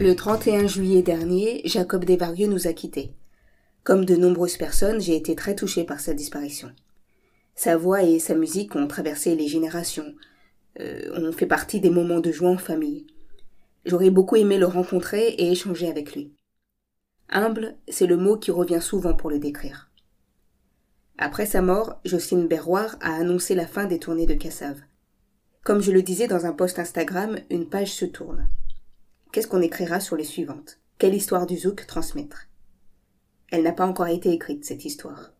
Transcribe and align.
Le 0.00 0.16
31 0.16 0.66
juillet 0.66 1.02
dernier, 1.02 1.60
Jacob 1.66 2.06
Desvarieux 2.06 2.46
nous 2.46 2.66
a 2.66 2.72
quittés. 2.72 3.12
Comme 3.84 4.06
de 4.06 4.16
nombreuses 4.16 4.56
personnes, 4.56 4.98
j'ai 4.98 5.14
été 5.14 5.34
très 5.34 5.54
touchée 5.54 5.84
par 5.84 6.00
sa 6.00 6.14
disparition. 6.14 6.72
Sa 7.54 7.76
voix 7.76 8.02
et 8.02 8.18
sa 8.18 8.34
musique 8.34 8.74
ont 8.76 8.86
traversé 8.86 9.36
les 9.36 9.46
générations, 9.46 10.14
euh, 10.80 11.28
ont 11.28 11.32
fait 11.32 11.44
partie 11.44 11.80
des 11.80 11.90
moments 11.90 12.20
de 12.20 12.32
joie 12.32 12.48
en 12.48 12.56
famille. 12.56 13.08
J'aurais 13.84 14.08
beaucoup 14.08 14.36
aimé 14.36 14.56
le 14.56 14.64
rencontrer 14.64 15.34
et 15.34 15.52
échanger 15.52 15.90
avec 15.90 16.14
lui. 16.14 16.32
Humble, 17.28 17.76
c'est 17.86 18.06
le 18.06 18.16
mot 18.16 18.38
qui 18.38 18.52
revient 18.52 18.80
souvent 18.80 19.12
pour 19.12 19.28
le 19.28 19.38
décrire. 19.38 19.90
Après 21.18 21.44
sa 21.44 21.60
mort, 21.60 22.00
Jocelyne 22.06 22.48
Berroir 22.48 22.96
a 23.02 23.16
annoncé 23.16 23.54
la 23.54 23.66
fin 23.66 23.84
des 23.84 23.98
tournées 23.98 24.24
de 24.24 24.32
Cassave. 24.32 24.80
Comme 25.62 25.82
je 25.82 25.92
le 25.92 26.00
disais 26.00 26.26
dans 26.26 26.46
un 26.46 26.54
post 26.54 26.78
Instagram, 26.78 27.36
une 27.50 27.68
page 27.68 27.92
se 27.92 28.06
tourne. 28.06 28.48
Qu'est-ce 29.32 29.46
qu'on 29.46 29.62
écrira 29.62 30.00
sur 30.00 30.16
les 30.16 30.24
suivantes? 30.24 30.80
Quelle 30.98 31.14
histoire 31.14 31.46
du 31.46 31.56
zouk 31.56 31.86
transmettre? 31.86 32.48
Elle 33.52 33.62
n'a 33.62 33.70
pas 33.70 33.86
encore 33.86 34.08
été 34.08 34.32
écrite, 34.32 34.64
cette 34.64 34.84
histoire. 34.84 35.32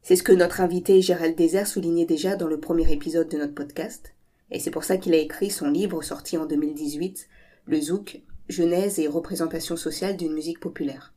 C'est 0.00 0.14
ce 0.14 0.22
que 0.22 0.30
notre 0.30 0.60
invité 0.60 1.02
Gérald 1.02 1.34
Désert 1.34 1.66
soulignait 1.66 2.04
déjà 2.04 2.36
dans 2.36 2.46
le 2.46 2.60
premier 2.60 2.92
épisode 2.92 3.28
de 3.28 3.38
notre 3.38 3.54
podcast, 3.54 4.14
et 4.52 4.60
c'est 4.60 4.70
pour 4.70 4.84
ça 4.84 4.96
qu'il 4.96 5.12
a 5.12 5.18
écrit 5.18 5.50
son 5.50 5.70
livre 5.70 6.02
sorti 6.02 6.38
en 6.38 6.46
2018, 6.46 7.28
Le 7.66 7.80
Zouk, 7.80 8.22
Genèse 8.48 9.00
et 9.00 9.08
représentation 9.08 9.76
sociale 9.76 10.16
d'une 10.16 10.34
musique 10.34 10.60
populaire. 10.60 11.12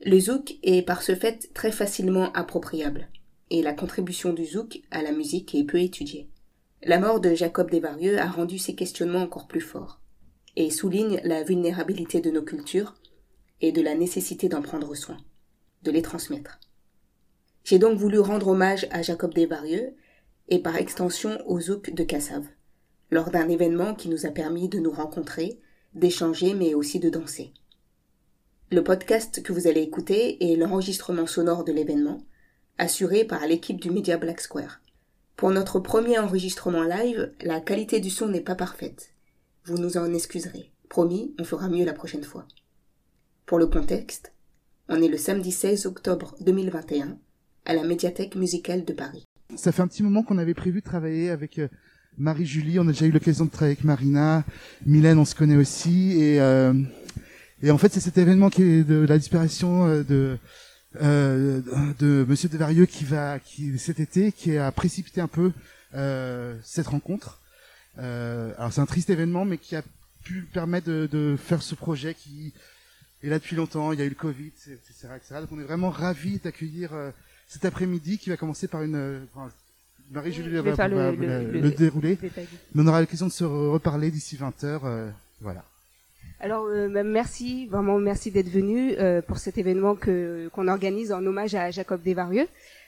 Le 0.00 0.18
zouk 0.18 0.56
est 0.62 0.80
par 0.80 1.02
ce 1.02 1.14
fait 1.14 1.52
très 1.52 1.72
facilement 1.72 2.32
appropriable, 2.32 3.10
et 3.50 3.60
la 3.60 3.74
contribution 3.74 4.32
du 4.32 4.46
zouk 4.46 4.80
à 4.90 5.02
la 5.02 5.12
musique 5.12 5.54
est 5.54 5.64
peu 5.64 5.80
étudiée. 5.80 6.30
La 6.82 6.98
mort 6.98 7.20
de 7.20 7.34
Jacob 7.34 7.70
Desvarieux 7.70 8.18
a 8.18 8.26
rendu 8.26 8.58
ces 8.58 8.74
questionnements 8.74 9.22
encore 9.22 9.48
plus 9.48 9.60
forts, 9.60 10.00
et 10.58 10.70
souligne 10.70 11.20
la 11.22 11.44
vulnérabilité 11.44 12.20
de 12.20 12.32
nos 12.32 12.42
cultures 12.42 12.96
et 13.60 13.70
de 13.70 13.80
la 13.80 13.94
nécessité 13.94 14.48
d'en 14.48 14.60
prendre 14.60 14.92
soin, 14.96 15.16
de 15.84 15.92
les 15.92 16.02
transmettre. 16.02 16.58
J'ai 17.62 17.78
donc 17.78 17.96
voulu 17.96 18.18
rendre 18.18 18.48
hommage 18.48 18.88
à 18.90 19.02
Jacob 19.02 19.32
Desvarieux 19.32 19.94
et 20.48 20.58
par 20.58 20.74
extension 20.74 21.38
au 21.46 21.60
zouk 21.60 21.94
de 21.94 22.02
Cassave, 22.02 22.48
lors 23.12 23.30
d'un 23.30 23.48
événement 23.48 23.94
qui 23.94 24.08
nous 24.08 24.26
a 24.26 24.30
permis 24.30 24.68
de 24.68 24.80
nous 24.80 24.90
rencontrer, 24.90 25.60
d'échanger 25.94 26.54
mais 26.54 26.74
aussi 26.74 26.98
de 26.98 27.08
danser. 27.08 27.52
Le 28.72 28.82
podcast 28.82 29.44
que 29.44 29.52
vous 29.52 29.68
allez 29.68 29.82
écouter 29.82 30.52
est 30.52 30.56
l'enregistrement 30.56 31.28
sonore 31.28 31.62
de 31.62 31.72
l'événement, 31.72 32.18
assuré 32.78 33.24
par 33.24 33.46
l'équipe 33.46 33.80
du 33.80 33.92
média 33.92 34.16
Black 34.16 34.40
Square. 34.40 34.80
Pour 35.36 35.50
notre 35.50 35.78
premier 35.78 36.18
enregistrement 36.18 36.82
live, 36.82 37.32
la 37.42 37.60
qualité 37.60 38.00
du 38.00 38.10
son 38.10 38.26
n'est 38.26 38.40
pas 38.40 38.56
parfaite. 38.56 39.14
Vous 39.68 39.76
nous 39.76 39.98
en 39.98 40.14
excuserez. 40.14 40.72
Promis, 40.88 41.34
on 41.38 41.44
fera 41.44 41.68
mieux 41.68 41.84
la 41.84 41.92
prochaine 41.92 42.24
fois. 42.24 42.46
Pour 43.44 43.58
le 43.58 43.66
contexte, 43.66 44.32
on 44.88 45.02
est 45.02 45.08
le 45.08 45.18
samedi 45.18 45.52
16 45.52 45.84
octobre 45.84 46.34
2021 46.40 47.18
à 47.66 47.74
la 47.74 47.84
médiathèque 47.84 48.34
musicale 48.34 48.86
de 48.86 48.94
Paris. 48.94 49.26
Ça 49.56 49.70
fait 49.70 49.82
un 49.82 49.86
petit 49.86 50.02
moment 50.02 50.22
qu'on 50.22 50.38
avait 50.38 50.54
prévu 50.54 50.80
de 50.80 50.86
travailler 50.86 51.28
avec 51.28 51.58
euh, 51.58 51.68
Marie-Julie, 52.16 52.78
on 52.78 52.88
a 52.88 52.92
déjà 52.92 53.04
eu 53.04 53.10
l'occasion 53.10 53.44
de 53.44 53.50
travailler 53.50 53.74
avec 53.74 53.84
Marina, 53.84 54.42
Mylène 54.86 55.18
on 55.18 55.26
se 55.26 55.34
connaît 55.34 55.56
aussi, 55.56 56.18
et, 56.18 56.40
euh, 56.40 56.72
en 57.68 57.76
fait 57.76 57.92
c'est 57.92 58.00
cet 58.00 58.16
événement 58.16 58.48
qui 58.48 58.62
est 58.62 58.84
de 58.84 59.04
la 59.06 59.18
disparition 59.18 59.86
euh, 59.86 60.02
de 60.02 60.38
euh, 61.02 61.60
de 61.98 62.24
Monsieur 62.26 62.48
Devarieux 62.48 62.86
qui 62.86 63.04
va 63.04 63.38
qui 63.38 63.78
cet 63.78 64.00
été 64.00 64.32
qui 64.32 64.56
a 64.56 64.72
précipité 64.72 65.20
un 65.20 65.28
peu 65.28 65.52
cette 66.62 66.86
rencontre. 66.86 67.42
Euh, 67.98 68.52
alors 68.58 68.72
c'est 68.72 68.80
un 68.80 68.86
triste 68.86 69.10
événement, 69.10 69.44
mais 69.44 69.58
qui 69.58 69.76
a 69.76 69.82
pu 70.24 70.42
permettre 70.42 70.86
de, 70.88 71.08
de, 71.10 71.36
faire 71.36 71.62
ce 71.62 71.74
projet 71.74 72.14
qui 72.14 72.52
est 73.22 73.28
là 73.28 73.38
depuis 73.38 73.56
longtemps. 73.56 73.92
Il 73.92 73.98
y 73.98 74.02
a 74.02 74.04
eu 74.04 74.10
le 74.10 74.14
Covid, 74.14 74.52
etc., 74.66 75.08
etc. 75.16 75.34
Donc 75.40 75.52
on 75.52 75.60
est 75.60 75.64
vraiment 75.64 75.90
ravis 75.90 76.38
d'accueillir 76.38 76.92
euh, 76.94 77.10
cet 77.48 77.64
après-midi 77.64 78.18
qui 78.18 78.30
va 78.30 78.36
commencer 78.36 78.68
par 78.68 78.82
une. 78.82 78.96
Euh, 78.96 79.20
enfin, 79.34 79.50
Marie-Julie 80.10 80.50
va, 80.56 80.62
va, 80.62 80.88
le, 80.88 81.14
le, 81.14 81.60
le, 81.60 81.70
dérouler, 81.70 82.18
mais 82.74 82.82
on 82.82 82.86
aura 82.86 83.00
l'occasion 83.00 83.26
de 83.26 83.32
se 83.32 83.44
reparler 83.44 84.10
d'ici 84.10 84.36
20 84.36 84.64
heures. 84.64 84.86
Euh, 84.86 85.10
voilà. 85.40 85.64
Alors 86.40 86.66
euh, 86.66 86.88
bah, 86.88 87.02
merci, 87.02 87.66
vraiment 87.66 87.98
merci 87.98 88.30
d'être 88.30 88.48
venu 88.48 88.92
euh, 88.92 89.20
pour 89.22 89.38
cet 89.38 89.58
événement 89.58 89.96
que 89.96 90.48
qu'on 90.52 90.68
organise 90.68 91.12
en 91.12 91.24
hommage 91.26 91.54
à 91.54 91.70
Jacob 91.70 92.00
Desvarieux. 92.02 92.46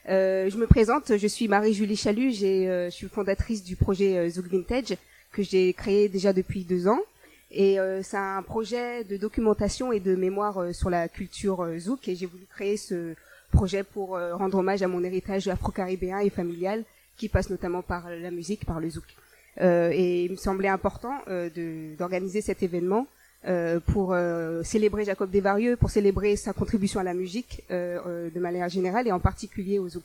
Euh, 0.08 0.48
je 0.48 0.56
me 0.56 0.66
présente, 0.66 1.16
je 1.16 1.26
suis 1.26 1.46
Marie-Julie 1.46 1.96
Chalut, 1.96 2.32
euh, 2.42 2.86
je 2.86 2.94
suis 2.94 3.08
fondatrice 3.08 3.62
du 3.62 3.76
projet 3.76 4.16
euh, 4.16 4.30
Zouk 4.30 4.46
Vintage 4.46 4.96
que 5.30 5.42
j'ai 5.42 5.72
créé 5.74 6.08
déjà 6.08 6.32
depuis 6.32 6.64
deux 6.64 6.88
ans. 6.88 7.00
Et 7.52 7.78
c'est 8.04 8.16
un 8.16 8.42
projet 8.42 9.02
de 9.02 9.16
documentation 9.16 9.90
et 9.90 9.98
de 9.98 10.14
mémoire 10.14 10.72
sur 10.72 10.88
la 10.88 11.08
culture 11.08 11.68
Zouk 11.80 12.06
et 12.06 12.14
j'ai 12.14 12.26
voulu 12.26 12.44
créer 12.48 12.76
ce 12.76 13.16
projet 13.50 13.82
pour 13.82 14.10
rendre 14.10 14.58
hommage 14.58 14.82
à 14.82 14.86
mon 14.86 15.02
héritage 15.02 15.48
afro-caribéen 15.48 16.20
et 16.20 16.30
familial 16.30 16.84
qui 17.16 17.28
passe 17.28 17.50
notamment 17.50 17.82
par 17.82 18.08
la 18.08 18.30
musique, 18.30 18.64
par 18.64 18.78
le 18.78 18.88
Zouk. 18.88 19.02
et 19.60 20.26
il 20.26 20.30
me 20.30 20.36
semblait 20.36 20.68
important 20.68 21.12
d'organiser 21.98 22.40
cet 22.40 22.62
événement 22.62 23.08
euh, 23.48 23.80
pour 23.80 24.12
euh, 24.12 24.62
célébrer 24.62 25.06
Jacob 25.06 25.30
Desvarieux, 25.30 25.74
pour 25.74 25.88
célébrer 25.88 26.36
sa 26.36 26.52
contribution 26.52 27.00
à 27.00 27.02
la 27.02 27.14
musique 27.14 27.64
euh, 27.70 28.28
de 28.28 28.38
manière 28.38 28.68
générale 28.68 29.08
et 29.08 29.12
en 29.12 29.18
particulier 29.18 29.78
au 29.78 29.88
zouk. 29.88 30.04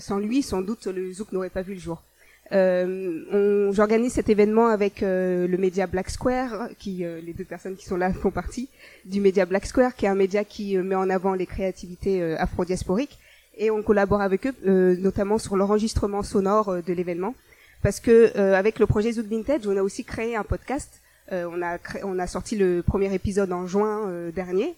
sans 0.00 0.18
lui, 0.18 0.42
sans 0.42 0.60
doute, 0.60 0.86
le 0.86 1.12
zouk 1.12 1.30
n'aurait 1.30 1.50
pas 1.50 1.62
vu 1.62 1.74
le 1.74 1.80
jour. 1.80 2.02
J'organise 2.50 4.14
cet 4.14 4.28
événement 4.28 4.66
avec 4.66 5.00
le 5.02 5.56
média 5.56 5.86
Black 5.86 6.10
Square, 6.10 6.70
qui 6.80 7.04
les 7.26 7.32
deux 7.32 7.44
personnes 7.44 7.76
qui 7.76 7.84
sont 7.84 7.96
là 7.96 8.12
font 8.12 8.32
partie 8.32 8.68
du 9.04 9.20
média 9.20 9.46
Black 9.46 9.66
Square, 9.66 9.94
qui 9.94 10.06
est 10.06 10.08
un 10.08 10.16
média 10.16 10.42
qui 10.42 10.76
met 10.76 10.96
en 10.96 11.08
avant 11.08 11.34
les 11.34 11.46
créativités 11.46 12.20
afro-diasporiques, 12.34 13.16
et 13.56 13.70
on 13.70 13.84
collabore 13.84 14.22
avec 14.22 14.48
eux, 14.48 14.96
notamment 14.98 15.38
sur 15.38 15.56
l'enregistrement 15.56 16.24
sonore 16.24 16.82
de 16.82 16.92
l'événement, 16.92 17.36
parce 17.84 18.00
que 18.00 18.36
avec 18.36 18.80
le 18.80 18.86
projet 18.86 19.12
Zouk 19.12 19.26
Vintage, 19.26 19.68
on 19.68 19.76
a 19.76 19.82
aussi 19.84 20.02
créé 20.02 20.34
un 20.34 20.42
podcast 20.42 20.90
euh, 20.94 21.09
on, 21.32 21.62
a 21.62 21.78
on 22.02 22.18
a 22.18 22.26
sorti 22.26 22.56
le 22.56 22.82
premier 22.82 23.12
épisode 23.14 23.52
en 23.52 23.66
juin 23.66 24.08
euh, 24.08 24.30
dernier, 24.30 24.74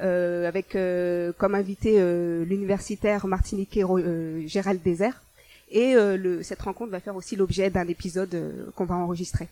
euh, 0.00 0.46
avec 0.46 0.76
comme 1.38 1.54
invité 1.54 1.98
l'universitaire 2.44 3.26
martiniquais 3.26 3.82
Gérald 4.46 4.82
Désert. 4.82 5.22
Et 5.70 5.96
cette 6.42 6.62
rencontre 6.62 6.92
va 6.92 7.00
faire 7.00 7.16
aussi 7.16 7.34
l'objet 7.34 7.70
d'un 7.70 7.88
épisode 7.88 8.70
qu'on 8.76 8.84
va 8.84 8.94
enregistrer. 8.94 9.48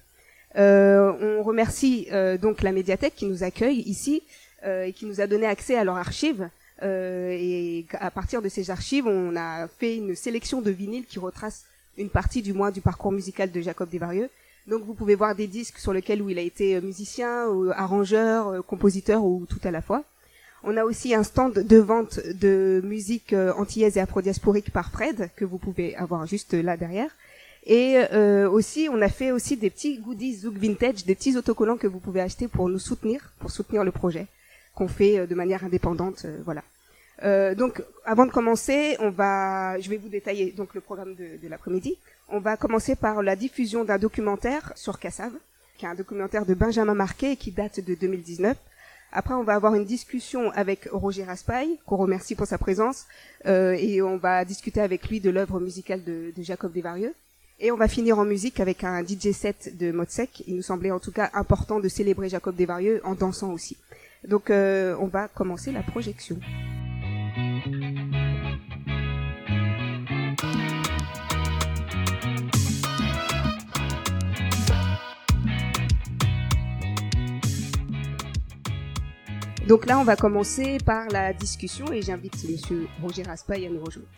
on 0.56 1.42
remercie 1.42 2.08
donc 2.40 2.62
la 2.62 2.72
médiathèque 2.72 3.16
qui 3.16 3.26
nous 3.26 3.42
accueille 3.42 3.80
ici 3.80 4.22
et 4.64 4.92
qui 4.92 5.06
nous 5.06 5.20
a 5.20 5.26
donné 5.26 5.46
accès 5.46 5.76
à 5.76 5.82
leurs 5.82 5.96
archives. 5.96 6.48
et 6.82 7.84
à 7.94 8.10
partir 8.12 8.42
de 8.42 8.48
ces 8.48 8.70
archives, 8.70 9.08
on 9.08 9.34
a 9.34 9.66
fait 9.66 9.96
une 9.96 10.14
sélection 10.14 10.60
de 10.60 10.70
vinyles 10.70 11.06
qui 11.06 11.18
retrace 11.18 11.64
une 11.98 12.10
partie 12.10 12.42
du 12.42 12.52
moins 12.52 12.70
du 12.70 12.80
parcours 12.80 13.12
musical 13.12 13.50
de 13.50 13.60
Jacob 13.60 13.88
Desvarieux 13.88 14.30
donc 14.66 14.82
vous 14.84 14.94
pouvez 14.94 15.14
voir 15.14 15.34
des 15.34 15.46
disques 15.46 15.78
sur 15.78 15.92
lesquels 15.92 16.22
où 16.22 16.30
il 16.30 16.38
a 16.38 16.42
été 16.42 16.76
euh, 16.76 16.80
musicien, 16.80 17.48
ou 17.48 17.70
arrangeur, 17.70 18.48
euh, 18.48 18.62
compositeur 18.62 19.24
ou 19.24 19.44
tout 19.46 19.60
à 19.64 19.70
la 19.70 19.82
fois. 19.82 20.04
On 20.62 20.76
a 20.78 20.84
aussi 20.84 21.14
un 21.14 21.22
stand 21.22 21.52
de 21.52 21.76
vente 21.76 22.20
de 22.26 22.80
musique 22.82 23.34
euh, 23.34 23.52
antillaise 23.54 23.98
et 23.98 24.00
afrodiasporique 24.00 24.70
par 24.70 24.90
Fred 24.90 25.28
que 25.36 25.44
vous 25.44 25.58
pouvez 25.58 25.94
avoir 25.96 26.26
juste 26.26 26.54
là 26.54 26.76
derrière. 26.76 27.10
Et 27.66 27.96
aussi, 28.44 28.90
on 28.92 29.00
a 29.00 29.08
fait 29.08 29.32
aussi 29.32 29.56
des 29.56 29.70
petits 29.70 29.96
goodies 29.96 30.34
Zouk 30.34 30.54
Vintage, 30.54 31.06
des 31.06 31.14
petits 31.14 31.34
autocollants 31.38 31.78
que 31.78 31.86
vous 31.86 31.98
pouvez 31.98 32.20
acheter 32.20 32.46
pour 32.46 32.68
nous 32.68 32.78
soutenir, 32.78 33.32
pour 33.38 33.50
soutenir 33.50 33.84
le 33.84 33.90
projet 33.90 34.26
qu'on 34.74 34.86
fait 34.86 35.26
de 35.26 35.34
manière 35.34 35.64
indépendante. 35.64 36.26
voilà. 36.44 36.62
donc, 37.54 37.82
avant 38.04 38.26
de 38.26 38.32
commencer, 38.32 38.98
on 39.00 39.08
va, 39.08 39.80
je 39.80 39.88
vais 39.88 39.96
vous 39.96 40.10
détailler 40.10 40.52
donc 40.52 40.74
le 40.74 40.82
programme 40.82 41.14
de, 41.14 41.42
de 41.42 41.48
l'après-midi. 41.48 41.96
On 42.28 42.40
va 42.40 42.56
commencer 42.56 42.96
par 42.96 43.22
la 43.22 43.36
diffusion 43.36 43.84
d'un 43.84 43.98
documentaire 43.98 44.72
sur 44.76 44.98
Cassav, 44.98 45.32
qui 45.76 45.84
est 45.84 45.88
un 45.88 45.94
documentaire 45.94 46.46
de 46.46 46.54
Benjamin 46.54 46.94
Marquet 46.94 47.36
qui 47.36 47.52
date 47.52 47.80
de 47.80 47.94
2019. 47.94 48.56
Après, 49.12 49.34
on 49.34 49.44
va 49.44 49.54
avoir 49.54 49.74
une 49.74 49.84
discussion 49.84 50.50
avec 50.52 50.88
Roger 50.90 51.24
Raspail, 51.24 51.78
qu'on 51.86 51.96
remercie 51.96 52.34
pour 52.34 52.46
sa 52.46 52.58
présence, 52.58 53.04
euh, 53.46 53.76
et 53.78 54.02
on 54.02 54.16
va 54.16 54.44
discuter 54.44 54.80
avec 54.80 55.08
lui 55.08 55.20
de 55.20 55.30
l'œuvre 55.30 55.60
musicale 55.60 56.02
de, 56.02 56.32
Jacob 56.38 56.72
Desvarieux. 56.72 57.14
Et 57.60 57.70
on 57.70 57.76
va 57.76 57.86
finir 57.86 58.18
en 58.18 58.24
musique 58.24 58.58
avec 58.58 58.82
un 58.82 59.04
DJ 59.04 59.30
set 59.30 59.76
de 59.76 59.92
Motsec. 59.92 60.42
Il 60.48 60.56
nous 60.56 60.62
semblait 60.62 60.90
en 60.90 60.98
tout 60.98 61.12
cas 61.12 61.30
important 61.34 61.78
de 61.78 61.88
célébrer 61.88 62.28
Jacob 62.28 62.56
Desvarieux 62.56 63.00
en 63.04 63.14
dansant 63.14 63.52
aussi. 63.52 63.76
Donc, 64.26 64.50
euh, 64.50 64.96
on 64.98 65.06
va 65.06 65.28
commencer 65.28 65.70
la 65.70 65.82
projection. 65.82 66.36
Donc 79.66 79.86
là, 79.86 79.98
on 79.98 80.04
va 80.04 80.14
commencer 80.14 80.76
par 80.84 81.08
la 81.08 81.32
discussion 81.32 81.90
et 81.90 82.02
j'invite 82.02 82.34
Monsieur 82.48 82.86
Roger 83.00 83.22
Raspail 83.22 83.66
à 83.66 83.70
nous 83.70 83.82
rejoindre. 83.82 84.08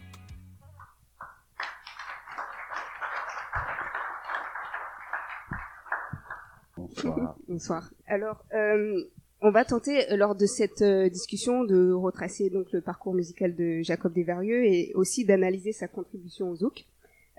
Bonsoir. 6.77 7.37
Bonsoir. 7.49 7.91
Alors, 8.09 8.45
euh, 8.55 9.05
On 9.41 9.51
va 9.53 9.65
tenter 9.65 10.17
lors 10.17 10.35
de 10.35 10.47
cette 10.47 10.83
discussion 10.83 11.63
de 11.63 11.93
retracer 11.93 12.51
donc 12.51 12.73
le 12.73 12.81
parcours 12.81 13.15
musical 13.15 13.55
de 13.55 13.83
Jacob 13.83 14.13
Desvarieux 14.13 14.65
et 14.65 14.93
aussi 14.95 15.25
d'analyser 15.25 15.73
sa 15.73 15.87
contribution 15.87 16.51
au 16.51 16.57
zouk. 16.57 16.87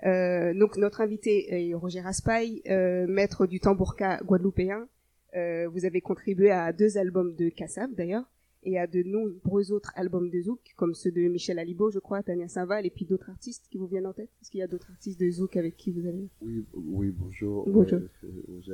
Euh, 0.06 0.54
donc 0.54 0.76
notre 0.76 1.00
invité 1.00 1.68
est 1.70 1.74
Roger 1.74 2.00
Raspail, 2.00 2.62
euh, 2.70 3.06
maître 3.08 3.46
du 3.46 3.60
tambourka 3.60 4.20
guadeloupéen. 4.24 4.86
Euh, 5.36 5.68
vous 5.68 5.84
avez 5.84 6.00
contribué 6.00 6.50
à 6.50 6.72
deux 6.72 6.96
albums 6.96 7.34
de 7.34 7.48
Kassav 7.48 7.94
d'ailleurs 7.94 8.24
et 8.62 8.78
à 8.78 8.86
de 8.86 9.02
nombreux 9.02 9.72
autres 9.72 9.92
albums 9.94 10.30
de 10.30 10.40
zouk 10.40 10.60
comme 10.76 10.94
ceux 10.94 11.12
de 11.12 11.20
Michel 11.28 11.58
Alibo, 11.58 11.90
je 11.90 11.98
crois, 11.98 12.22
Tania 12.22 12.48
Saint-Val 12.48 12.86
et 12.86 12.90
puis 12.90 13.04
d'autres 13.04 13.30
artistes 13.30 13.66
qui 13.70 13.78
vous 13.78 13.86
viennent 13.86 14.06
en 14.06 14.12
tête. 14.12 14.30
Est-ce 14.40 14.50
qu'il 14.50 14.60
y 14.60 14.62
a 14.62 14.66
d'autres 14.66 14.90
artistes 14.90 15.20
de 15.20 15.30
zouk 15.30 15.56
avec 15.56 15.76
qui 15.76 15.90
vous 15.92 16.06
avez 16.06 16.28
Oui, 16.40 16.64
oui, 16.74 17.10
bonjour. 17.10 17.68
Bonjour. 17.68 18.00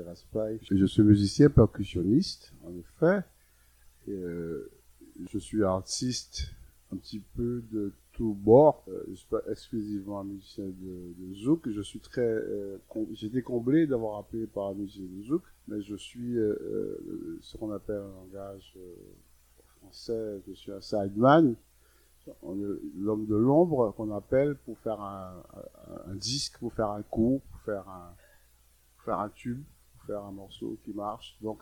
Raspail. 0.07 0.59
Je 0.71 0.87
suis 0.87 1.03
musicien 1.03 1.51
percussionniste, 1.51 2.53
en 2.65 2.73
effet. 2.77 3.21
Et, 4.09 4.23
je 5.31 5.39
suis 5.39 5.63
artiste 5.63 6.55
un 6.93 6.97
petit 6.97 7.21
peu 7.37 7.63
de 7.71 7.93
tout 8.13 8.35
bord. 8.35 8.85
Euh, 8.89 9.05
je 9.09 9.15
suis 9.15 9.29
pas 9.29 9.43
exclusivement 9.51 10.21
un 10.21 10.25
musicien 10.25 10.65
de, 10.65 11.15
de 11.19 11.35
zouk. 11.35 11.69
Je 11.69 11.81
suis 11.83 12.01
très, 12.01 12.23
euh, 12.23 12.79
été 13.23 13.43
comblé 13.43 13.87
d'avoir 13.87 14.19
appelé 14.19 14.47
par 14.47 14.69
un 14.69 14.75
musicien 14.75 15.05
de 15.05 15.23
zouk, 15.23 15.43
mais 15.69 15.81
je 15.83 15.97
suis 15.97 16.37
euh, 16.37 16.59
euh 16.63 17.39
ce 17.41 17.57
qu'on 17.57 17.73
appelle 17.73 18.03
un 18.03 18.15
langage 18.15 18.75
euh, 18.77 18.95
français. 19.79 20.43
Je 20.47 20.53
suis 20.53 20.73
un 20.73 20.81
sideman, 20.81 21.55
l'homme 22.97 23.27
de 23.27 23.37
l'ombre 23.37 23.93
qu'on 23.97 24.15
appelle 24.15 24.57
pour 24.65 24.79
faire 24.79 25.01
un, 25.01 25.43
un, 26.07 26.15
disque, 26.15 26.59
pour 26.59 26.73
faire 26.73 26.91
un 26.91 27.03
coup, 27.03 27.41
pour 27.51 27.61
faire 27.61 27.89
un, 27.89 28.15
pour 28.97 29.05
faire 29.05 29.19
un 29.21 29.29
tube, 29.31 29.63
pour 29.97 30.07
faire 30.07 30.25
un 30.25 30.33
morceau 30.33 30.79
qui 30.85 30.93
marche. 30.93 31.37
Donc, 31.41 31.61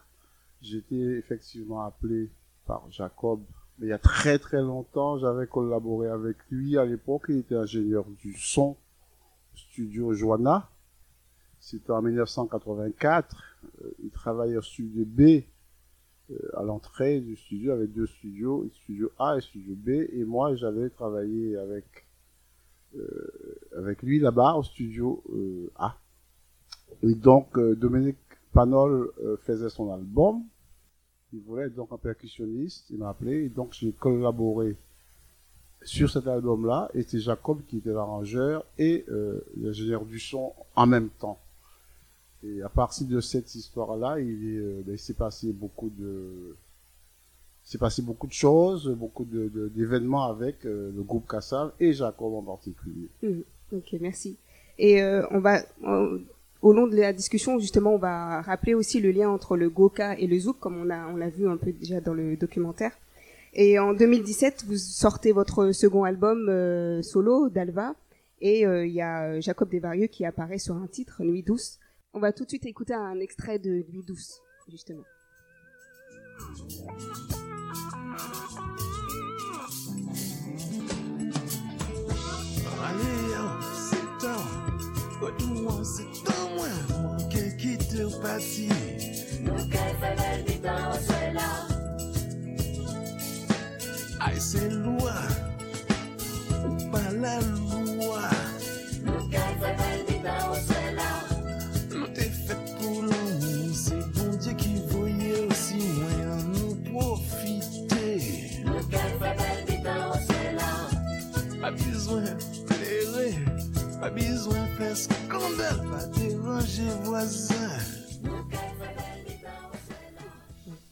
été 0.63 1.01
effectivement 1.17 1.83
appelé 1.83 2.31
par 2.67 2.89
Jacob 2.91 3.43
il 3.83 3.89
y 3.89 3.93
a 3.93 3.99
très 3.99 4.39
très 4.39 4.61
longtemps, 4.61 5.19
j'avais 5.19 5.47
collaboré 5.47 6.09
avec 6.09 6.37
lui. 6.51 6.79
À 6.79 6.85
l'époque, 6.85 7.25
il 7.29 7.39
était 7.39 7.57
ingénieur 7.57 8.05
du 8.23 8.37
son 8.39 8.77
studio 9.55 10.13
Joanna. 10.15 10.69
C'était 11.59 11.91
en 11.91 12.03
1984. 12.03 13.52
Euh, 13.65 13.91
il 14.03 14.11
travaillait 14.11 14.57
au 14.57 14.63
studio 14.63 15.05
B 15.07 15.21
euh, 16.31 16.37
à 16.57 16.63
l'entrée 16.63 17.21
du 17.21 17.37
studio 17.37 17.73
avec 17.73 17.93
deux 17.93 18.07
studios, 18.07 18.69
studio 18.83 19.11
A 19.19 19.37
et 19.37 19.41
studio 19.41 19.75
B. 19.77 19.89
Et 19.89 20.25
moi, 20.25 20.55
j'avais 20.55 20.91
travaillé 20.91 21.57
avec 21.57 21.85
euh, 22.97 23.95
lui 24.03 24.19
là-bas 24.19 24.55
au 24.55 24.63
studio 24.63 25.23
A. 25.77 25.97
Et 27.03 27.15
donc, 27.15 27.59
Dominique 27.59 28.19
Panol 28.53 29.11
faisait 29.43 29.71
son 29.71 29.93
album 29.93 30.43
il 31.33 31.41
voulait 31.41 31.65
être 31.65 31.75
donc 31.75 31.89
un 31.93 31.97
percussionniste, 31.97 32.91
il 32.91 32.99
m'a 32.99 33.09
appelé, 33.09 33.45
et 33.45 33.49
donc 33.49 33.73
j'ai 33.73 33.93
collaboré 33.93 34.77
sur 35.83 36.11
cet 36.11 36.27
album-là, 36.27 36.91
et 36.93 37.03
c'est 37.05 37.21
Jacob 37.21 37.63
qui 37.67 37.79
était 37.79 37.93
l'arrangeur 37.93 38.67
et 38.77 39.07
l'ingénieur 39.57 40.05
du 40.05 40.19
son 40.19 40.53
en 40.77 40.87
même 40.87 41.09
temps. 41.09 41.39
Et 42.45 42.63
à 42.63 42.69
partir 42.69 43.07
de 43.07 43.21
cette 43.21 43.55
histoire-là, 43.55 44.19
il, 44.19 44.59
euh, 44.59 44.83
ben, 44.85 44.97
s'est 44.97 45.15
passé 45.15 45.53
beaucoup 45.53 45.91
de, 45.91 46.57
s'est 47.63 47.79
passé 47.79 48.03
beaucoup 48.03 48.27
de 48.27 48.33
choses, 48.33 48.89
beaucoup 48.89 49.25
d'événements 49.25 50.25
avec 50.25 50.65
euh, 50.65 50.91
le 50.95 51.03
groupe 51.03 51.29
Kassav 51.29 51.73
et 51.79 51.93
Jacob 51.93 52.35
en 52.35 52.43
particulier. 52.43 53.09
Mmh. 53.23 53.41
Ok, 53.77 53.97
merci. 54.01 54.37
Et 54.79 55.03
euh, 55.03 55.25
on 55.31 55.39
va, 55.39 55.63
au 56.63 56.73
long 56.73 56.89
de 56.89 56.97
la 56.97 57.13
discussion, 57.13 57.61
justement, 57.61 57.95
on 57.95 57.99
va 57.99 58.43
rappeler 58.43 58.75
aussi 58.75 59.01
le 59.01 59.13
lien 59.13 59.31
entre 59.31 59.57
le 59.57 59.71
Goka 59.71 60.19
et 60.19 60.27
le 60.27 60.39
Zouk, 60.39 60.59
comme 60.59 60.79
on 60.79 60.91
a, 60.91 61.07
on 61.09 61.17
l'a 61.17 61.29
vu 61.29 61.49
un 61.49 61.57
peu 61.57 61.71
déjà 61.73 62.01
dans 62.01 62.15
le 62.15 62.37
documentaire. 62.37 62.93
Et 63.55 63.79
en 63.79 63.93
2017, 63.93 64.65
vous 64.67 64.77
sortez 64.77 65.31
votre 65.31 65.71
second 65.73 66.05
album 66.05 67.03
solo, 67.03 67.51
Dalva, 67.51 67.95
et 68.41 68.63
il 68.63 68.93
y 68.93 69.03
a 69.03 69.41
Jacob 69.41 69.69
Desvarieux 69.69 70.07
qui 70.07 70.25
apparaît 70.25 70.59
sur 70.59 70.75
un 70.75 70.87
titre, 70.87 71.23
Nuit 71.23 71.43
douce. 71.43 71.79
On 72.15 72.21
va 72.21 72.33
tout 72.33 72.45
de 72.45 72.51
suite 72.51 72.67
écouter 72.67 72.95
un 72.95 73.21
extrait 73.21 73.59
de 73.59 73.85
Nuit 73.91 74.05
douce, 74.05 74.41
justement. 74.69 75.05
pati 88.23 88.69
Nou 89.43 89.65
ke 89.71 89.85
febel 90.01 90.45
di 90.47 90.57
tan 90.63 90.91
o 90.91 90.97
se 91.07 91.21
la 91.37 91.51
Ay 94.29 94.39
se 94.41 94.63
lwa 94.71 95.17
Ou 96.63 96.77
pa 96.93 97.03
la 97.23 97.37
lwa 97.43 98.32
Voisin 117.05 117.55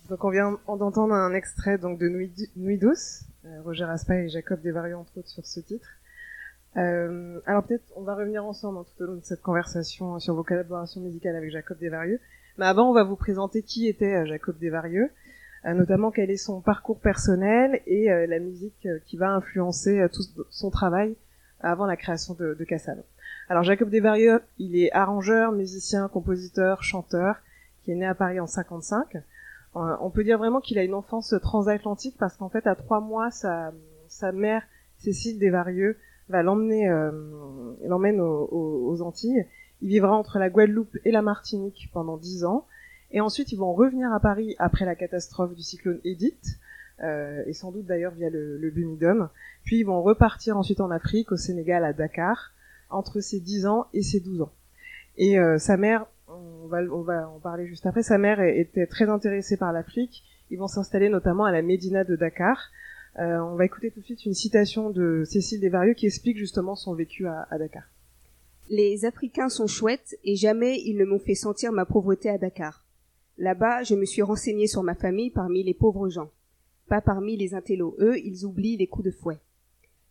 Donc 0.08 0.22
on 0.22 0.30
vient 0.30 0.60
d'entendre 0.68 1.12
un 1.12 1.34
extrait 1.34 1.76
donc 1.76 1.98
de 1.98 2.08
Nuit, 2.08 2.78
douce, 2.78 3.24
euh, 3.46 3.62
Roger 3.64 3.84
Aspa 3.84 4.14
et 4.14 4.28
Jacob 4.28 4.60
Desvarieux 4.60 4.96
entre 4.96 5.18
autres 5.18 5.28
sur 5.28 5.44
ce 5.44 5.58
titre. 5.58 5.88
Euh, 6.76 7.40
alors 7.46 7.64
peut-être 7.64 7.82
on 7.96 8.02
va 8.02 8.14
revenir 8.14 8.44
ensemble 8.44 8.78
hein, 8.78 8.84
tout 8.96 9.02
au 9.02 9.06
long 9.08 9.16
de 9.16 9.24
cette 9.24 9.42
conversation 9.42 10.20
sur 10.20 10.36
vos 10.36 10.44
collaborations 10.44 11.00
musicales 11.00 11.34
avec 11.34 11.50
Jacob 11.50 11.78
Desvarieux. 11.78 12.20
Mais 12.58 12.66
avant 12.66 12.88
on 12.88 12.94
va 12.94 13.02
vous 13.02 13.16
présenter 13.16 13.62
qui 13.62 13.88
était 13.88 14.14
euh, 14.14 14.26
Jacob 14.26 14.56
Desvarieux, 14.60 15.06
euh, 15.06 15.29
notamment 15.64 16.10
quel 16.10 16.30
est 16.30 16.36
son 16.36 16.60
parcours 16.60 16.98
personnel 17.00 17.82
et 17.86 18.06
la 18.06 18.38
musique 18.38 18.88
qui 19.06 19.16
va 19.16 19.30
influencer 19.30 20.06
tout 20.12 20.22
son 20.50 20.70
travail 20.70 21.16
avant 21.60 21.86
la 21.86 21.96
création 21.96 22.34
de, 22.34 22.54
de 22.58 22.64
Cassav. 22.64 22.98
Alors 23.50 23.64
Jacob 23.64 23.90
Desvarieux, 23.90 24.40
il 24.58 24.76
est 24.76 24.92
arrangeur, 24.92 25.50
musicien, 25.50 26.08
compositeur, 26.08 26.84
chanteur, 26.84 27.36
qui 27.82 27.90
est 27.90 27.96
né 27.96 28.06
à 28.06 28.14
Paris 28.14 28.38
en 28.38 28.46
55. 28.46 29.16
Euh, 29.76 29.96
on 30.00 30.10
peut 30.10 30.24
dire 30.24 30.38
vraiment 30.38 30.60
qu'il 30.60 30.78
a 30.78 30.84
une 30.84 30.94
enfance 30.94 31.34
transatlantique 31.42 32.16
parce 32.18 32.36
qu'en 32.36 32.48
fait, 32.48 32.66
à 32.66 32.74
trois 32.74 33.00
mois, 33.00 33.30
sa, 33.30 33.72
sa 34.08 34.32
mère, 34.32 34.62
Cécile 34.98 35.38
Desvarieux, 35.38 35.96
va 36.28 36.44
l'emmener, 36.44 36.88
euh, 36.88 37.10
l'emmène 37.84 38.20
aux, 38.20 39.02
Antilles. 39.02 39.46
Il 39.82 39.88
vivra 39.88 40.14
entre 40.14 40.38
la 40.38 40.48
Guadeloupe 40.48 40.96
et 41.04 41.10
la 41.10 41.22
Martinique 41.22 41.90
pendant 41.92 42.16
dix 42.16 42.44
ans. 42.44 42.66
Et 43.12 43.20
ensuite, 43.20 43.52
ils 43.52 43.58
vont 43.58 43.72
revenir 43.72 44.12
à 44.12 44.20
Paris 44.20 44.54
après 44.58 44.84
la 44.84 44.94
catastrophe 44.94 45.54
du 45.54 45.62
cyclone 45.62 46.00
Edith, 46.04 46.58
euh, 47.02 47.42
et 47.46 47.52
sans 47.52 47.72
doute 47.72 47.86
d'ailleurs 47.86 48.12
via 48.12 48.30
le, 48.30 48.58
le 48.58 48.70
Bumidum. 48.70 49.28
Puis 49.64 49.78
ils 49.78 49.84
vont 49.84 50.02
repartir 50.02 50.56
ensuite 50.56 50.80
en 50.80 50.90
Afrique, 50.90 51.32
au 51.32 51.36
Sénégal, 51.36 51.84
à 51.84 51.92
Dakar, 51.92 52.52
entre 52.88 53.20
ses 53.20 53.40
dix 53.40 53.66
ans 53.66 53.86
et 53.94 54.02
ses 54.02 54.20
douze 54.20 54.42
ans. 54.42 54.52
Et 55.16 55.38
euh, 55.38 55.58
sa 55.58 55.76
mère 55.76 56.06
on 56.28 56.66
va, 56.68 56.82
on 56.82 57.02
va 57.02 57.28
en 57.28 57.38
parler 57.40 57.66
juste 57.66 57.86
après. 57.86 58.02
Sa 58.02 58.18
mère 58.18 58.40
était 58.40 58.86
très 58.86 59.08
intéressée 59.08 59.56
par 59.56 59.72
l'Afrique. 59.72 60.22
Ils 60.50 60.58
vont 60.58 60.68
s'installer 60.68 61.08
notamment 61.08 61.44
à 61.44 61.52
la 61.52 61.62
Médina 61.62 62.04
de 62.04 62.16
Dakar. 62.16 62.70
Euh, 63.18 63.38
on 63.38 63.56
va 63.56 63.64
écouter 63.64 63.90
tout 63.90 64.00
de 64.00 64.04
suite 64.04 64.24
une 64.24 64.34
citation 64.34 64.90
de 64.90 65.24
Cécile 65.24 65.60
Desvarieux 65.60 65.94
qui 65.94 66.06
explique 66.06 66.36
justement 66.38 66.76
son 66.76 66.94
vécu 66.94 67.26
à, 67.26 67.46
à 67.50 67.58
Dakar. 67.58 67.82
Les 68.68 69.04
Africains 69.04 69.48
sont 69.48 69.66
chouettes 69.66 70.16
et 70.24 70.36
jamais 70.36 70.80
ils 70.80 70.96
ne 70.96 71.04
m'ont 71.04 71.18
fait 71.18 71.34
sentir 71.34 71.72
ma 71.72 71.84
pauvreté 71.84 72.30
à 72.30 72.38
Dakar. 72.38 72.84
Là-bas, 73.40 73.84
je 73.84 73.94
me 73.94 74.04
suis 74.04 74.20
renseignée 74.20 74.66
sur 74.66 74.82
ma 74.82 74.94
famille 74.94 75.30
parmi 75.30 75.62
les 75.62 75.72
pauvres 75.72 76.10
gens. 76.10 76.30
Pas 76.88 77.00
parmi 77.00 77.38
les 77.38 77.54
intellos. 77.54 77.96
Eux, 77.98 78.18
ils 78.18 78.44
oublient 78.44 78.76
les 78.76 78.86
coups 78.86 79.06
de 79.06 79.10
fouet. 79.10 79.38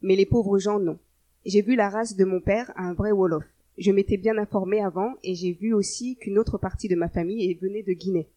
Mais 0.02 0.16
les 0.16 0.26
pauvres 0.26 0.58
gens, 0.58 0.80
non. 0.80 0.98
J'ai 1.46 1.62
vu 1.62 1.76
la 1.76 1.92
race 1.92 2.16
de 2.16 2.26
mon 2.26 2.42
père 2.42 2.74
à 2.76 2.86
un 2.86 2.94
vrai 2.94 3.12
Wolof. 3.12 3.44
Je 3.78 3.92
m'étais 3.92 4.18
bien 4.18 4.40
informée 4.40 4.82
avant 4.82 5.14
et 5.22 5.36
j'ai 5.36 5.52
vu 5.52 5.74
aussi 5.76 6.16
qu'une 6.16 6.40
autre 6.40 6.58
partie 6.58 6.88
de 6.88 6.96
ma 6.96 7.08
famille 7.08 7.54
venait 7.54 7.84
de 7.84 7.94
Guinée. 7.94 8.28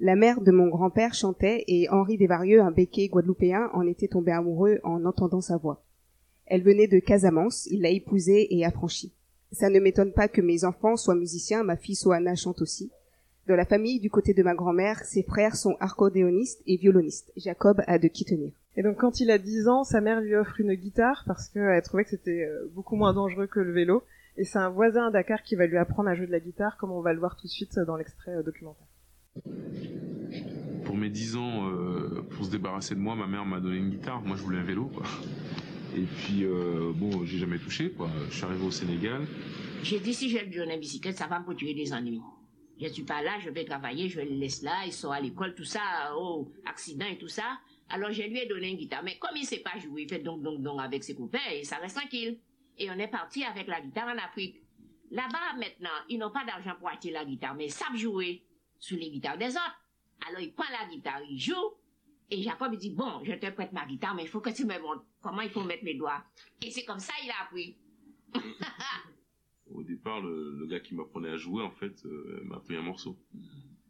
La 0.00 0.16
mère 0.16 0.40
de 0.40 0.52
mon 0.52 0.68
grand-père 0.68 1.12
chantait 1.12 1.64
et 1.68 1.90
Henri 1.90 2.16
Desvarieux, 2.16 2.62
un 2.62 2.70
béquet 2.70 3.08
guadeloupéen, 3.08 3.68
en 3.74 3.86
était 3.86 4.08
tombé 4.08 4.32
amoureux 4.32 4.78
en 4.84 5.04
entendant 5.04 5.42
sa 5.42 5.58
voix. 5.58 5.84
Elle 6.46 6.62
venait 6.62 6.88
de 6.88 6.98
Casamance, 6.98 7.66
il 7.66 7.82
l'a 7.82 7.90
épousée 7.90 8.56
et 8.56 8.64
affranchie. 8.64 9.12
Ça 9.52 9.68
ne 9.68 9.80
m'étonne 9.80 10.14
pas 10.14 10.28
que 10.28 10.40
mes 10.40 10.64
enfants 10.64 10.96
soient 10.96 11.14
musiciens, 11.14 11.62
ma 11.62 11.76
fille 11.76 11.94
Soana 11.94 12.34
chante 12.36 12.62
aussi. 12.62 12.90
De 13.48 13.54
la 13.54 13.64
famille 13.64 13.98
du 13.98 14.10
côté 14.10 14.34
de 14.34 14.42
ma 14.42 14.54
grand-mère, 14.54 14.98
ses 15.04 15.22
frères 15.22 15.56
sont 15.56 15.76
accordéonistes 15.80 16.62
et 16.66 16.76
violonistes. 16.76 17.32
Jacob 17.36 17.82
a 17.86 17.98
de 17.98 18.06
qui 18.06 18.26
tenir. 18.26 18.52
Et 18.76 18.82
donc 18.82 18.98
quand 18.98 19.20
il 19.20 19.30
a 19.30 19.38
10 19.38 19.68
ans, 19.68 19.84
sa 19.84 20.02
mère 20.02 20.20
lui 20.20 20.36
offre 20.36 20.60
une 20.60 20.74
guitare 20.74 21.24
parce 21.26 21.48
qu'elle 21.48 21.82
trouvait 21.82 22.04
que 22.04 22.10
c'était 22.10 22.44
euh, 22.44 22.70
beaucoup 22.74 22.94
moins 22.94 23.14
dangereux 23.14 23.46
que 23.46 23.60
le 23.60 23.72
vélo. 23.72 24.02
Et 24.36 24.44
c'est 24.44 24.58
un 24.58 24.68
voisin 24.68 25.08
à 25.08 25.10
Dakar 25.10 25.42
qui 25.42 25.56
va 25.56 25.66
lui 25.66 25.78
apprendre 25.78 26.10
à 26.10 26.14
jouer 26.14 26.26
de 26.26 26.32
la 26.32 26.40
guitare, 26.40 26.76
comme 26.76 26.92
on 26.92 27.00
va 27.00 27.12
le 27.12 27.18
voir 27.18 27.36
tout 27.36 27.46
de 27.46 27.50
suite 27.50 27.78
dans 27.86 27.96
l'extrait 27.96 28.36
euh, 28.36 28.42
documentaire. 28.42 28.86
Pour 30.84 30.94
mes 30.94 31.08
mes 31.08 31.10
10 31.10 31.36
ans, 31.36 31.70
euh, 31.70 32.22
pour 32.30 32.44
se 32.44 32.50
débarrasser 32.50 32.94
de 32.94 33.00
moi, 33.00 33.16
ma 33.16 33.26
mère 33.26 33.46
m'a 33.46 33.60
donné 33.60 33.78
une 33.78 33.90
guitare. 33.90 34.20
Moi, 34.20 34.36
je 34.36 34.42
voulais 34.42 34.58
un 34.58 34.64
vélo, 34.64 34.84
quoi. 34.86 35.04
Et 35.96 36.02
puis, 36.02 36.44
euh, 36.44 36.92
bon, 36.94 37.24
j'ai 37.24 37.38
jamais 37.38 37.58
touché, 37.58 37.90
quoi. 37.90 38.10
Je 38.28 38.34
suis 38.34 38.44
arrivé 38.44 38.64
au 38.64 38.70
Sénégal. 38.70 39.22
J'ai 39.82 40.00
dit, 40.00 40.12
si 40.12 40.28
je 40.28 40.38
lui 40.38 40.54
donne 40.54 40.70
une 40.70 40.80
bicyclette, 40.80 41.16
ça 41.16 41.26
va 41.26 41.40
me 41.40 41.54
tuer 41.54 41.74
des 41.74 41.92
ennuis. 41.92 42.20
Je 42.80 42.86
suis 42.88 43.02
pas 43.02 43.22
là, 43.22 43.38
je 43.40 43.50
vais 43.50 43.64
travailler, 43.64 44.08
je 44.08 44.20
le 44.20 44.30
laisse 44.30 44.62
là, 44.62 44.84
ils 44.86 44.92
sont 44.92 45.10
à 45.10 45.20
l'école, 45.20 45.54
tout 45.54 45.64
ça, 45.64 46.14
oh, 46.16 46.52
accident 46.64 47.06
et 47.06 47.18
tout 47.18 47.28
ça. 47.28 47.58
Alors, 47.88 48.12
je 48.12 48.22
lui 48.22 48.38
ai 48.38 48.46
donné 48.46 48.70
une 48.70 48.76
guitare. 48.76 49.02
Mais 49.02 49.18
comme 49.18 49.36
il 49.36 49.44
sait 49.44 49.60
pas 49.60 49.78
jouer, 49.78 50.02
il 50.02 50.08
fait 50.08 50.18
donc, 50.20 50.42
donc, 50.42 50.62
donc 50.62 50.80
avec 50.80 51.02
ses 51.02 51.14
copains 51.14 51.38
et 51.52 51.64
ça 51.64 51.76
reste 51.76 51.96
tranquille. 51.96 52.38
Et 52.76 52.90
on 52.90 52.98
est 52.98 53.08
parti 53.08 53.42
avec 53.44 53.66
la 53.66 53.80
guitare 53.80 54.08
en 54.08 54.18
Afrique. 54.18 54.62
Là-bas, 55.10 55.54
maintenant, 55.56 55.90
ils 56.08 56.18
n'ont 56.18 56.30
pas 56.30 56.44
d'argent 56.44 56.74
pour 56.78 56.88
acheter 56.88 57.10
la 57.10 57.24
guitare, 57.24 57.54
mais 57.54 57.66
ils 57.66 57.72
savent 57.72 57.96
jouer 57.96 58.44
sur 58.78 58.98
les 58.98 59.10
guitares 59.10 59.38
des 59.38 59.50
autres. 59.50 59.80
Alors, 60.28 60.40
il 60.40 60.52
prend 60.52 60.66
la 60.70 60.88
guitare, 60.88 61.22
il 61.28 61.38
joue, 61.38 61.54
et 62.30 62.42
Jacob 62.42 62.74
il 62.74 62.78
dit, 62.78 62.90
bon, 62.90 63.24
je 63.24 63.32
te 63.32 63.50
prête 63.50 63.72
ma 63.72 63.86
guitare, 63.86 64.14
mais 64.14 64.24
il 64.24 64.28
faut 64.28 64.40
que 64.40 64.50
tu 64.50 64.64
me 64.64 64.78
montres 64.78 65.04
comment 65.20 65.40
il 65.40 65.50
faut 65.50 65.62
mettre 65.62 65.84
mes 65.84 65.94
doigts. 65.94 66.22
Et 66.62 66.70
c'est 66.70 66.84
comme 66.84 66.98
ça 66.98 67.14
il 67.24 67.30
a 67.30 67.42
appris. 67.44 67.76
Au 69.74 69.82
départ, 69.82 70.20
le, 70.20 70.56
le 70.58 70.66
gars 70.66 70.80
qui 70.80 70.94
m'apprenait 70.94 71.30
à 71.30 71.36
jouer, 71.36 71.62
en 71.62 71.70
fait, 71.70 72.02
euh, 72.06 72.40
m'a 72.44 72.56
appris 72.56 72.76
un 72.76 72.82
morceau. 72.82 73.16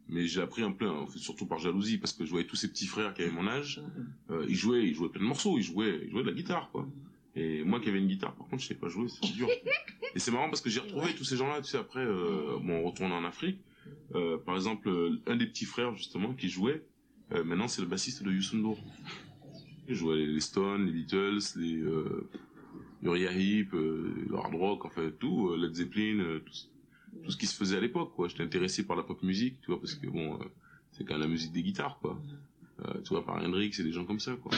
Mais 0.07 0.25
j'ai 0.27 0.41
appris 0.41 0.63
un 0.63 0.71
plein, 0.71 0.91
en 0.91 1.07
fait, 1.07 1.19
surtout 1.19 1.45
par 1.45 1.59
jalousie, 1.59 1.97
parce 1.97 2.13
que 2.13 2.25
je 2.25 2.31
voyais 2.31 2.47
tous 2.47 2.55
ces 2.55 2.69
petits 2.69 2.87
frères 2.87 3.13
qui 3.13 3.21
avaient 3.21 3.31
mon 3.31 3.47
âge, 3.47 3.81
euh, 4.31 4.45
ils 4.49 4.55
jouaient, 4.55 4.83
ils 4.87 4.95
jouaient 4.95 5.09
plein 5.09 5.21
de 5.21 5.27
morceaux, 5.27 5.57
ils 5.57 5.63
jouaient, 5.63 6.01
ils 6.03 6.09
jouaient 6.09 6.23
de 6.23 6.27
la 6.29 6.33
guitare, 6.33 6.69
quoi. 6.71 6.87
Et 7.35 7.63
moi 7.63 7.79
qui 7.79 7.89
avais 7.89 7.99
une 7.99 8.07
guitare, 8.07 8.33
par 8.35 8.47
contre, 8.47 8.63
je 8.63 8.67
savais 8.69 8.79
pas 8.79 8.89
jouer, 8.89 9.07
c'est 9.07 9.31
dur. 9.33 9.47
Et 10.15 10.19
c'est 10.19 10.31
marrant 10.31 10.49
parce 10.49 10.61
que 10.61 10.69
j'ai 10.71 10.79
retrouvé 10.79 11.13
tous 11.13 11.23
ces 11.23 11.37
gens-là, 11.37 11.61
tu 11.61 11.69
sais, 11.69 11.77
après, 11.77 12.03
euh, 12.03 12.57
bon, 12.59 12.79
on 12.79 12.83
retourne 12.83 13.11
en 13.11 13.23
Afrique. 13.23 13.59
Euh, 14.15 14.37
par 14.37 14.55
exemple, 14.55 14.89
un 15.27 15.35
des 15.35 15.45
petits 15.45 15.65
frères, 15.65 15.95
justement, 15.95 16.33
qui 16.33 16.49
jouait, 16.49 16.83
euh, 17.33 17.43
maintenant, 17.43 17.67
c'est 17.67 17.81
le 17.81 17.87
bassiste 17.87 18.23
de 18.23 18.31
Youssou 18.31 18.57
N'Dour. 18.57 18.79
Il 19.87 19.95
jouait 19.95 20.25
les 20.25 20.39
Stones, 20.39 20.85
les 20.85 20.91
Beatles, 20.91 21.39
les 21.57 21.77
euh, 21.77 22.27
Uriah 23.01 23.31
Heep, 23.31 23.73
euh, 23.73 24.27
hard 24.35 24.55
rock, 24.55 24.85
enfin 24.85 25.09
tout, 25.19 25.49
euh, 25.49 25.57
Led 25.57 25.73
Zeppelin, 25.75 26.19
euh, 26.19 26.39
tout, 26.45 26.53
ce- 26.53 26.65
tout 27.23 27.31
ce 27.31 27.37
qui 27.37 27.45
se 27.47 27.55
faisait 27.55 27.77
à 27.77 27.79
l'époque, 27.79 28.13
quoi. 28.15 28.27
J'étais 28.27 28.43
intéressé 28.43 28.85
par 28.85 28.95
la 28.97 29.03
pop 29.03 29.21
musique, 29.23 29.59
tu 29.61 29.67
vois, 29.67 29.79
parce 29.79 29.95
que 29.95 30.07
bon, 30.07 30.35
euh, 30.35 30.45
c'est 30.91 31.03
quand 31.05 31.13
même 31.13 31.21
la 31.23 31.27
musique 31.27 31.51
des 31.53 31.63
guitares, 31.63 31.97
quoi. 32.01 32.19
Euh, 32.85 33.01
tu 33.03 33.09
vois, 33.09 33.25
par 33.25 33.35
Hendrix 33.43 33.71
et 33.79 33.83
des 33.83 33.91
gens 33.91 34.05
comme 34.05 34.19
ça, 34.19 34.35
quoi. 34.41 34.51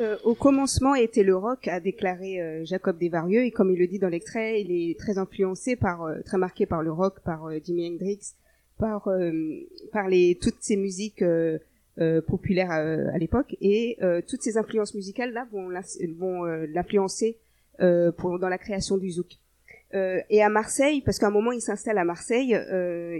Euh, 0.00 0.16
au 0.24 0.34
commencement 0.34 0.94
était 0.94 1.22
le 1.22 1.36
rock, 1.36 1.68
a 1.68 1.80
déclaré 1.80 2.40
euh, 2.40 2.64
Jacob 2.64 2.98
Desvarieux, 2.98 3.44
et 3.44 3.50
comme 3.50 3.70
il 3.70 3.78
le 3.78 3.86
dit 3.86 3.98
dans 3.98 4.08
l'extrait, 4.08 4.60
il 4.60 4.70
est 4.72 4.98
très 4.98 5.18
influencé 5.18 5.76
par, 5.76 6.02
euh, 6.02 6.20
très 6.24 6.38
marqué 6.38 6.66
par 6.66 6.82
le 6.82 6.90
rock, 6.90 7.20
par 7.20 7.46
euh, 7.46 7.58
Jimi 7.64 7.88
Hendrix, 7.88 8.34
par, 8.78 9.08
euh, 9.08 9.30
par 9.92 10.08
les 10.08 10.38
toutes 10.40 10.56
ces 10.60 10.76
musiques 10.76 11.22
euh, 11.22 11.58
populaires 12.26 12.72
euh, 12.72 13.06
à 13.14 13.18
l'époque, 13.18 13.56
et 13.60 13.98
toutes 14.26 14.42
ces 14.42 14.58
influences 14.58 14.94
musicales 14.94 15.32
là 15.32 15.46
vont 15.52 15.68
vont 16.18 16.44
l'influencer 16.44 17.38
pour 18.18 18.38
dans 18.40 18.48
la 18.48 18.58
création 18.58 18.98
du 18.98 19.10
zouk. 19.10 19.38
Et 20.28 20.42
à 20.42 20.48
Marseille, 20.48 21.02
parce 21.02 21.20
qu'à 21.20 21.28
un 21.28 21.30
moment 21.30 21.52
il 21.52 21.60
s'installe 21.60 21.98
à 21.98 22.04
Marseille, 22.04 22.58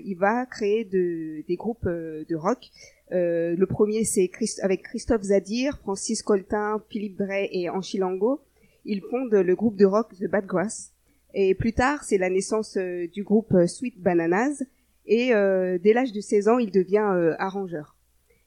il 0.04 0.16
va 0.16 0.44
créer 0.46 0.84
de, 0.84 1.46
des 1.46 1.54
groupes 1.54 1.86
de 1.86 2.34
rock. 2.34 2.68
Euh, 3.12 3.54
le 3.56 3.66
premier, 3.66 4.04
c'est 4.04 4.30
avec 4.62 4.82
Christophe 4.82 5.22
Zadir, 5.22 5.78
Francis 5.78 6.22
Coltin, 6.22 6.82
Philippe 6.88 7.18
Drey 7.18 7.48
et 7.52 7.68
Anchilango. 7.68 8.40
Ils 8.84 9.02
fondent 9.02 9.34
le 9.34 9.54
groupe 9.54 9.76
de 9.76 9.84
rock 9.84 10.14
The 10.18 10.24
Bad 10.24 10.46
Grass. 10.46 10.94
Et 11.34 11.54
plus 11.54 11.72
tard, 11.72 12.04
c'est 12.04 12.18
la 12.18 12.30
naissance 12.30 12.76
euh, 12.76 13.08
du 13.08 13.24
groupe 13.24 13.52
euh, 13.54 13.66
Sweet 13.66 14.00
Bananas. 14.00 14.62
Et 15.06 15.34
euh, 15.34 15.78
dès 15.82 15.92
l'âge 15.92 16.12
de 16.12 16.20
16 16.20 16.48
ans, 16.48 16.58
il 16.58 16.70
devient 16.70 17.10
euh, 17.14 17.34
arrangeur. 17.38 17.96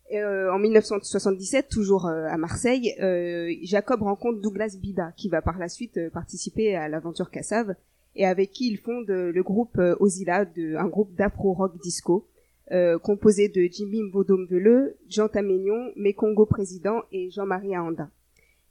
Et, 0.09 0.23
en 0.23 0.57
1977, 0.57 1.67
toujours 1.67 2.07
à 2.07 2.37
Marseille, 2.37 2.95
Jacob 3.63 4.03
rencontre 4.03 4.39
Douglas 4.39 4.77
Bida, 4.79 5.11
qui 5.17 5.27
va 5.27 5.41
par 5.41 5.59
la 5.59 5.67
suite 5.67 5.99
participer 6.11 6.77
à 6.77 6.87
l'aventure 6.87 7.29
Cassave, 7.29 7.75
et 8.15 8.25
avec 8.25 8.51
qui 8.51 8.71
il 8.71 8.77
fonde 8.77 9.09
le 9.09 9.43
groupe 9.43 9.77
Ozilla, 9.99 10.45
de, 10.45 10.77
un 10.77 10.87
groupe 10.87 11.13
d'afro-rock 11.13 11.77
disco 11.81 12.25
euh, 12.71 12.99
composé 12.99 13.49
de 13.49 13.67
Jimmy 13.71 14.03
Mbodomvele, 14.03 14.95
Jean 15.09 15.27
Taménion, 15.27 15.91
Mekongo 15.95 16.45
Président 16.45 17.01
et 17.11 17.29
Jean-Marie 17.29 17.75
Aanda. 17.75 18.09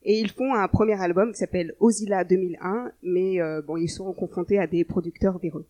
Et 0.02 0.20
ils 0.20 0.30
font 0.30 0.54
un 0.54 0.68
premier 0.68 1.00
album 1.00 1.32
qui 1.32 1.38
s'appelle 1.38 1.74
Ozilla 1.80 2.24
2001, 2.24 2.92
mais 3.02 3.40
euh, 3.40 3.62
bon, 3.62 3.76
ils 3.76 3.88
seront 3.88 4.12
confrontés 4.12 4.58
à 4.58 4.66
des 4.66 4.84
producteurs 4.84 5.38
véreux. 5.38 5.66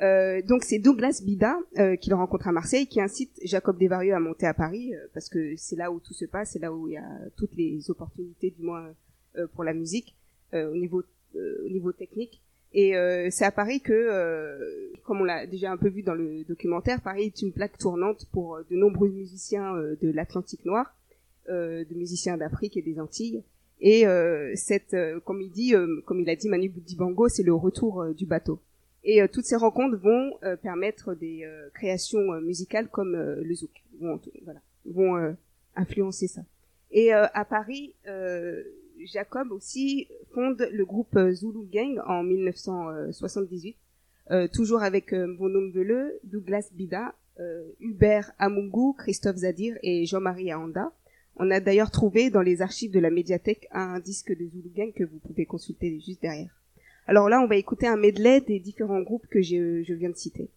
Euh, 0.00 0.42
donc 0.42 0.64
c'est 0.64 0.80
Douglas 0.80 1.22
Bida 1.24 1.56
euh, 1.78 1.94
qu'il 1.94 2.14
rencontre 2.14 2.48
à 2.48 2.52
Marseille 2.52 2.88
qui 2.88 3.00
incite 3.00 3.38
Jacob 3.44 3.78
Desvarieux 3.78 4.14
à 4.14 4.18
monter 4.18 4.44
à 4.44 4.52
Paris 4.52 4.92
euh, 4.92 4.98
parce 5.14 5.28
que 5.28 5.54
c'est 5.56 5.76
là 5.76 5.92
où 5.92 6.00
tout 6.00 6.14
se 6.14 6.24
passe, 6.24 6.50
c'est 6.52 6.58
là 6.58 6.72
où 6.72 6.88
il 6.88 6.94
y 6.94 6.96
a 6.96 7.08
toutes 7.36 7.54
les 7.54 7.90
opportunités 7.90 8.50
du 8.50 8.62
moins 8.62 8.92
euh, 9.38 9.46
pour 9.54 9.62
la 9.62 9.72
musique 9.72 10.16
euh, 10.52 10.70
au 10.70 10.76
niveau 10.76 11.02
au 11.36 11.68
niveau 11.68 11.90
technique. 11.90 12.40
Et 12.74 12.96
euh, 12.96 13.28
c'est 13.30 13.44
à 13.44 13.52
Paris 13.52 13.80
que, 13.80 13.92
euh, 13.92 14.58
comme 15.04 15.20
on 15.20 15.24
l'a 15.24 15.46
déjà 15.46 15.70
un 15.70 15.76
peu 15.76 15.88
vu 15.88 16.02
dans 16.02 16.14
le 16.14 16.42
documentaire, 16.44 17.00
Paris 17.00 17.26
est 17.26 17.40
une 17.40 17.52
plaque 17.52 17.78
tournante 17.78 18.26
pour 18.32 18.56
euh, 18.56 18.66
de 18.68 18.74
nombreux 18.74 19.08
musiciens 19.08 19.76
euh, 19.76 19.96
de 20.02 20.10
l'Atlantique 20.10 20.64
noir, 20.64 20.92
euh, 21.48 21.84
de 21.84 21.94
musiciens 21.94 22.36
d'Afrique 22.36 22.76
et 22.76 22.82
des 22.82 22.98
Antilles. 22.98 23.44
Et 23.80 24.06
cette, 24.54 24.96
comme 25.24 25.42
il 25.42 25.50
dit, 25.50 25.74
comme 26.06 26.20
il 26.20 26.30
a 26.30 26.36
dit 26.36 26.48
Manu 26.48 26.70
Dibango, 26.70 27.28
c'est 27.28 27.42
le 27.42 27.52
retour 27.52 28.06
du 28.14 28.24
bateau. 28.24 28.58
Et 29.02 29.20
toutes 29.28 29.44
ces 29.44 29.56
rencontres 29.56 29.98
vont 29.98 30.38
permettre 30.62 31.12
des 31.12 31.46
créations 31.74 32.40
musicales 32.40 32.88
comme 32.88 33.14
le 33.14 33.54
zouk, 33.54 33.82
vont, 34.00 34.18
voilà, 34.44 34.60
vont 34.86 35.36
influencer 35.76 36.28
ça. 36.28 36.42
Et 36.92 37.12
à 37.12 37.44
Paris, 37.44 37.94
Jacob 39.06 39.50
aussi 39.52 40.08
fonde 40.32 40.68
le 40.72 40.84
groupe 40.84 41.16
euh, 41.16 41.32
Zulu 41.32 41.66
Gang 41.70 42.00
en 42.06 42.22
1978, 42.22 43.76
euh, 44.30 44.48
toujours 44.48 44.82
avec 44.82 45.12
euh, 45.12 45.26
Mbonom 45.26 45.70
Vele, 45.70 46.18
Douglas 46.24 46.70
Bida, 46.72 47.14
euh, 47.40 47.64
Hubert 47.80 48.32
Amungu, 48.38 48.94
Christophe 48.96 49.36
Zadir 49.36 49.76
et 49.82 50.06
Jean-Marie 50.06 50.52
Aanda. 50.52 50.92
On 51.36 51.50
a 51.50 51.60
d'ailleurs 51.60 51.90
trouvé 51.90 52.30
dans 52.30 52.42
les 52.42 52.62
archives 52.62 52.92
de 52.92 53.00
la 53.00 53.10
médiathèque 53.10 53.66
un 53.72 53.98
disque 53.98 54.30
de 54.30 54.46
Zulu 54.46 54.70
Gang 54.74 54.92
que 54.92 55.04
vous 55.04 55.18
pouvez 55.18 55.46
consulter 55.46 56.00
juste 56.00 56.22
derrière. 56.22 56.54
Alors 57.06 57.28
là, 57.28 57.40
on 57.40 57.46
va 57.46 57.56
écouter 57.56 57.86
un 57.86 57.96
medley 57.96 58.40
des 58.40 58.60
différents 58.60 59.02
groupes 59.02 59.26
que 59.26 59.42
je, 59.42 59.92
viens 59.92 60.10
de 60.10 60.16
citer. 60.16 60.48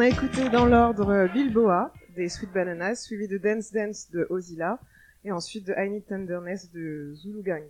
On 0.00 0.02
a 0.02 0.08
écouté 0.08 0.48
dans 0.48 0.64
l'ordre 0.64 1.28
Bilboa 1.30 1.92
des 2.16 2.30
Sweet 2.30 2.50
Bananas, 2.54 2.94
suivi 3.04 3.28
de 3.28 3.36
Dance 3.36 3.70
Dance 3.70 4.10
de 4.10 4.26
Ozilla, 4.30 4.78
et 5.26 5.30
ensuite 5.30 5.66
de 5.66 5.74
I 5.76 5.90
Need 5.90 6.06
Tenderness 6.06 6.72
de 6.72 7.12
Zulu 7.16 7.42
Gang. 7.42 7.64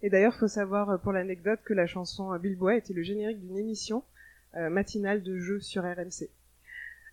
Et 0.00 0.08
d'ailleurs, 0.08 0.36
faut 0.36 0.46
savoir 0.46 0.90
euh, 0.90 0.98
pour 0.98 1.10
l'anecdote 1.10 1.58
que 1.64 1.74
la 1.74 1.88
chanson 1.88 2.38
Bilboa 2.38 2.76
était 2.76 2.92
le 2.92 3.02
générique 3.02 3.40
d'une 3.40 3.58
émission 3.58 4.04
euh, 4.54 4.70
matinale 4.70 5.24
de 5.24 5.38
jeux 5.38 5.58
sur 5.58 5.82
RMC. 5.82 6.30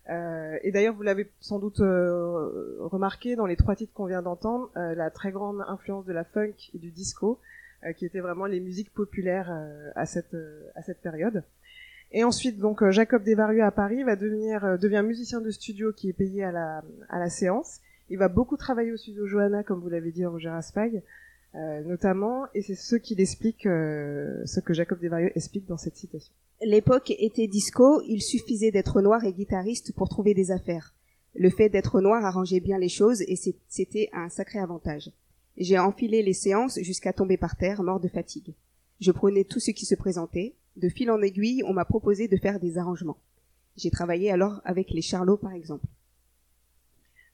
Euh, 0.08 0.56
et 0.62 0.70
d'ailleurs, 0.70 0.94
vous 0.94 1.02
l'avez 1.02 1.28
sans 1.40 1.58
doute 1.58 1.80
remarqué 1.80 3.34
dans 3.34 3.46
les 3.46 3.56
trois 3.56 3.74
titres 3.74 3.92
qu'on 3.92 4.06
vient 4.06 4.22
d'entendre, 4.22 4.70
la 4.76 5.10
très 5.10 5.32
grande 5.32 5.64
influence 5.66 6.04
de 6.04 6.12
la 6.12 6.22
funk 6.22 6.70
et 6.74 6.78
du 6.78 6.92
disco, 6.92 7.40
qui 7.96 8.06
étaient 8.06 8.20
vraiment 8.20 8.46
les 8.46 8.60
musiques 8.60 8.94
populaires 8.94 9.50
à 9.96 10.06
cette 10.06 10.30
période. 11.02 11.42
Et 12.12 12.24
ensuite, 12.24 12.58
donc 12.58 12.82
euh, 12.82 12.90
Jacob 12.90 13.22
Desvarieux 13.22 13.62
à 13.62 13.70
Paris 13.70 14.02
va 14.02 14.16
devenir 14.16 14.64
euh, 14.64 14.76
devient 14.76 15.02
musicien 15.06 15.40
de 15.40 15.50
studio 15.50 15.92
qui 15.92 16.08
est 16.08 16.12
payé 16.12 16.42
à 16.42 16.52
la 16.52 16.82
à 17.08 17.18
la 17.18 17.30
séance. 17.30 17.80
Il 18.10 18.18
va 18.18 18.28
beaucoup 18.28 18.56
travailler 18.56 18.92
au 18.92 18.96
studio 18.96 19.26
Johanna, 19.26 19.62
comme 19.62 19.80
vous 19.80 19.88
l'avez 19.88 20.10
dit, 20.10 20.26
Roger 20.26 20.48
Aspaille, 20.48 21.02
euh, 21.54 21.82
notamment, 21.84 22.46
et 22.54 22.62
c'est 22.62 22.74
ce 22.74 22.96
qu'il 22.96 23.20
explique, 23.20 23.66
euh, 23.66 24.42
ce 24.46 24.58
que 24.58 24.74
Jacob 24.74 25.00
Desvarieux 25.00 25.30
explique 25.36 25.66
dans 25.66 25.76
cette 25.76 25.96
citation. 25.96 26.32
L'époque 26.60 27.12
était 27.18 27.46
disco, 27.46 28.02
il 28.06 28.20
suffisait 28.20 28.72
d'être 28.72 29.00
noir 29.00 29.24
et 29.24 29.32
guitariste 29.32 29.94
pour 29.94 30.08
trouver 30.08 30.34
des 30.34 30.50
affaires. 30.50 30.92
Le 31.36 31.50
fait 31.50 31.68
d'être 31.68 32.00
noir 32.00 32.24
arrangeait 32.24 32.60
bien 32.60 32.78
les 32.78 32.88
choses 32.88 33.22
et 33.22 33.36
c'était 33.68 34.10
un 34.12 34.28
sacré 34.28 34.58
avantage. 34.58 35.10
J'ai 35.56 35.78
enfilé 35.78 36.22
les 36.22 36.32
séances 36.32 36.80
jusqu'à 36.80 37.12
tomber 37.12 37.36
par 37.36 37.56
terre, 37.56 37.82
mort 37.82 38.00
de 38.00 38.08
fatigue. 38.08 38.54
Je 39.00 39.12
prenais 39.12 39.44
tout 39.44 39.60
ce 39.60 39.70
qui 39.70 39.86
se 39.86 39.94
présentait. 39.94 40.54
De 40.76 40.88
fil 40.88 41.10
en 41.10 41.20
aiguille, 41.20 41.62
on 41.66 41.72
m'a 41.72 41.84
proposé 41.84 42.28
de 42.28 42.36
faire 42.36 42.60
des 42.60 42.78
arrangements. 42.78 43.18
J'ai 43.76 43.90
travaillé 43.90 44.30
alors 44.30 44.60
avec 44.64 44.90
les 44.90 45.02
Charlots, 45.02 45.36
par 45.36 45.52
exemple. 45.52 45.84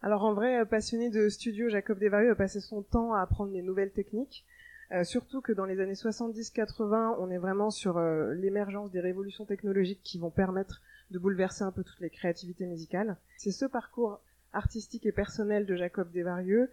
Alors 0.02 0.24
en 0.24 0.34
vrai, 0.34 0.64
passionné 0.66 1.10
de 1.10 1.28
studio, 1.28 1.68
Jacob 1.68 1.98
Desvarieux 1.98 2.30
a 2.30 2.34
passé 2.34 2.60
son 2.60 2.82
temps 2.82 3.14
à 3.14 3.20
apprendre 3.20 3.52
les 3.52 3.62
nouvelles 3.62 3.92
techniques. 3.92 4.44
Euh, 4.92 5.02
surtout 5.02 5.40
que 5.40 5.52
dans 5.52 5.64
les 5.64 5.80
années 5.80 5.94
70-80, 5.94 7.16
on 7.18 7.30
est 7.30 7.38
vraiment 7.38 7.70
sur 7.70 7.98
euh, 7.98 8.32
l'émergence 8.34 8.92
des 8.92 9.00
révolutions 9.00 9.44
technologiques 9.44 10.02
qui 10.04 10.18
vont 10.18 10.30
permettre 10.30 10.80
de 11.10 11.18
bouleverser 11.18 11.64
un 11.64 11.72
peu 11.72 11.82
toutes 11.82 12.00
les 12.00 12.10
créativités 12.10 12.66
musicales. 12.66 13.16
C'est 13.36 13.50
ce 13.50 13.64
parcours 13.64 14.20
artistique 14.52 15.06
et 15.06 15.12
personnel 15.12 15.66
de 15.66 15.74
Jacob 15.76 16.10
Desvarieux, 16.12 16.70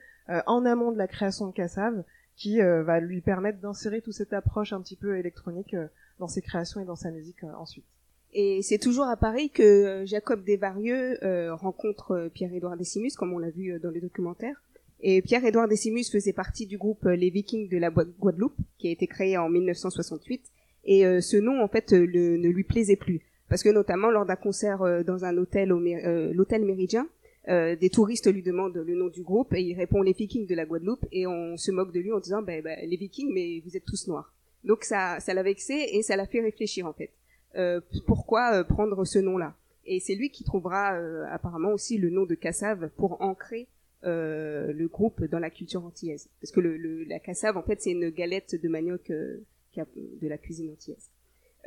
en 0.47 0.65
amont 0.65 0.93
de 0.93 0.97
la 0.97 1.07
création 1.07 1.47
de 1.47 1.51
Cassav, 1.51 2.03
qui 2.35 2.61
euh, 2.61 2.83
va 2.83 2.99
lui 2.99 3.21
permettre 3.21 3.59
d'insérer 3.59 4.01
toute 4.01 4.13
cette 4.13 4.33
approche 4.33 4.73
un 4.73 4.81
petit 4.81 4.95
peu 4.95 5.17
électronique 5.17 5.75
dans 6.19 6.27
ses 6.27 6.41
créations 6.41 6.79
et 6.81 6.85
dans 6.85 6.95
sa 6.95 7.11
musique 7.11 7.43
euh, 7.43 7.53
ensuite. 7.57 7.85
Et 8.33 8.61
c'est 8.63 8.79
toujours 8.79 9.05
à 9.05 9.15
Paris 9.17 9.49
que 9.51 9.61
euh, 9.63 10.05
Jacob 10.05 10.43
Desvarieux 10.43 11.23
euh, 11.23 11.53
rencontre 11.53 12.29
Pierre-Édouard 12.33 12.77
Décimus, 12.77 13.11
comme 13.15 13.31
on 13.33 13.37
l'a 13.39 13.51
vu 13.51 13.79
dans 13.81 13.91
les 13.91 14.01
documentaires. 14.01 14.61
Et 15.01 15.21
Pierre-Édouard 15.21 15.67
Décimus 15.67 16.05
faisait 16.11 16.33
partie 16.33 16.65
du 16.65 16.77
groupe 16.77 17.03
Les 17.05 17.29
Vikings 17.29 17.67
de 17.69 17.77
la 17.77 17.89
Gua- 17.91 18.07
Guadeloupe, 18.19 18.55
qui 18.77 18.87
a 18.87 18.91
été 18.91 19.05
créé 19.05 19.37
en 19.37 19.49
1968. 19.49 20.41
Et 20.85 21.03
ce 21.21 21.37
nom, 21.37 21.61
en 21.61 21.67
fait, 21.67 21.91
le- 21.91 22.37
ne 22.37 22.47
lui 22.49 22.63
plaisait 22.63 22.95
plus. 22.95 23.21
Parce 23.49 23.63
que 23.63 23.69
notamment, 23.69 24.09
lors 24.09 24.25
d'un 24.25 24.37
concert 24.37 24.79
dans 25.05 25.25
un 25.25 25.37
hôtel, 25.37 25.73
au 25.73 25.79
l'hôtel 25.79 26.63
Méridien, 26.65 27.07
euh, 27.49 27.75
des 27.75 27.89
touristes 27.89 28.31
lui 28.31 28.41
demandent 28.41 28.77
le 28.77 28.95
nom 28.95 29.09
du 29.09 29.21
groupe 29.21 29.53
et 29.53 29.61
il 29.61 29.73
répond 29.75 30.01
Les 30.01 30.13
Vikings 30.13 30.47
de 30.47 30.55
la 30.55 30.65
Guadeloupe 30.65 31.05
et 31.11 31.27
on 31.27 31.57
se 31.57 31.71
moque 31.71 31.91
de 31.91 31.99
lui 31.99 32.13
en 32.13 32.19
disant 32.21 32.41
ben, 32.41 32.61
ben, 32.63 32.79
Les 32.87 32.95
Vikings, 32.95 33.31
mais 33.33 33.61
vous 33.65 33.75
êtes 33.75 33.83
tous 33.85 34.07
noirs. 34.07 34.33
Donc 34.63 34.83
ça, 34.83 35.19
ça 35.19 35.33
l'a 35.33 35.43
vexé 35.43 35.73
et 35.93 36.01
ça 36.03 36.15
l'a 36.15 36.25
fait 36.25 36.41
réfléchir, 36.41 36.85
en 36.87 36.93
fait 36.93 37.11
euh, 37.55 37.81
pourquoi 38.07 38.53
euh, 38.53 38.63
prendre 38.63 39.05
ce 39.05 39.19
nom-là? 39.19 39.55
Et 39.85 39.99
c'est 39.99 40.15
lui 40.15 40.29
qui 40.31 40.43
trouvera 40.43 40.95
euh, 40.95 41.25
apparemment 41.29 41.71
aussi 41.71 41.97
le 41.97 42.09
nom 42.09 42.25
de 42.25 42.33
Cassave 42.35 42.89
pour 42.97 43.21
ancrer 43.21 43.67
euh, 44.05 44.73
le 44.73 44.87
groupe 44.87 45.23
dans 45.25 45.39
la 45.39 45.49
culture 45.51 45.85
antillaise. 45.85 46.29
Parce 46.41 46.51
que 46.51 46.61
le, 46.61 46.77
le- 46.77 47.03
la 47.03 47.19
Cassave, 47.19 47.55
en 47.57 47.61
fait, 47.61 47.81
c'est 47.81 47.91
une 47.91 48.09
galette 48.09 48.59
de 48.59 48.67
manioc 48.69 49.11
euh, 49.11 49.37
de 49.77 50.27
la 50.27 50.37
cuisine 50.39 50.71
antillaise. 50.71 51.09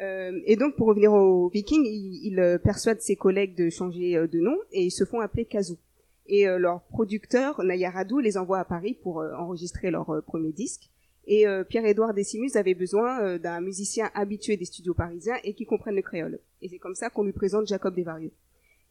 Euh, 0.00 0.40
et 0.44 0.56
donc, 0.56 0.74
pour 0.76 0.88
revenir 0.88 1.12
aux 1.12 1.48
Vikings, 1.50 1.84
il, 1.86 2.26
il, 2.26 2.40
euh, 2.40 2.58
persuade 2.58 3.00
ses 3.00 3.14
collègues 3.16 3.54
de 3.54 3.70
changer 3.70 4.14
de 4.26 4.40
nom 4.40 4.56
et 4.72 4.82
ils 4.82 4.90
se 4.90 5.04
font 5.04 5.20
appeler 5.20 5.44
Kazoo. 5.44 5.78
Et 6.26 6.46
leur 6.46 6.80
producteur, 6.82 7.62
Nayaradou, 7.62 8.18
les 8.18 8.36
envoie 8.36 8.58
à 8.58 8.64
Paris 8.64 8.94
pour 9.00 9.18
enregistrer 9.18 9.92
leur 9.92 10.20
premier 10.26 10.50
disque. 10.50 10.90
Et 11.26 11.46
euh, 11.46 11.64
Pierre-Édouard 11.64 12.14
Décimus 12.14 12.52
avait 12.54 12.74
besoin 12.74 13.20
euh, 13.20 13.38
d'un 13.38 13.60
musicien 13.60 14.10
habitué 14.14 14.56
des 14.56 14.64
studios 14.64 14.94
parisiens 14.94 15.36
et 15.42 15.54
qui 15.54 15.66
comprenne 15.66 15.96
le 15.96 16.02
créole. 16.02 16.38
Et 16.62 16.68
c'est 16.68 16.78
comme 16.78 16.94
ça 16.94 17.10
qu'on 17.10 17.24
lui 17.24 17.32
présente 17.32 17.66
Jacob 17.66 17.94
Desvarieux. 17.94 18.30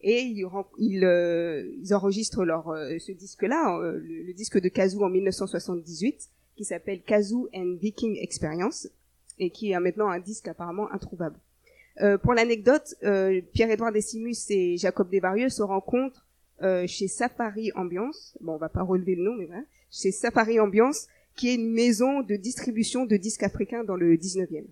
Et 0.02 0.44
euh, 0.44 1.72
ils 1.80 1.94
enregistrent 1.96 2.44
leur, 2.44 2.66
ce 3.00 3.12
disque-là, 3.12 3.80
euh, 3.80 4.00
le, 4.04 4.34
disque 4.34 4.60
de 4.60 4.70
Kazoo 4.70 5.04
en 5.04 5.10
1978, 5.10 6.30
qui 6.56 6.66
s'appelle 6.66 7.02
Kazoo 7.02 7.50
and 7.56 7.78
Viking 7.82 8.18
Experience, 8.22 8.90
et 9.40 9.50
qui 9.50 9.74
a 9.74 9.80
maintenant 9.80 10.10
un 10.10 10.20
disque 10.20 10.48
apparemment 10.48 10.92
introuvable. 10.92 11.38
Pour 12.24 12.34
l'anecdote, 12.34 12.94
Pierre-Édouard 13.54 13.94
Décimus 13.94 14.36
et 14.50 14.76
Jacob 14.76 15.10
Desvarieux 15.10 15.48
se 15.48 15.64
rencontrent 15.64 16.26
chez 16.88 17.08
Safari 17.08 17.72
Ambiance. 17.74 18.38
Bon, 18.42 18.56
on 18.56 18.58
va 18.58 18.68
pas 18.68 18.84
relever 18.84 19.16
le 19.16 19.24
nom, 19.24 19.34
mais 19.34 19.46
voilà. 19.46 19.64
Chez 19.92 20.12
Safari 20.12 20.60
Ambiance, 20.60 21.08
qui 21.36 21.50
est 21.50 21.56
une 21.56 21.72
maison 21.72 22.22
de 22.22 22.36
distribution 22.36 23.06
de 23.06 23.18
disques 23.18 23.44
africains 23.44 23.84
dans 23.84 23.96
le 23.96 24.16
19e. 24.16 24.66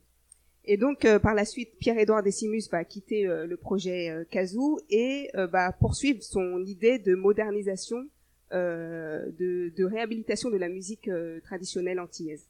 Et 0.65 0.77
donc, 0.77 1.03
euh, 1.03 1.19
par 1.19 1.33
la 1.33 1.43
suite, 1.43 1.77
Pierre-Édouard 1.79 2.23
Décimus 2.23 2.69
va 2.71 2.85
quitter 2.85 3.27
euh, 3.27 3.45
le 3.45 3.57
projet 3.57 4.09
euh, 4.09 4.23
Kazoo 4.29 4.79
et 4.89 5.29
euh, 5.35 5.45
va 5.45 5.73
poursuivre 5.73 6.23
son 6.23 6.63
idée 6.65 6.99
de 6.99 7.15
modernisation, 7.15 8.07
de, 8.51 9.83
réhabilitation 9.83 10.51
de 10.51 10.57
la 10.57 10.69
musique 10.69 11.09
traditionnelle 11.43 11.99
antillaise. 11.99 12.45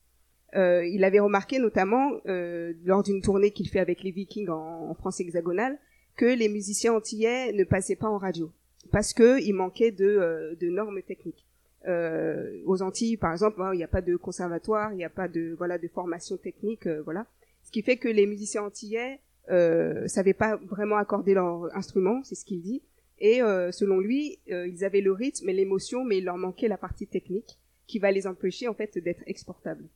Il 0.54 1.02
avait 1.06 1.22
remarqué 1.22 1.60
notamment, 1.60 2.20
lors 2.26 3.04
d'une 3.04 3.22
tournée 3.22 3.52
qu'il 3.52 3.70
fait 3.70 3.80
avec 3.80 4.04
les 4.04 4.12
Vikings 4.12 4.50
en, 4.50 4.94
France 4.96 5.22
hexagonale, 5.22 5.80
que 6.18 6.26
les 6.26 6.50
musiciens 6.50 6.94
antillais 6.94 7.54
ne 7.54 7.64
passaient 7.64 7.96
pas 7.96 8.10
en 8.10 8.18
radio, 8.18 8.52
parce 8.92 9.14
qu'il 9.14 9.54
manquait 9.54 9.92
de 9.92 10.70
normes 10.70 11.02
techniques 11.04 11.46
euh, 11.88 12.62
aux 12.66 12.82
Antilles, 12.82 13.18
par 13.18 13.32
exemple, 13.32 13.62
hein, 13.62 13.72
il 13.74 13.78
n'y 13.78 13.84
a 13.84 13.88
pas 13.88 14.02
de 14.02 14.16
conservatoire, 14.16 14.94
il 14.94 14.98
n'y 14.98 15.04
a 15.04 15.10
pas 15.10 15.28
de 15.28 15.56
voilà 15.58 15.78
de 15.78 15.88
formation 15.88 16.38
technique, 16.38 16.88
euh, 16.88 17.02
voilà. 17.04 17.26
Ce 17.64 17.72
qui 17.72 17.82
fait 17.82 17.98
que 17.98 18.08
les 18.08 18.26
musiciens 18.26 18.64
antillais 18.64 19.20
euh, 19.50 20.08
savaient 20.08 20.34
pas 20.34 20.58
vraiment 20.58 20.98
accorder 20.98 21.34
leur 21.34 21.76
instrument, 21.76 22.24
c'est 22.24 22.36
ce 22.36 22.46
qu'il 22.46 22.62
dit. 22.62 22.82
Et 23.20 23.42
euh, 23.42 23.72
selon 23.72 24.00
lui, 24.00 24.40
euh, 24.52 24.68
ils 24.68 24.84
avaient 24.84 25.02
le 25.02 25.12
rythme 25.12 25.48
et 25.48 25.54
l'émotion, 25.54 26.04
mais 26.04 26.18
il 26.18 26.26
leur 26.26 26.38
manquait 26.38 26.68
la 26.68 26.78
partie 26.78 27.08
technique 27.08 27.60
qui 27.88 28.00
va 28.00 28.12
les 28.12 28.28
empêcher 28.28 28.68
en 28.68 28.74
fait 28.74 28.98
d'être 28.98 29.24
exportables. 29.28 29.88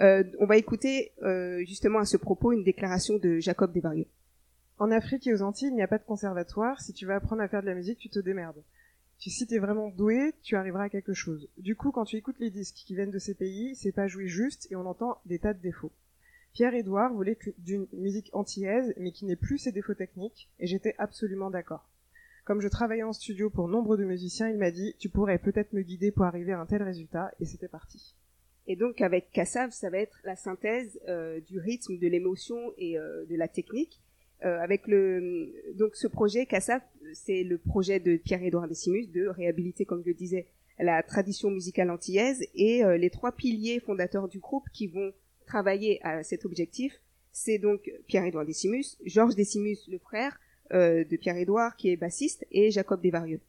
Euh, 0.00 0.22
on 0.38 0.46
va 0.46 0.56
écouter 0.56 1.12
justement 1.66 1.98
à 1.98 2.04
ce 2.04 2.16
propos 2.16 2.52
une 2.52 2.64
déclaration 2.64 3.18
de 3.18 3.38
Jacob 3.38 3.72
Desvarieux. 3.72 4.06
En 4.78 4.90
Afrique 4.90 5.26
et 5.26 5.34
aux 5.34 5.42
Antilles, 5.42 5.68
il 5.68 5.74
n'y 5.74 5.82
a 5.82 5.88
pas 5.88 5.98
de 5.98 6.04
conservatoire. 6.04 6.80
Si 6.80 6.92
tu 6.92 7.04
veux 7.04 7.12
apprendre 7.12 7.42
à 7.42 7.48
faire 7.48 7.62
de 7.62 7.66
la 7.66 7.74
musique, 7.74 7.98
tu 7.98 8.08
te 8.08 8.20
démerdes. 8.20 8.62
Si 9.18 9.46
t'es 9.46 9.58
vraiment 9.58 9.90
doué, 9.90 10.32
tu 10.42 10.56
arriveras 10.56 10.84
à 10.84 10.88
quelque 10.88 11.12
chose. 11.12 11.48
Du 11.58 11.76
coup, 11.76 11.90
quand 11.90 12.04
tu 12.04 12.16
écoutes 12.16 12.38
les 12.38 12.50
disques 12.50 12.76
qui 12.76 12.94
viennent 12.94 13.10
de 13.10 13.18
ces 13.18 13.34
pays, 13.34 13.74
c'est 13.74 13.92
pas 13.92 14.06
joué 14.06 14.26
juste 14.26 14.66
et 14.70 14.76
on 14.76 14.86
entend 14.86 15.18
des 15.26 15.38
tas 15.38 15.54
de 15.54 15.60
défauts. 15.60 15.92
Pierre-Édouard 16.54 17.12
voulait 17.12 17.38
d'une 17.58 17.86
musique 17.92 18.30
antillaise, 18.32 18.94
mais 18.96 19.12
qui 19.12 19.26
n'ait 19.26 19.36
plus 19.36 19.58
ses 19.58 19.72
défauts 19.72 19.94
techniques, 19.94 20.48
et 20.58 20.66
j'étais 20.66 20.94
absolument 20.98 21.50
d'accord. 21.50 21.88
Comme 22.44 22.60
je 22.60 22.68
travaillais 22.68 23.02
en 23.02 23.12
studio 23.12 23.50
pour 23.50 23.68
nombre 23.68 23.96
de 23.96 24.04
musiciens, 24.04 24.48
il 24.48 24.56
m'a 24.56 24.70
dit, 24.70 24.94
tu 24.98 25.08
pourrais 25.08 25.38
peut-être 25.38 25.72
me 25.72 25.82
guider 25.82 26.10
pour 26.10 26.24
arriver 26.24 26.52
à 26.52 26.60
un 26.60 26.66
tel 26.66 26.82
résultat, 26.82 27.30
et 27.38 27.44
c'était 27.44 27.68
parti. 27.68 28.16
Et 28.66 28.76
donc 28.76 29.00
avec 29.00 29.30
Kassav, 29.32 29.70
ça 29.70 29.90
va 29.90 29.98
être 29.98 30.20
la 30.24 30.36
synthèse 30.36 30.98
euh, 31.08 31.40
du 31.40 31.58
rythme, 31.58 31.98
de 31.98 32.08
l'émotion 32.08 32.72
et 32.76 32.98
euh, 32.98 33.24
de 33.26 33.36
la 33.36 33.48
technique. 33.48 34.00
Euh, 34.44 34.60
avec 34.60 34.86
le 34.86 35.52
donc 35.74 35.96
ce 35.96 36.06
projet 36.06 36.46
Kassav, 36.46 36.80
c'est 37.12 37.42
le 37.42 37.58
projet 37.58 37.98
de 37.98 38.16
Pierre-Édouard 38.16 38.68
Décimus 38.68 39.06
de 39.08 39.26
réhabiliter, 39.26 39.84
comme 39.84 40.02
je 40.02 40.08
le 40.08 40.14
disais, 40.14 40.46
la 40.78 41.02
tradition 41.02 41.50
musicale 41.50 41.90
antillaise 41.90 42.46
et 42.54 42.84
les 42.98 43.10
trois 43.10 43.32
piliers 43.32 43.80
fondateurs 43.80 44.28
du 44.28 44.38
groupe 44.38 44.68
qui 44.72 44.86
vont 44.86 45.12
travailler 45.44 45.98
à 46.04 46.22
cet 46.22 46.44
objectif, 46.44 47.00
c'est 47.32 47.58
donc 47.58 47.90
Pierre-Édouard 48.06 48.46
Décimus, 48.46 48.96
Georges 49.04 49.34
Décimus, 49.34 49.78
le 49.88 49.98
frère 49.98 50.38
de 50.70 51.16
Pierre-Édouard 51.16 51.74
qui 51.74 51.90
est 51.90 51.96
bassiste, 51.96 52.46
et 52.52 52.70
Jacob 52.70 53.00
Desvarieux. 53.00 53.40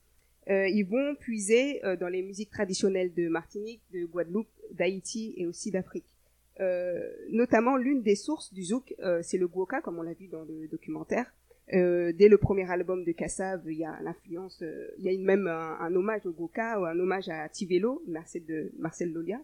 ils 0.48 0.88
vont 0.90 1.14
puiser 1.20 1.82
dans 2.00 2.08
les 2.08 2.24
musiques 2.24 2.50
traditionnelles 2.50 3.14
de 3.14 3.28
Martinique, 3.28 3.84
de 3.94 4.06
Guadeloupe, 4.06 4.50
d'Haïti 4.72 5.36
et 5.38 5.46
aussi 5.46 5.70
d'Afrique. 5.70 6.19
Euh, 6.60 7.10
notamment 7.30 7.78
l'une 7.78 8.02
des 8.02 8.16
sources 8.16 8.54
du 8.54 8.64
zouk, 8.64 8.94
euh, 9.00 9.22
c'est 9.24 9.38
le 9.38 9.48
guoka, 9.48 9.82
comme 9.82 9.98
on 9.98 10.02
l'a 10.02 10.14
vu 10.14 10.28
dans 10.28 10.44
le 10.44 10.68
documentaire. 10.68 11.34
Euh, 11.74 12.12
dès 12.12 12.28
le 12.28 12.38
premier 12.38 12.70
album 12.70 13.06
de 13.06 13.12
Kassav, 13.12 13.62
il 13.68 13.78
y 13.78 13.86
a 13.86 13.98
l'influence, 14.02 14.64
il 14.98 15.04
y 15.06 15.10
a 15.10 15.18
même 15.18 15.48
un, 15.48 15.96
hommage 15.96 16.26
au 16.26 16.32
guoka 16.32 16.80
ou 16.80 16.86
un 16.86 17.00
hommage 17.00 17.30
à 17.30 17.48
Tivelo, 17.48 18.04
Marcel 18.08 18.46
de 18.46 18.72
Marcel 18.78 19.14
Lolia. 19.14 19.40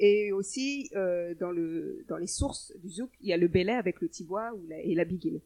Et 0.00 0.32
aussi 0.32 0.90
dans 0.94 1.50
le 1.50 2.04
dans 2.08 2.16
les 2.16 2.28
sources 2.28 2.72
du 2.78 2.88
zouk, 2.88 3.10
il 3.20 3.28
y 3.28 3.32
a 3.32 3.36
le 3.36 3.48
belay 3.48 3.72
avec 3.72 4.00
le 4.00 4.08
tibois 4.08 4.52
et 4.70 4.94
la 4.94 5.04
biguine. 5.04 5.40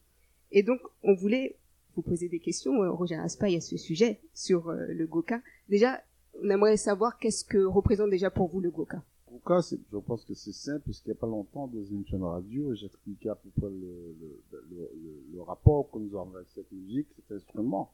Et 0.51 0.62
donc 0.62 0.81
on 1.03 1.14
voulait 1.14 1.57
vous 1.96 2.03
poser 2.03 2.29
des 2.29 2.38
questions, 2.38 2.72
Roger 2.94 3.16
Aspaille, 3.16 3.57
à 3.57 3.61
ce 3.61 3.79
sujet 3.79 4.20
sur 4.35 4.70
le 4.70 5.07
goka. 5.07 5.40
Déjà, 5.68 6.03
on 6.42 6.51
aimerait 6.51 6.77
savoir 6.77 7.18
qu'est-ce 7.18 7.44
que 7.44 7.59
représente 7.59 8.11
déjà 8.11 8.31
pour 8.31 8.48
vous 8.48 8.61
le 8.61 8.70
goka 8.70 9.03
cas, 9.38 9.61
je 9.62 9.99
pense 9.99 10.25
que 10.25 10.35
c'est 10.35 10.53
simple, 10.53 10.85
puisqu'il 10.85 11.11
n'y 11.11 11.16
a 11.16 11.21
pas 11.21 11.27
longtemps, 11.27 11.66
dans 11.66 11.85
une 11.85 12.07
chaîne 12.07 12.23
radio, 12.23 12.75
j'expliquais 12.75 13.29
à 13.29 13.35
peu 13.35 13.49
près 13.51 13.71
le, 13.71 14.16
le, 14.53 14.90
le, 15.33 15.42
rapport 15.42 15.90
que 15.90 15.99
nous 15.99 16.18
avons 16.18 16.35
avec 16.35 16.49
cette 16.49 16.71
musique, 16.73 17.09
cet 17.16 17.37
instrument. 17.37 17.92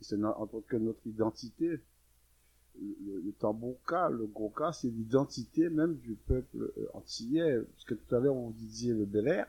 C'est 0.00 0.22
en 0.22 0.46
tant 0.46 0.60
que 0.60 0.76
notre 0.76 1.06
identité. 1.06 1.80
Le, 2.78 3.22
le 3.24 3.32
tambouka, 3.32 4.10
le 4.10 4.26
goka, 4.26 4.70
c'est 4.70 4.90
l'identité 4.90 5.70
même 5.70 5.96
du 5.96 6.14
peuple 6.14 6.70
euh, 6.76 6.88
antillais. 6.92 7.62
Parce 7.62 7.84
que 7.84 7.94
tout 7.94 8.14
à 8.14 8.20
l'heure, 8.20 8.36
on 8.36 8.50
disait 8.50 8.92
le 8.92 9.06
Bel 9.06 9.28
Air, 9.28 9.46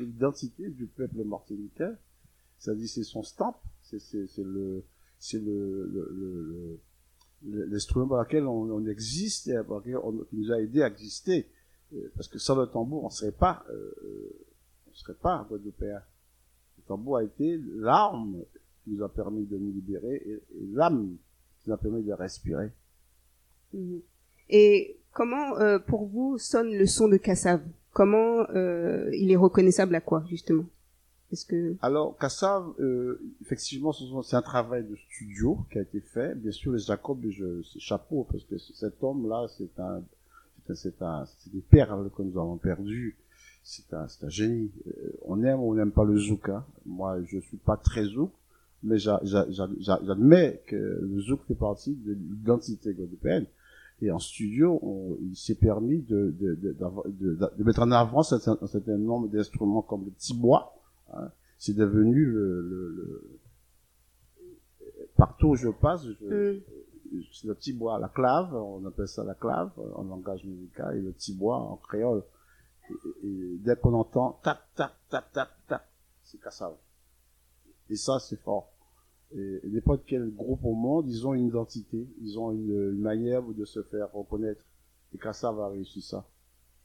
l'identité 0.00 0.68
du 0.70 0.86
peuple 0.86 1.22
martiniquais, 1.22 1.92
c'est-à-dire 2.58 2.88
c'est 2.88 3.04
son 3.04 3.22
stamp, 3.22 3.60
c'est 3.80 4.00
le, 4.38 4.84
c'est 5.18 5.38
le, 5.38 5.86
le 5.86 6.80
l'instrument 7.46 8.06
par 8.06 8.22
lequel 8.22 8.46
on, 8.46 8.86
existe 8.86 9.48
et 9.48 9.58
par 9.66 9.78
lequel 9.78 9.98
qui 10.30 10.36
nous 10.36 10.52
a 10.52 10.60
aidé 10.60 10.82
à 10.82 10.88
exister. 10.88 11.46
Euh, 11.94 12.10
parce 12.16 12.28
que 12.28 12.38
sans 12.38 12.56
le 12.56 12.66
tambour, 12.66 13.04
on 13.04 13.08
ne 13.08 13.12
serait 13.12 13.32
pas, 13.32 13.64
euh, 13.70 13.92
on 14.90 14.94
serait 14.94 15.14
pas 15.14 15.46
Guadeloupéen. 15.48 16.00
Le 16.78 16.82
tambour 16.86 17.18
a 17.18 17.24
été 17.24 17.60
l'arme 17.76 18.42
qui 18.82 18.90
nous 18.90 19.02
a 19.02 19.08
permis 19.08 19.44
de 19.44 19.56
nous 19.56 19.72
libérer 19.72 20.16
et, 20.26 20.42
l'âme 20.72 21.16
qui 21.60 21.68
nous 21.68 21.74
a 21.74 21.78
permis 21.78 22.02
de 22.02 22.12
respirer. 22.12 22.70
Mhm. 23.72 24.00
Et 24.50 24.98
comment, 25.12 25.58
euh, 25.58 25.78
pour 25.78 26.06
vous, 26.06 26.38
sonne 26.38 26.72
le 26.74 26.86
son 26.86 27.08
de 27.08 27.16
Kassav? 27.16 27.62
Comment 27.92 28.44
il 29.12 29.30
est 29.30 29.36
reconnaissable 29.36 29.94
à 29.94 30.00
quoi, 30.00 30.24
justement? 30.28 30.64
Que... 31.48 31.76
Alors, 31.82 32.16
Kassav, 32.18 32.74
euh, 32.80 33.20
effectivement, 33.40 33.92
c'est 34.22 34.36
un 34.36 34.42
travail 34.42 34.84
de 34.84 34.94
studio 34.94 35.58
qui 35.70 35.78
a 35.78 35.82
été 35.82 36.00
fait. 36.00 36.34
Bien 36.36 36.52
sûr, 36.52 36.72
les 36.72 36.78
Jacob, 36.78 37.24
je, 37.28 37.62
chapeau, 37.78 38.26
parce 38.30 38.44
que 38.44 38.56
cet 38.58 39.02
homme-là, 39.02 39.46
c'est 39.56 39.80
un, 39.80 40.02
c'est 40.74 41.02
un, 41.02 41.24
c'est 41.26 41.52
des 41.52 41.60
perles 41.60 42.10
que 42.16 42.22
nous 42.22 42.38
avons 42.38 42.56
perdues. 42.56 43.16
C'est 43.62 43.92
un, 43.94 44.06
c'est 44.08 44.24
un 44.26 44.28
génie. 44.28 44.70
Euh, 44.86 45.18
on 45.22 45.42
aime 45.42 45.60
ou 45.60 45.72
on 45.72 45.74
n'aime 45.74 45.92
pas 45.92 46.04
le 46.04 46.18
zouk. 46.18 46.50
Hein. 46.50 46.64
Moi, 46.86 47.22
je 47.24 47.38
suis 47.38 47.56
pas 47.56 47.76
très 47.78 48.04
zouk, 48.04 48.30
mais 48.82 48.98
j'admets 48.98 50.62
que 50.66 50.76
le 50.76 51.20
zouk 51.20 51.40
fait 51.48 51.54
partie 51.54 51.94
de 51.94 52.12
l'identité 52.12 52.92
guadeloupéenne. 52.92 53.46
Et 54.02 54.10
en 54.10 54.18
studio, 54.18 54.78
on, 54.82 55.16
il 55.22 55.36
s'est 55.36 55.54
permis 55.54 56.02
de, 56.02 56.34
de, 56.38 56.54
de, 56.56 56.76
de, 57.06 57.38
de 57.56 57.64
mettre 57.64 57.80
en 57.80 57.90
avant 57.92 58.20
un 58.20 58.66
certain 58.66 58.98
nombre 58.98 59.28
d'instruments 59.28 59.82
comme 59.82 60.04
le 60.04 60.12
tibois, 60.12 60.73
Hein. 61.16 61.30
C'est 61.58 61.74
devenu 61.74 62.24
le, 62.24 62.60
le, 62.60 63.40
partout 65.16 65.48
où 65.48 65.54
je 65.56 65.68
passe, 65.68 66.06
je, 66.06 66.56
mm. 66.56 66.60
c'est 67.32 67.46
le 67.46 67.56
tibois, 67.56 67.98
la 67.98 68.08
clave, 68.08 68.54
on 68.54 68.84
appelle 68.86 69.08
ça 69.08 69.24
la 69.24 69.34
clave 69.34 69.70
en 69.94 70.02
langage 70.04 70.44
musical, 70.44 70.96
et 70.96 71.00
le 71.00 71.12
tibois 71.12 71.56
en 71.56 71.76
créole. 71.76 72.22
Et, 73.22 73.56
dès 73.60 73.76
qu'on 73.76 73.94
entend 73.94 74.40
tac, 74.42 74.58
tac, 74.74 74.92
tac, 75.08 75.32
tac, 75.32 75.48
tac, 75.68 75.88
c'est 76.22 76.40
Kassav. 76.40 76.74
Et 77.88 77.96
ça, 77.96 78.18
c'est 78.18 78.40
fort. 78.40 78.70
Et, 79.32 79.60
n'importe 79.64 80.02
quel 80.06 80.30
groupe 80.34 80.64
au 80.64 80.74
monde, 80.74 81.08
ils 81.08 81.26
ont 81.26 81.34
une 81.34 81.46
identité, 81.46 82.06
ils 82.20 82.38
ont 82.38 82.52
une, 82.52 82.92
une 82.92 83.00
manière 83.00 83.42
de 83.42 83.64
se 83.64 83.82
faire 83.82 84.12
reconnaître. 84.12 84.64
Et 85.14 85.18
Kassav 85.18 85.58
a 85.60 85.68
réussi 85.68 86.02
ça. 86.02 86.26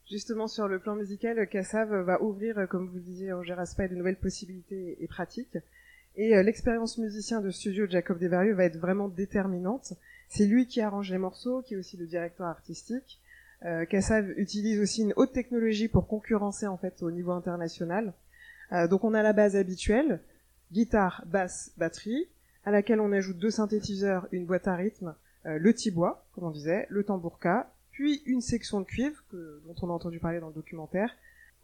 Justement, 0.10 0.48
sur 0.48 0.68
le 0.68 0.80
plan 0.80 0.96
musical, 0.96 1.48
Kassav 1.48 1.94
va 1.94 2.22
ouvrir, 2.24 2.58
euh, 2.58 2.66
comme 2.66 2.88
vous 2.88 2.96
le 2.96 3.02
disiez, 3.02 3.32
Roger 3.32 3.54
Aspa, 3.54 3.88
de 3.88 3.96
nouvelles 3.96 4.20
possibilités 4.20 4.98
et 5.04 5.08
pratiques. 5.08 5.58
Et 6.16 6.36
euh, 6.36 6.44
l'expérience 6.44 6.98
musicien 6.98 7.42
de 7.42 7.50
studio 7.50 7.86
de 7.86 7.92
Jacob 7.92 8.18
Desvarieux 8.18 8.54
va 8.54 8.66
être 8.66 8.78
vraiment 8.78 9.08
déterminante. 9.08 9.94
C'est 10.28 10.46
lui 10.46 10.68
qui 10.68 10.82
arrange 10.82 11.12
les 11.12 11.18
morceaux, 11.18 11.62
qui 11.62 11.76
est 11.76 11.78
aussi 11.78 11.96
le 11.96 12.08
directeur 12.08 12.48
artistique. 12.48 13.20
Euh, 13.66 13.86
utilise 14.38 14.80
aussi 14.80 15.04
une 15.04 15.14
haute 15.16 15.34
technologie 15.34 15.88
pour 15.88 16.08
concurrencer 16.08 16.68
en 16.68 16.78
fait 16.78 17.04
au 17.04 17.12
niveau 17.12 17.32
international. 17.32 18.14
Euh, 18.72 18.88
donc 18.88 19.04
on 19.04 19.14
a 19.14 19.22
la 19.22 19.34
base 19.34 19.56
habituelle, 19.56 20.22
guitare, 20.72 21.24
basse, 21.28 21.72
batterie, 21.78 22.28
à 22.66 22.72
laquelle 22.72 23.00
on 23.00 23.12
ajoute 23.12 23.38
deux 23.38 23.52
synthétiseurs, 23.52 24.28
une 24.32 24.46
boîte 24.46 24.68
à 24.68 24.76
rythme, 24.76 25.16
le 25.46 25.74
tibois, 25.74 26.26
comme 26.34 26.44
on 26.44 26.52
disait, 26.52 26.86
le 26.90 27.04
tambourka, 27.04 27.72
puis 28.00 28.24
une 28.26 28.40
section 28.40 28.80
de 28.80 28.86
cuivre 28.86 29.22
dont 29.34 29.76
on 29.82 29.90
a 29.90 29.92
entendu 29.92 30.20
parler 30.20 30.40
dans 30.40 30.48
le 30.48 30.54
documentaire, 30.54 31.14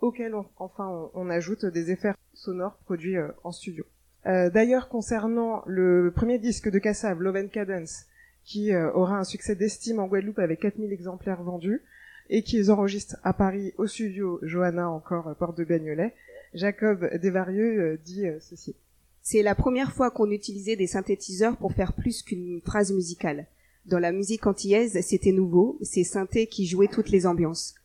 auquel 0.01 0.33
enfin 0.57 1.09
on, 1.13 1.29
ajoute 1.29 1.65
des 1.65 1.91
effets 1.91 2.11
sonores 2.33 2.75
produits 2.83 3.15
euh, 3.15 3.29
en 3.45 3.53
studio. 3.53 3.85
Euh, 4.25 4.49
d'ailleurs, 4.49 4.89
concernant 4.89 5.63
le 5.65 6.11
premier 6.13 6.37
disque 6.37 6.69
de 6.69 6.77
Kassav, 6.77 7.21
Love 7.21 7.37
and 7.37 7.47
Cadence, 7.47 8.03
qui 8.43 8.73
euh, 8.73 8.91
aura 8.91 9.17
un 9.17 9.23
succès 9.23 9.55
d'estime 9.55 9.99
en 9.99 10.07
Guadeloupe 10.07 10.39
avec 10.39 10.59
4000 10.59 10.91
exemplaires 10.91 11.41
vendus, 11.41 11.81
et 12.29 12.43
qu'ils 12.43 12.69
enregistrent 12.69 13.15
à 13.23 13.31
Paris 13.31 13.73
au 13.77 13.87
studio 13.87 14.41
Johanna, 14.41 14.89
encore 14.89 15.33
porte 15.37 15.57
de 15.57 15.63
Bagnolet, 15.63 16.13
Jacob 16.53 17.09
Desvarieux 17.21 17.97
dit 18.03 18.25
ceci. 18.41 18.75
C'est 19.21 19.41
la 19.41 19.55
première 19.55 19.93
fois 19.93 20.11
qu'on 20.11 20.29
utilisait 20.31 20.75
des 20.75 20.87
synthétiseurs 20.87 21.55
pour 21.55 21.71
faire 21.71 21.93
plus 21.93 22.23
qu'une 22.23 22.59
phrase 22.59 22.91
musicale. 22.91 23.47
Dans 23.85 23.99
la 23.99 24.11
musique 24.11 24.47
antillaise, 24.47 24.99
c'était 25.01 25.31
nouveau, 25.31 25.77
c'est 25.83 26.03
synthé 26.03 26.47
qui 26.47 26.65
jouait 26.65 26.87
toutes 26.87 27.11
les 27.11 27.27
ambiances. 27.27 27.75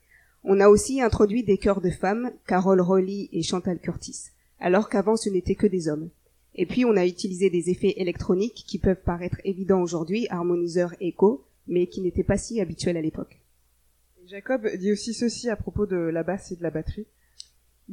On 0.44 0.58
a 0.58 0.70
aussi 0.70 1.02
introduit 1.02 1.42
des 1.42 1.58
chœurs 1.58 1.82
de 1.82 1.90
femmes, 1.90 2.32
Carole 2.46 2.80
Rowley 2.80 3.28
et 3.32 3.42
Chantal 3.42 3.78
Curtis, 3.78 4.30
alors 4.60 4.88
qu'avant 4.88 5.16
ce 5.16 5.28
n'était 5.28 5.56
que 5.56 5.66
des 5.66 5.88
hommes. 5.88 6.08
Et 6.54 6.64
puis 6.64 6.86
on 6.86 6.96
a 6.96 7.06
utilisé 7.06 7.50
des 7.50 7.68
effets 7.68 7.94
électroniques 7.98 8.64
qui 8.66 8.78
peuvent 8.78 9.02
paraître 9.04 9.42
évidents 9.44 9.82
aujourd'hui, 9.82 10.26
harmoniseurs 10.30 10.94
écho, 11.00 11.44
mais 11.66 11.86
qui 11.86 12.00
n'étaient 12.00 12.24
pas 12.24 12.38
si 12.38 12.62
habituels 12.62 12.96
à 12.96 13.02
l'époque. 13.02 13.38
Jacob 14.26 14.66
dit 14.78 14.92
aussi 14.92 15.12
ceci 15.12 15.50
à 15.50 15.56
propos 15.56 15.84
de 15.84 15.96
la 15.96 16.22
basse 16.22 16.50
et 16.50 16.56
de 16.56 16.62
la 16.62 16.70
batterie. 16.70 17.06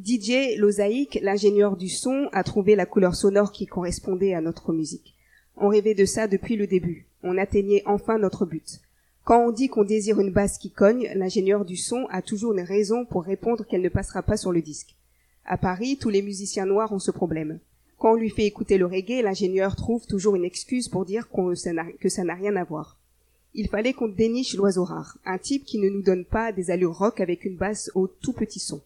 DJ 0.02 0.58
Lozaïque, 0.58 1.20
l'ingénieur 1.22 1.76
du 1.76 1.89
son, 1.89 2.30
a 2.32 2.43
trouvé 2.43 2.76
la 2.76 2.86
couleur 2.86 3.15
sonore 3.15 3.52
qui 3.52 3.65
correspondait 3.65 4.34
à 4.34 4.39
notre 4.39 4.72
musique. 4.72 5.17
On 5.60 5.70
rêvait 5.70 5.96
de 5.96 6.06
ça 6.06 6.28
depuis 6.28 6.56
le 6.56 6.67
début. 6.67 7.08
On 7.24 7.36
atteignait 7.36 7.82
enfin 7.88 8.20
notre 8.20 8.46
but. 8.46 8.80
Quand 9.24 9.43
on 9.43 9.52
dit 9.52 9.70
qu'on 9.70 9.84
désire 9.84 10.20
une 10.20 10.32
basse 10.32 10.60
qui 10.60 10.70
cogne, 10.70 11.10
l'ingénieur 11.15 11.65
du 11.65 11.76
son 11.76 12.06
a 12.12 12.22
toujours 12.22 12.54
une 12.54 12.62
raison 12.62 13.06
pour 13.06 13.24
répondre 13.24 13.65
qu'elle 13.65 13.82
ne 13.82 13.89
passera 13.89 14.22
pas 14.22 14.38
sur 14.38 14.52
le 14.52 14.62
disque. 14.62 14.96
À 15.46 15.58
Paris, 15.58 15.98
tous 16.00 16.10
les 16.10 16.22
musiciens 16.22 16.67
noirs 16.67 16.93
ont 16.93 17.00
ce 17.00 17.10
problème. 17.10 17.60
Quand 17.98 18.12
on 18.12 18.17
lui 18.17 18.30
fait 18.30 18.46
écouter 18.46 18.78
le 18.78 18.86
reggae, 18.86 19.24
l'ingénieur 19.24 19.76
trouve 19.76 20.06
toujours 20.06 20.36
une 20.36 20.46
excuse 20.46 20.89
pour 20.89 21.06
dire 21.06 21.28
que 21.28 22.10
ça 22.10 22.24
n'a 22.24 22.36
rien 22.36 22.56
à 22.56 22.63
voir. 22.63 23.00
Il 23.56 23.67
fallait 23.67 23.93
qu'on 23.93 24.10
déniche 24.10 24.56
l'oiseau 24.56 24.84
rare, 24.84 25.17
un 25.26 25.39
type 25.39 25.65
qui 25.65 25.80
ne 25.80 25.89
nous 25.89 26.04
donne 26.04 26.24
pas 26.24 26.52
des 26.52 26.70
allures 26.70 26.96
rock 26.96 27.20
avec 27.20 27.46
une 27.46 27.58
basse 27.58 27.89
au 27.96 28.08
tout 28.08 28.34
petit 28.34 28.60
son. 28.60 28.82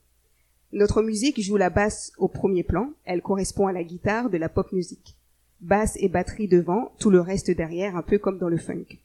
Notre 0.71 1.01
musique 1.01 1.41
joue 1.41 1.57
la 1.57 1.69
basse 1.69 2.13
au 2.17 2.29
premier 2.29 2.63
plan, 2.63 2.93
elle 3.03 3.21
correspond 3.21 3.67
à 3.67 3.73
la 3.73 3.83
guitare 3.83 4.29
de 4.29 4.37
la 4.37 4.47
pop 4.47 4.71
musique 4.71 5.17
basse 5.61 5.95
et 5.99 6.09
batterie 6.09 6.47
devant, 6.47 6.91
tout 6.99 7.09
le 7.09 7.21
reste 7.21 7.51
derrière, 7.51 7.95
un 7.95 8.01
peu 8.01 8.17
comme 8.17 8.39
dans 8.39 8.49
le 8.49 8.57
funk. 8.57 8.99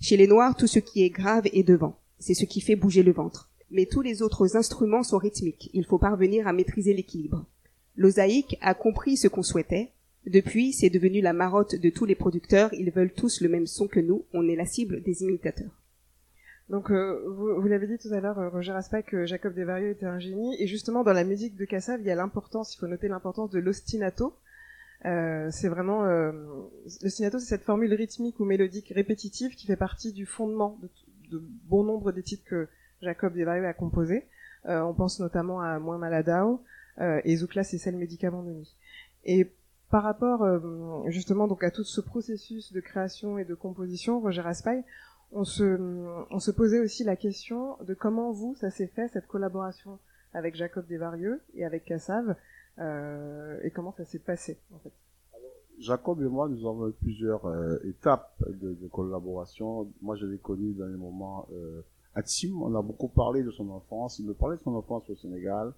Chez 0.00 0.16
les 0.16 0.26
Noirs, 0.26 0.56
tout 0.56 0.66
ce 0.66 0.80
qui 0.80 1.04
est 1.04 1.10
grave 1.10 1.46
est 1.52 1.62
devant. 1.62 1.98
C'est 2.18 2.34
ce 2.34 2.44
qui 2.44 2.60
fait 2.60 2.76
bouger 2.76 3.02
le 3.02 3.12
ventre. 3.12 3.50
Mais 3.70 3.86
tous 3.86 4.02
les 4.02 4.20
autres 4.20 4.56
instruments 4.56 5.02
sont 5.02 5.18
rythmiques. 5.18 5.70
Il 5.72 5.84
faut 5.84 5.98
parvenir 5.98 6.46
à 6.46 6.52
maîtriser 6.52 6.92
l'équilibre. 6.92 7.46
L'osaïque 7.96 8.58
a 8.60 8.74
compris 8.74 9.16
ce 9.16 9.28
qu'on 9.28 9.42
souhaitait. 9.42 9.92
Depuis, 10.26 10.72
c'est 10.72 10.90
devenu 10.90 11.20
la 11.20 11.32
marotte 11.32 11.74
de 11.74 11.90
tous 11.90 12.04
les 12.04 12.14
producteurs. 12.14 12.72
Ils 12.74 12.90
veulent 12.90 13.12
tous 13.12 13.40
le 13.40 13.48
même 13.48 13.66
son 13.66 13.88
que 13.88 14.00
nous. 14.00 14.24
On 14.32 14.48
est 14.48 14.56
la 14.56 14.66
cible 14.66 15.02
des 15.02 15.22
imitateurs. 15.22 15.82
Donc, 16.68 16.90
euh, 16.90 17.22
vous, 17.28 17.66
l'avez 17.66 17.86
dit 17.86 17.98
tout 17.98 18.14
à 18.14 18.20
l'heure, 18.20 18.38
euh, 18.38 18.48
Roger 18.48 18.72
Aspac, 18.72 19.06
que 19.06 19.26
Jacob 19.26 19.54
Desvarieux 19.54 19.90
était 19.90 20.06
un 20.06 20.18
génie. 20.18 20.56
Et 20.60 20.66
justement, 20.66 21.02
dans 21.04 21.12
la 21.12 21.24
musique 21.24 21.56
de 21.56 21.64
Kassav, 21.64 22.00
il 22.00 22.06
y 22.06 22.10
a 22.10 22.14
l'importance, 22.14 22.74
il 22.74 22.78
faut 22.78 22.86
noter 22.86 23.08
l'importance 23.08 23.50
de 23.50 23.58
l'ostinato, 23.58 24.34
Euh, 25.04 25.48
c'est 25.50 25.68
vraiment 25.68 26.04
euh, 26.04 26.30
le 27.02 27.08
signato, 27.08 27.38
c'est 27.38 27.46
cette 27.46 27.64
formule 27.64 27.92
rythmique 27.92 28.38
ou 28.38 28.44
mélodique 28.44 28.92
répétitive 28.94 29.56
qui 29.56 29.66
fait 29.66 29.76
partie 29.76 30.12
du 30.12 30.26
fondement 30.26 30.78
de, 31.30 31.42
bon 31.64 31.82
nombre 31.82 32.12
des 32.12 32.22
titres 32.22 32.44
que 32.44 32.68
Jacob 33.00 33.34
Desvarieux 33.34 33.66
a 33.66 33.72
composés. 33.72 34.28
Euh, 34.66 34.80
on 34.82 34.94
pense 34.94 35.18
notamment 35.18 35.60
à 35.60 35.78
Moins 35.78 35.98
Maladao 35.98 36.62
euh, 37.00 37.20
et 37.24 37.36
Zoukla, 37.36 37.64
c'est 37.64 37.78
celle 37.78 37.96
médicament 37.96 38.42
de 38.42 38.52
nuit. 38.52 38.76
Et 39.24 39.52
par 39.90 40.04
rapport 40.04 40.42
euh, 40.42 40.60
justement 41.08 41.48
donc 41.48 41.64
à 41.64 41.70
tout 41.70 41.84
ce 41.84 42.00
processus 42.00 42.72
de 42.72 42.80
création 42.80 43.38
et 43.38 43.44
de 43.44 43.54
composition, 43.54 44.20
Roger 44.20 44.42
Raspail, 44.42 44.84
on 45.32 45.44
se, 45.44 45.78
on 46.30 46.38
se 46.38 46.50
posait 46.50 46.78
aussi 46.78 47.04
la 47.04 47.16
question 47.16 47.76
de 47.86 47.94
comment 47.94 48.32
vous, 48.32 48.54
ça 48.54 48.70
s'est 48.70 48.86
fait, 48.86 49.08
cette 49.08 49.26
collaboration 49.26 49.98
avec 50.34 50.54
Jacob 50.54 50.86
Desvarieux 50.86 51.40
et 51.54 51.64
avec 51.64 51.84
Cassav, 51.84 52.36
et 52.78 53.70
comment 53.70 53.92
ça 53.92 54.04
s'est 54.04 54.18
passé 54.18 54.58
en 54.74 54.78
fait? 54.78 54.92
Jacob 55.82 56.22
et 56.22 56.28
moi, 56.28 56.48
nous 56.48 56.66
avons 56.68 56.88
eu 56.88 56.92
plusieurs 56.92 57.44
euh, 57.46 57.78
étapes 57.84 58.36
de, 58.48 58.86
collaboration. 58.88 59.90
Moi, 60.00 60.16
je 60.16 60.26
l'ai 60.26 60.38
connu 60.38 60.72
dans 60.74 60.86
les 60.86 60.96
moments 60.96 61.48
euh, 61.52 61.82
intimes. 62.14 62.62
On 62.62 62.74
a 62.76 62.82
beaucoup 62.82 63.08
parlé 63.08 63.42
de 63.42 63.50
son 63.50 63.68
enfance. 63.70 64.18
Il 64.18 64.26
me 64.26 64.34
parlait 64.34 64.56
de 64.56 64.62
son 64.62 64.74
enfance 64.74 65.08
au 65.10 65.16
Sénégal. 65.16 65.72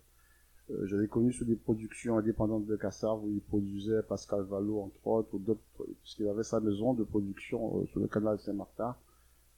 Euh, 0.71 0.87
je 0.87 0.97
l'ai 0.97 1.09
connu 1.09 1.33
sur 1.33 1.47
des 1.47 1.57
productions 1.57 2.19
indépendantes 2.19 2.67
de 2.67 2.77
Kassav 2.77 3.25
où 3.25 3.31
il 3.31 3.41
produisait 3.41 4.03
Pascal 4.03 4.43
Valo, 4.43 4.81
entre 4.81 5.07
autres, 5.07 5.35
ou 5.35 5.39
d'autres, 5.39 5.61
puisqu'il 6.03 6.29
avait 6.29 6.43
sa 6.43 6.61
maison 6.61 6.93
de 6.95 7.05
production 7.05 7.81
euh, 7.81 7.87
sur 7.87 8.01
le 8.01 8.09
canal 8.09 8.39
Saint-Martin. 8.39 8.97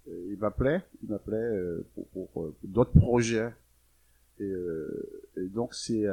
Euh, 0.09 0.29
il 0.31 0.39
m'appelait, 0.39 0.83
il 1.03 1.11
m'appelait 1.11 1.37
euh, 1.37 1.85
pour 2.13 2.53
d'autres 2.63 2.99
projets. 2.99 3.53
Et, 4.39 4.53
et 5.39 5.47
donc, 5.47 5.73
c'est 5.73 6.05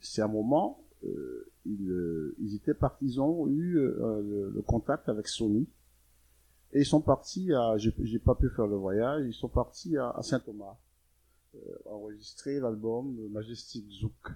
c'est 0.00 0.22
un 0.22 0.28
moment 0.28 0.84
euh, 1.04 1.50
ils, 1.64 1.90
euh, 1.90 2.34
ils, 2.38 2.54
étaient 2.54 2.74
partis, 2.74 3.04
ils 3.04 3.20
ont 3.20 3.46
eu 3.48 3.78
euh, 3.78 4.50
le, 4.52 4.62
contact 4.62 5.08
avec 5.08 5.28
Sony 5.28 5.66
et 6.72 6.80
ils 6.80 6.86
sont 6.86 7.00
partis 7.00 7.52
à, 7.52 7.76
j'ai 7.78 8.18
pas 8.18 8.34
pu 8.34 8.48
faire 8.50 8.66
le 8.66 8.76
voyage, 8.76 9.24
ils 9.26 9.34
sont 9.34 9.48
partis 9.48 9.96
à, 9.96 10.14
Saint-Thomas 10.22 10.76
enregistrer 11.86 12.60
l'album 12.60 13.28
Majestic 13.32 13.84
Zouk. 13.90 14.30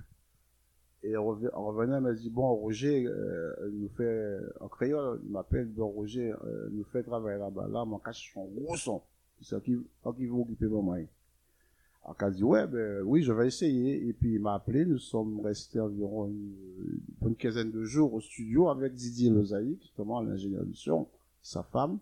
Et 1.04 1.16
en 1.16 1.26
revenant, 1.26 1.98
il 1.98 2.02
m'a 2.02 2.14
dit, 2.14 2.30
bon, 2.30 2.54
Roger 2.54 3.06
euh, 3.06 3.54
nous 3.70 3.90
fait, 3.90 4.38
en 4.60 4.68
créole, 4.68 5.20
il 5.22 5.30
m'appelle, 5.30 5.66
bon, 5.66 5.88
Roger 5.88 6.32
euh, 6.32 6.68
nous 6.72 6.84
fait 6.84 7.02
travailler 7.02 7.38
là-bas, 7.38 7.68
là, 7.68 7.84
mon 7.84 7.98
cache 7.98 8.32
son 8.32 8.46
gros 8.46 8.74
son. 8.76 9.02
C'est 9.42 9.62
qui, 9.62 9.76
qui 10.16 10.26
veut 10.26 10.68
mon 10.68 10.82
main. 10.82 11.04
Alors, 12.04 12.16
elle 12.20 12.26
a 12.26 12.30
dit, 12.30 12.44
ouais, 12.44 12.66
ben, 12.66 13.02
oui, 13.02 13.22
je 13.22 13.32
vais 13.32 13.46
essayer. 13.46 14.06
Et 14.06 14.12
puis, 14.12 14.34
il 14.34 14.40
m'a 14.40 14.54
appelé. 14.54 14.84
Nous 14.84 14.98
sommes 14.98 15.40
restés 15.40 15.80
environ 15.80 16.26
une, 16.26 16.52
une, 17.26 17.34
quinzaine 17.34 17.70
de 17.70 17.84
jours 17.84 18.12
au 18.12 18.20
studio 18.20 18.68
avec 18.68 18.94
Didier 18.94 19.30
Lozaï, 19.30 19.78
justement, 19.80 20.20
l'ingénieur 20.20 20.64
du 20.64 20.74
son, 20.74 21.08
sa 21.42 21.62
femme. 21.62 21.98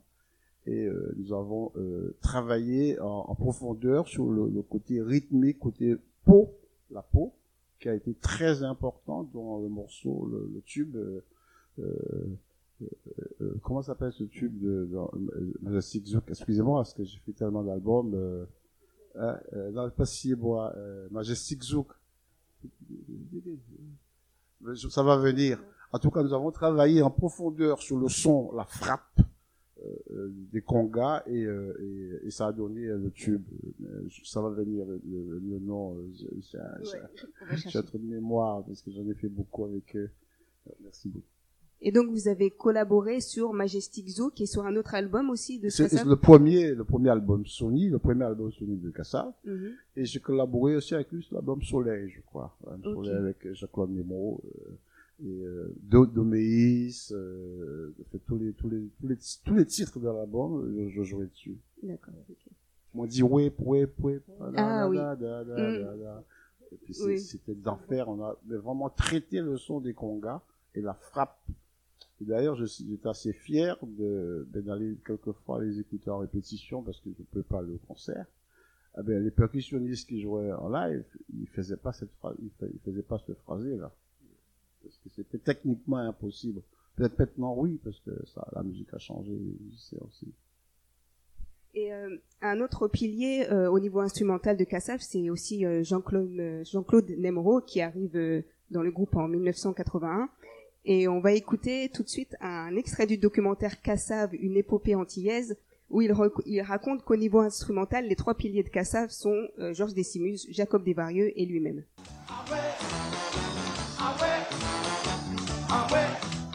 Et 0.66 0.86
euh, 0.86 1.14
nous 1.16 1.32
avons 1.32 1.72
euh, 1.76 2.16
travaillé 2.20 2.98
en, 3.00 3.26
en, 3.28 3.34
profondeur 3.34 4.08
sur 4.08 4.28
le, 4.28 4.48
le, 4.48 4.62
côté 4.62 5.00
rythmique, 5.00 5.58
côté 5.58 5.96
peau, 6.24 6.52
la 6.90 7.02
peau, 7.02 7.32
qui 7.80 7.88
a 7.88 7.94
été 7.94 8.14
très 8.14 8.62
important 8.64 9.28
dans 9.32 9.60
le 9.60 9.68
morceau, 9.68 10.28
le, 10.30 10.50
le 10.52 10.60
tube. 10.62 10.96
Euh, 10.96 11.20
euh 11.78 12.36
comment 13.62 13.82
s'appelle 13.82 14.12
ce 14.12 14.24
tube 14.24 14.60
de, 14.60 14.88
de 15.62 15.80
Zouk 15.80 16.24
Excusez-moi, 16.28 16.80
parce 16.80 16.94
que 16.94 17.04
j'ai 17.04 17.18
fait 17.20 17.32
tellement 17.32 17.62
d'albums. 17.62 18.46
Euh, 19.16 19.36
euh, 19.52 19.70
dans 19.72 19.84
le 19.84 19.90
passé 19.90 20.34
bois, 20.34 20.72
euh, 20.76 21.06
Majestic 21.10 21.62
Zouk. 21.62 21.88
Ça 24.88 25.02
va 25.02 25.16
venir. 25.16 25.62
En 25.92 25.98
tout 25.98 26.10
cas, 26.10 26.22
nous 26.22 26.32
avons 26.32 26.50
travaillé 26.50 27.02
en 27.02 27.10
profondeur 27.10 27.82
sur 27.82 27.98
le 27.98 28.08
son, 28.08 28.52
la 28.52 28.64
frappe 28.64 29.20
euh, 29.84 30.28
des 30.52 30.62
congas 30.62 31.24
et, 31.26 31.42
et, 31.42 32.26
et, 32.26 32.30
ça 32.30 32.46
a 32.46 32.52
donné 32.52 32.86
le 32.86 33.10
tube. 33.10 33.44
Ça 34.24 34.40
va 34.40 34.48
venir 34.48 34.86
le, 34.86 35.00
le, 35.04 35.38
le 35.40 35.58
nom. 35.58 35.96
J'ai 36.14 36.58
ouais, 36.58 37.76
un 37.76 37.82
trou 37.82 37.98
de 37.98 38.06
mémoire 38.06 38.64
parce 38.64 38.80
que 38.80 38.90
j'en 38.92 39.06
ai 39.08 39.14
fait 39.14 39.28
beaucoup 39.28 39.64
avec 39.64 39.94
eux. 39.96 40.10
Merci 40.82 41.08
beaucoup. 41.08 41.26
Et 41.84 41.90
donc 41.90 42.08
vous 42.10 42.28
avez 42.28 42.50
collaboré 42.50 43.20
sur 43.20 43.52
Majestic 43.52 44.08
Zoo, 44.08 44.30
qui 44.30 44.44
est 44.44 44.46
sur 44.46 44.64
un 44.64 44.76
autre 44.76 44.94
album 44.94 45.30
aussi 45.30 45.58
de 45.58 45.68
C'est 45.68 46.04
le 46.04 46.16
premier, 46.16 46.74
le 46.74 46.84
premier 46.84 47.10
album 47.10 47.44
Sony, 47.44 47.90
le 47.90 47.98
premier 47.98 48.24
album 48.24 48.52
Sony 48.52 48.76
de 48.76 48.90
Kassav. 48.90 49.32
Mm 49.44 49.50
-hmm. 49.50 49.72
Et 49.96 50.04
j'ai 50.04 50.20
collaboré 50.20 50.76
aussi 50.76 50.94
avec 50.94 51.10
lui 51.10 51.22
sur 51.24 51.34
l'album 51.34 51.60
Soleil, 51.62 52.08
je 52.08 52.20
crois. 52.20 52.56
Okay. 52.64 52.94
Soleil 52.94 53.16
avec 53.16 53.38
Jacques-Claude 53.52 53.90
Nemo, 53.90 54.40
euh, 54.44 55.26
et 55.26 55.44
euh, 55.44 56.06
Doméis, 56.16 57.08
euh, 57.10 57.92
tous 58.26 58.38
les 58.38 58.52
tous 58.52 58.70
les 58.72 58.82
tous 58.98 59.08
les 59.08 59.18
tous 59.44 59.54
les 59.54 59.66
titres 59.66 59.98
de 60.04 60.08
l'album, 60.16 60.50
je, 60.74 60.82
je, 60.94 61.02
jouais 61.10 61.26
dessus. 61.34 61.58
D'accord. 61.82 62.14
Okay. 62.30 62.50
On 62.94 63.06
dit 63.06 63.22
whip 63.22 63.56
whip 63.58 63.92
whip. 64.04 64.24
Ah 64.56 64.88
oui. 64.88 64.98
Mm. 64.98 66.22
Et 66.72 66.78
puis 66.82 66.94
c'était 67.30 67.54
d'enfer. 67.66 68.08
On 68.08 68.18
a 68.22 68.30
vraiment 68.66 68.90
traité 69.04 69.40
le 69.40 69.56
son 69.66 69.80
des 69.80 69.94
congas 69.94 70.40
et 70.76 70.80
la 70.80 70.94
frappe 70.94 71.38
D'ailleurs, 72.24 72.56
j'étais 72.56 73.08
assez 73.08 73.32
fier 73.32 73.76
de, 73.82 74.46
d'aller 74.54 74.96
quelquefois 75.04 75.62
les 75.62 75.80
écouter 75.80 76.10
en 76.10 76.18
répétition 76.18 76.82
parce 76.82 77.00
que 77.00 77.10
je 77.12 77.20
ne 77.20 77.26
peux 77.26 77.42
pas 77.42 77.60
aller 77.60 77.72
au 77.72 77.86
concert. 77.86 78.26
Ah 78.94 79.02
ben, 79.02 79.22
les 79.22 79.30
percussionnistes 79.30 80.08
qui 80.08 80.20
jouaient 80.20 80.52
en 80.52 80.68
live, 80.68 81.04
ils 81.32 81.48
faisaient 81.48 81.78
pas 81.78 81.92
cette 81.92 82.12
phrase, 82.18 82.36
ils 82.40 82.80
faisaient 82.84 83.02
pas 83.02 83.18
ce 83.18 83.32
phrasé 83.32 83.76
là. 83.76 83.90
Parce 84.82 84.98
que 84.98 85.08
c'était 85.10 85.38
techniquement 85.38 85.98
impossible. 85.98 86.62
Peut-être 86.96 87.18
maintenant 87.18 87.54
oui, 87.56 87.80
parce 87.82 87.98
que 88.00 88.10
la 88.52 88.62
musique 88.62 88.92
a 88.92 88.98
changé, 88.98 89.32
c'est 89.78 89.98
aussi. 90.00 90.32
Et 91.74 91.92
euh, 91.92 92.16
un 92.42 92.60
autre 92.60 92.86
pilier 92.86 93.46
euh, 93.50 93.70
au 93.70 93.80
niveau 93.80 94.00
instrumental 94.00 94.58
de 94.58 94.64
Kassav, 94.64 95.00
c'est 95.00 95.30
aussi 95.30 95.64
euh, 95.64 95.82
Jean-Claude 95.82 96.64
Jean-Claude 96.64 97.10
Nemro 97.16 97.62
qui 97.62 97.80
arrive 97.80 98.44
dans 98.70 98.82
le 98.82 98.90
groupe 98.90 99.16
en 99.16 99.26
1981 99.26 100.28
et 100.84 101.06
on 101.08 101.20
va 101.20 101.32
écouter 101.32 101.90
tout 101.92 102.02
de 102.02 102.08
suite 102.08 102.36
un 102.40 102.74
extrait 102.76 103.06
du 103.06 103.16
documentaire 103.16 103.80
Cassav, 103.82 104.30
une 104.34 104.56
épopée 104.56 104.94
antillaise, 104.94 105.56
où 105.90 106.00
il, 106.00 106.12
raconte 106.62 107.04
qu'au 107.04 107.16
niveau 107.16 107.40
instrumental, 107.40 108.08
les 108.08 108.16
trois 108.16 108.34
piliers 108.34 108.62
de 108.62 108.70
Cassav 108.70 109.10
sont 109.10 109.46
euh, 109.58 109.74
Georges 109.74 109.92
Décimus, 109.92 110.38
Jacob 110.48 110.82
Desvarieux 110.82 111.38
et 111.38 111.44
lui-même. 111.44 111.84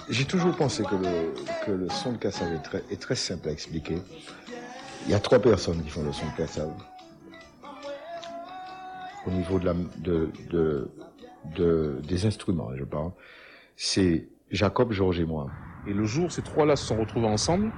J'ai 0.10 0.26
toujours 0.26 0.56
pensé 0.56 0.84
que 0.84 1.72
le, 1.72 1.90
son 1.90 2.14
de 2.14 2.18
Cassav 2.18 2.52
est 2.90 2.98
très, 2.98 3.16
simple 3.16 3.48
à 3.48 3.52
expliquer. 3.52 3.98
Il 5.06 5.12
y 5.12 5.14
a 5.14 5.20
trois 5.20 5.40
personnes 5.40 5.84
qui 5.84 5.90
font 5.90 6.04
le 6.04 6.12
son 6.12 6.26
de 6.26 6.36
Cassav. 6.36 6.72
Au 9.28 9.32
niveau 9.32 9.60
des 12.10 12.26
instruments, 12.26 12.76
je 12.76 12.84
parle 12.84 13.12
c'est 13.78 14.28
Jacob, 14.52 14.92
Georges 14.92 15.22
et 15.22 15.26
moi. 15.26 15.48
Et 15.88 15.94
le 15.94 16.04
jour, 16.04 16.32
ces 16.32 16.42
trois-là 16.42 16.76
se 16.76 16.86
sont 16.86 16.98
retrouvés 16.98 17.28
ensemble, 17.28 17.72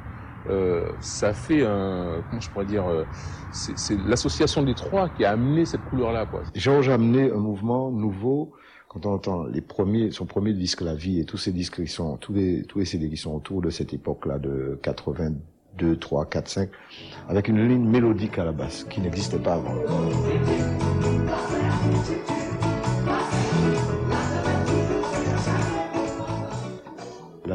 euh, 0.50 0.90
ça 1.02 1.34
fait 1.34 1.66
un, 1.66 2.24
comment 2.30 2.42
je 2.42 2.50
pourrais 2.50 2.66
dire, 2.66 2.88
euh, 2.88 3.04
c'est 3.52 3.98
l'association 4.08 4.64
des 4.64 4.74
trois 4.74 5.10
qui 5.10 5.26
a 5.26 5.32
amené 5.32 5.66
cette 5.66 5.84
couleur-là, 5.86 6.26
quoi. 6.26 6.44
Georges 6.56 6.90
a 6.90 6.96
amené 6.96 7.32
un 7.32 7.38
mouvement 7.38 7.92
nouveau. 7.92 8.54
Quand 8.88 9.06
on 9.06 9.14
entend 9.14 9.44
les 9.44 9.62
premiers, 9.62 10.10
son 10.10 10.26
premier 10.26 10.54
disque, 10.54 10.82
La 10.82 10.96
Vie, 10.96 11.20
et 11.20 11.26
tous 11.26 11.38
ces 11.38 11.52
disques 11.52 11.84
qui 11.84 11.88
sont, 11.88 12.18
tous 12.18 12.34
les, 12.34 12.64
tous 12.64 12.80
les 12.80 12.86
CD 12.86 13.08
qui 13.10 13.18
sont 13.18 13.36
autour 13.36 13.62
de 13.62 13.70
cette 13.70 13.94
époque-là 13.94 14.40
de 14.40 14.80
82, 14.82 15.98
3, 15.98 16.26
4, 16.26 16.48
5, 16.48 16.70
avec 17.28 17.50
une 17.50 17.68
ligne 17.68 17.88
mélodique 17.88 18.40
à 18.40 18.46
la 18.46 18.52
basse, 18.52 18.86
qui 18.86 19.02
n'existait 19.02 19.38
pas 19.38 19.56
avant. 19.56 19.76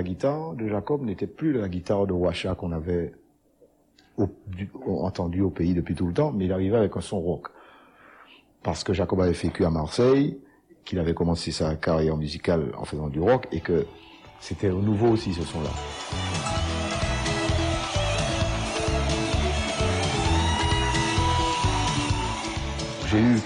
Guitare 0.05 0.53
de 0.55 0.69
Jacob 0.69 1.03
n'était 1.03 1.27
plus 1.27 1.53
la 1.53 1.69
guitare 1.69 2.07
de 2.07 2.13
Wacha 2.13 2.55
qu'on 2.55 2.71
avait 2.71 3.13
au, 4.17 4.29
du, 4.47 4.71
entendu 4.87 5.41
au 5.41 5.51
pays 5.51 5.75
depuis 5.75 5.97
tout 5.97 6.07
le 6.07 6.13
temps, 6.13 6.33
mais 6.33 6.45
il 6.45 6.53
arrivait 6.53 6.77
avec 6.77 6.97
un 6.97 7.01
son 7.01 7.21
rock. 7.21 7.49
Parce 8.63 8.85
que 8.85 8.93
Jacob 8.93 9.21
avait 9.21 9.33
vécu 9.33 9.65
à 9.65 9.71
Marseille, 9.71 10.39
qu'il 10.85 10.99
avait 10.99 11.15
commencé 11.15 11.51
sa 11.51 11.75
carrière 11.75 12.17
musicale 12.17 12.73
en 12.77 12.85
faisant 12.85 13.09
du 13.09 13.21
rock, 13.21 13.49
et 13.51 13.61
que 13.61 13.87
c'était 14.39 14.71
nouveau 14.71 15.09
aussi 15.09 15.33
ce 15.33 15.43
son-là. 15.43 15.71
J'ai 23.09 23.21
eu, 23.21 23.37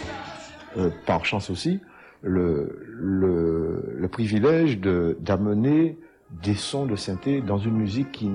euh, 0.77 0.91
par 1.07 1.25
chance 1.25 1.51
aussi, 1.51 1.81
le, 2.23 2.85
le 2.89 4.09
privilège 4.09 4.81
d'amener 4.81 5.97
des 6.31 6.55
sons 6.55 6.87
de 6.87 6.97
synthé 6.97 7.41
dans 7.41 7.59
une 7.59 7.77
musique 7.77 8.13
qui, 8.13 8.31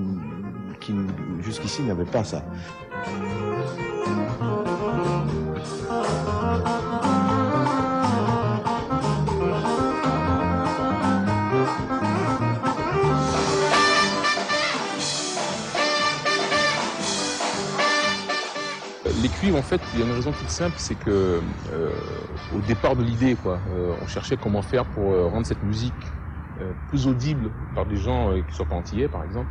qui 0.80 0.94
jusqu'ici 1.40 1.82
n'avait 1.82 2.04
pas 2.04 2.24
ça. 2.24 2.44
Les 19.22 19.30
cuivres, 19.30 19.56
en 19.56 19.62
fait, 19.62 19.80
il 19.94 20.00
y 20.00 20.02
a 20.02 20.06
une 20.06 20.12
raison 20.12 20.32
toute 20.32 20.50
simple, 20.50 20.74
c'est 20.76 20.96
que 20.96 21.40
euh, 21.72 21.90
au 22.54 22.60
départ 22.60 22.94
de 22.94 23.02
l'idée, 23.02 23.36
quoi, 23.42 23.58
euh, 23.74 23.94
on 24.02 24.06
cherchait 24.06 24.36
comment 24.36 24.60
faire 24.60 24.84
pour 24.84 25.12
euh, 25.12 25.28
rendre 25.28 25.46
cette 25.46 25.62
musique 25.62 25.92
plus 26.88 27.06
audible 27.06 27.50
par 27.74 27.86
des 27.86 27.96
gens 27.96 28.30
euh, 28.32 28.42
qui 28.42 28.54
soient 28.54 28.66
pas 28.66 28.76
antillais, 28.76 29.08
par 29.08 29.24
exemple. 29.24 29.50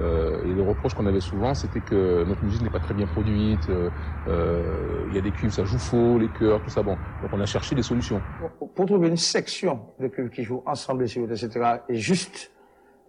Euh, 0.00 0.42
et 0.44 0.52
le 0.52 0.62
reproche 0.62 0.92
qu'on 0.94 1.06
avait 1.06 1.20
souvent, 1.20 1.54
c'était 1.54 1.80
que 1.80 2.24
notre 2.24 2.42
musique 2.44 2.62
n'est 2.62 2.70
pas 2.70 2.80
très 2.80 2.94
bien 2.94 3.06
produite. 3.06 3.68
euh, 3.68 3.90
euh, 4.26 5.04
Il 5.08 5.14
y 5.14 5.18
a 5.18 5.20
des 5.20 5.30
cuivres, 5.30 5.52
ça 5.52 5.64
joue 5.64 5.78
faux, 5.78 6.18
les 6.18 6.28
chœurs, 6.28 6.60
tout 6.62 6.70
ça. 6.70 6.82
Bon, 6.82 6.98
donc 7.22 7.30
on 7.32 7.40
a 7.40 7.46
cherché 7.46 7.74
des 7.76 7.82
solutions. 7.82 8.20
pour, 8.58 8.72
pour 8.72 8.86
trouver 8.86 9.08
une 9.08 9.16
section 9.16 9.80
de 10.00 10.08
clubs 10.08 10.30
qui 10.30 10.42
jouent 10.42 10.62
ensemble, 10.66 11.04
etc., 11.04 11.48
et 11.88 11.94
juste 11.96 12.50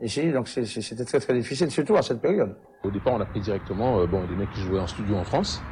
ici, 0.01 0.31
donc 0.31 0.47
c'était 0.47 1.05
très 1.05 1.19
très 1.19 1.33
difficile, 1.33 1.71
surtout 1.71 1.95
à 1.95 2.03
cette 2.03 2.21
période. 2.21 2.55
Au 2.83 2.91
départ, 2.91 3.13
on 3.13 3.21
a 3.21 3.25
pris 3.25 3.41
directement 3.41 3.99
euh, 4.01 4.05
bon, 4.05 4.25
des 4.25 4.35
mecs 4.35 4.51
qui 4.51 4.61
jouaient 4.61 4.79
en 4.79 4.87
studio 4.87 5.15
en 5.15 5.23
France. 5.23 5.63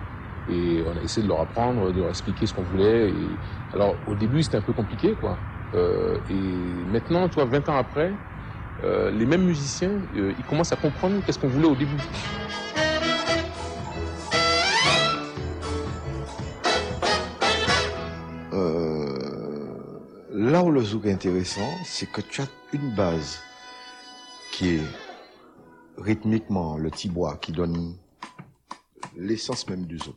Et 0.49 0.83
on 0.85 0.97
a 0.97 1.01
essayé 1.01 1.23
de 1.23 1.29
leur 1.29 1.39
apprendre, 1.39 1.93
de 1.93 1.99
leur 2.01 2.09
expliquer 2.09 2.45
ce 2.47 2.53
qu'on 2.53 2.63
voulait. 2.63 3.09
Et... 3.11 3.39
Alors, 3.71 3.95
au 4.07 4.15
début, 4.15 4.43
c'était 4.43 4.57
un 4.57 4.61
peu 4.61 4.73
compliqué, 4.73 5.15
quoi. 5.15 5.37
Euh, 5.75 6.17
et 6.29 6.91
maintenant, 6.91 7.27
tu 7.27 7.35
vois, 7.35 7.45
20 7.45 7.69
ans 7.69 7.77
après, 7.77 8.11
euh, 8.83 9.11
les 9.11 9.25
mêmes 9.25 9.45
musiciens, 9.45 10.01
euh, 10.15 10.33
ils 10.37 10.45
commencent 10.45 10.71
à 10.71 10.75
comprendre 10.75 11.21
qu'est-ce 11.25 11.39
qu'on 11.39 11.47
voulait 11.47 11.67
au 11.67 11.75
début. 11.75 11.97
Là 20.35 20.63
où 20.63 20.69
le 20.69 20.83
zouk 20.83 21.05
est 21.05 21.11
intéressant, 21.11 21.67
c'est 21.83 22.11
que 22.11 22.21
tu 22.21 22.41
as 22.41 22.47
une 22.73 22.93
base 22.93 23.39
qui 24.51 24.75
est 24.75 24.81
rythmiquement 25.97 26.77
le 26.77 26.91
tibois 26.91 27.37
qui 27.37 27.51
donne 27.51 27.95
l'essence 29.15 29.67
même 29.67 29.85
du 29.85 29.97
zouk. 29.97 30.15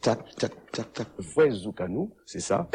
Tac, 0.00 0.34
tac, 0.36 0.52
tac, 0.72 0.92
tac. 0.94 1.08
Vrai 1.18 1.50
zouk 1.50 1.80
à 1.80 1.88
nous, 1.88 2.10
c'est 2.24 2.40
ça. 2.40 2.68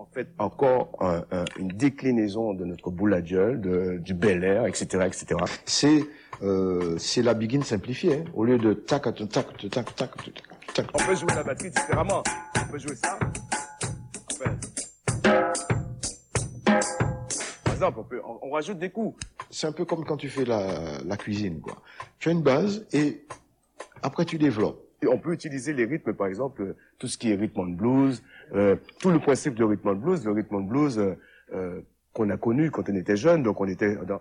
En 0.00 0.06
fait 0.12 0.28
encore 0.38 0.90
un- 1.00 1.24
un- 1.32 1.44
une 1.58 1.68
déclinaison 1.68 2.54
de 2.54 2.64
notre 2.64 2.90
bouladieu, 2.90 3.56
de, 3.56 3.98
du 3.98 4.14
bel 4.14 4.44
air, 4.44 4.66
etc., 4.66 5.04
etc. 5.06 5.26
C'est 5.64 6.04
euh, 6.42 6.96
c'est 6.98 7.22
la 7.22 7.34
begin 7.34 7.62
simplifiée. 7.62 8.18
hein. 8.18 8.24
Au 8.34 8.44
lieu 8.44 8.58
de 8.58 8.72
tac, 8.74 9.02
tac, 9.02 9.16
tac, 9.16 9.28
tac, 9.28 9.70
tac, 9.70 9.94
tac, 9.96 10.10
tac. 10.74 10.86
On 10.94 10.98
peut 10.98 11.16
jouer 11.16 11.34
la 11.34 11.42
batterie 11.42 11.70
différemment. 11.70 12.22
On 12.64 12.70
peut 12.72 12.78
jouer 12.78 12.94
ça. 12.94 13.18
Enfin, 14.32 14.56
Par 17.64 17.74
exemple, 17.74 17.98
on, 18.00 18.04
peut, 18.04 18.20
on, 18.24 18.38
on 18.42 18.50
rajoute 18.50 18.78
des 18.78 18.90
coups. 18.90 19.18
C'est 19.50 19.66
un 19.66 19.72
peu 19.72 19.84
comme 19.84 20.04
quand 20.04 20.16
tu 20.16 20.28
fais 20.28 20.44
la, 20.44 20.98
la 21.04 21.16
cuisine, 21.16 21.60
quoi. 21.60 21.82
Tu 22.18 22.28
as 22.28 22.32
une 22.32 22.42
base 22.42 22.86
et 22.92 23.24
après 24.02 24.24
tu 24.24 24.38
développes. 24.38 24.84
Et 25.02 25.06
on 25.06 25.18
peut 25.18 25.32
utiliser 25.32 25.72
les 25.72 25.84
rythmes, 25.84 26.12
par 26.12 26.26
exemple, 26.26 26.74
tout 26.98 27.06
ce 27.06 27.16
qui 27.18 27.30
est 27.30 27.36
rythme 27.36 27.60
and 27.60 27.66
blues, 27.76 28.20
euh, 28.54 28.76
tout 28.98 29.10
le 29.10 29.18
principe 29.18 29.54
de 29.54 29.64
rythme 29.64 29.88
and 29.88 29.96
blues, 29.96 30.24
le 30.24 30.32
rythme 30.32 30.56
and 30.56 30.62
blues 30.62 30.98
euh, 30.98 31.14
euh, 31.52 31.80
qu'on 32.12 32.30
a 32.30 32.36
connu 32.36 32.70
quand 32.70 32.88
on 32.88 32.94
était 32.94 33.16
jeune, 33.16 33.42
donc 33.42 33.60
on 33.60 33.68
était 33.68 33.96
dans... 33.96 34.20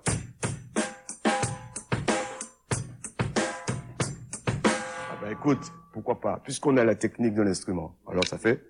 Ah 4.75 5.17
ben 5.21 5.31
écoute, 5.31 5.71
pourquoi 5.93 6.19
pas, 6.19 6.41
puisqu'on 6.43 6.77
a 6.77 6.83
la 6.83 6.95
technique 6.95 7.33
de 7.33 7.41
l'instrument. 7.41 7.97
Alors 8.07 8.25
ça 8.27 8.37
fait... 8.37 8.61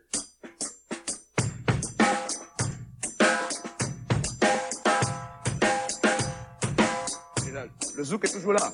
Le 7.97 8.03
zouk 8.03 8.25
est 8.25 8.31
toujours 8.31 8.53
là. 8.53 8.71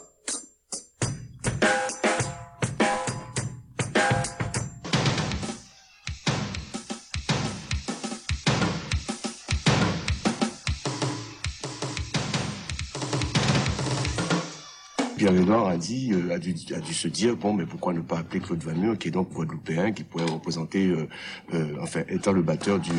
Pierre-Edouard 15.44 15.68
a 15.68 15.76
euh, 15.76 16.36
a, 16.36 16.40
dû, 16.40 16.94
se 16.94 17.08
dire, 17.08 17.36
bon, 17.36 17.54
mais 17.54 17.66
pourquoi 17.66 17.94
ne 17.94 18.02
pas 18.02 18.20
appeler 18.20 18.40
Claude 18.40 18.64
Vamur, 18.64 18.98
qui 18.98 19.10
est 19.10 19.12
donc 19.12 19.32
guadeloupéen, 19.32 19.92
qui 19.92 20.04
pourrait 20.04 20.26
représenter, 20.26 20.88
euh, 20.88 21.08
euh, 21.54 21.76
enfin, 21.82 22.04
étant 22.08 22.32
le 22.32 22.42
batteur 22.42 22.80
du, 22.80 22.92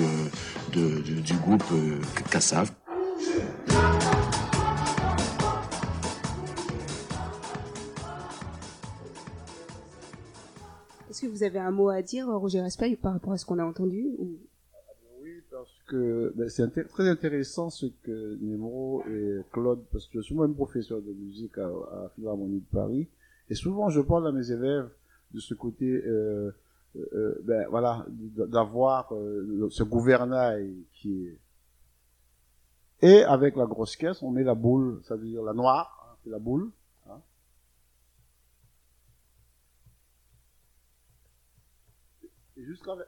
groupe 1.43 1.65
Kassav. 2.31 2.71
Est-ce 11.11 11.23
que 11.23 11.27
vous 11.27 11.43
avez 11.43 11.59
un 11.59 11.71
mot 11.71 11.89
à 11.89 12.03
dire, 12.03 12.27
Roger 12.27 12.61
Raspail, 12.61 12.97
par 12.97 13.13
rapport 13.13 13.33
à 13.33 13.39
ce 13.39 13.47
qu'on 13.47 13.59
a 13.59 13.65
entendu. 13.65 14.09
Que 15.87 16.33
ben, 16.35 16.49
c'est 16.49 16.89
très 16.89 17.09
intéressant 17.11 17.69
ce 17.69 17.85
que 18.05 18.39
Nemro 18.41 19.05
et 19.07 19.41
Claude, 19.53 19.85
parce 19.93 20.07
que 20.07 20.21
je 20.21 20.25
suis 20.25 20.35
moi-même 20.35 20.57
professeur 20.57 21.03
de 21.03 21.13
musique 21.13 21.59
à, 21.59 21.67
à 21.67 22.09
Philharmonie 22.15 22.61
de 22.61 22.75
Paris, 22.75 23.07
et 23.51 23.55
souvent 23.55 23.91
je 23.91 24.01
parle 24.01 24.27
à 24.27 24.33
mes 24.33 24.51
élèves 24.51 24.89
de 25.35 25.41
ce 25.41 25.53
côté, 25.53 25.85
euh, 26.07 26.51
euh, 26.97 27.39
ben 27.45 27.67
voilà, 27.69 28.07
d'avoir 28.09 29.13
euh, 29.15 29.69
ce 29.71 29.83
gouvernail 29.83 30.75
qui 30.95 31.27
est 31.27 31.39
et 33.03 33.23
avec 33.25 33.55
la 33.55 33.67
grosse 33.67 33.97
caisse, 33.97 34.23
on 34.23 34.31
met 34.31 34.45
la 34.45 34.55
boule, 34.55 35.03
ça 35.05 35.17
veut 35.17 35.27
dire 35.27 35.43
la 35.43 35.53
noire, 35.53 36.09
hein, 36.09 36.17
la 36.25 36.39
boule. 36.39 36.71
hein. 37.11 37.21
Et 42.57 42.65
jusqu'avec 42.65 43.07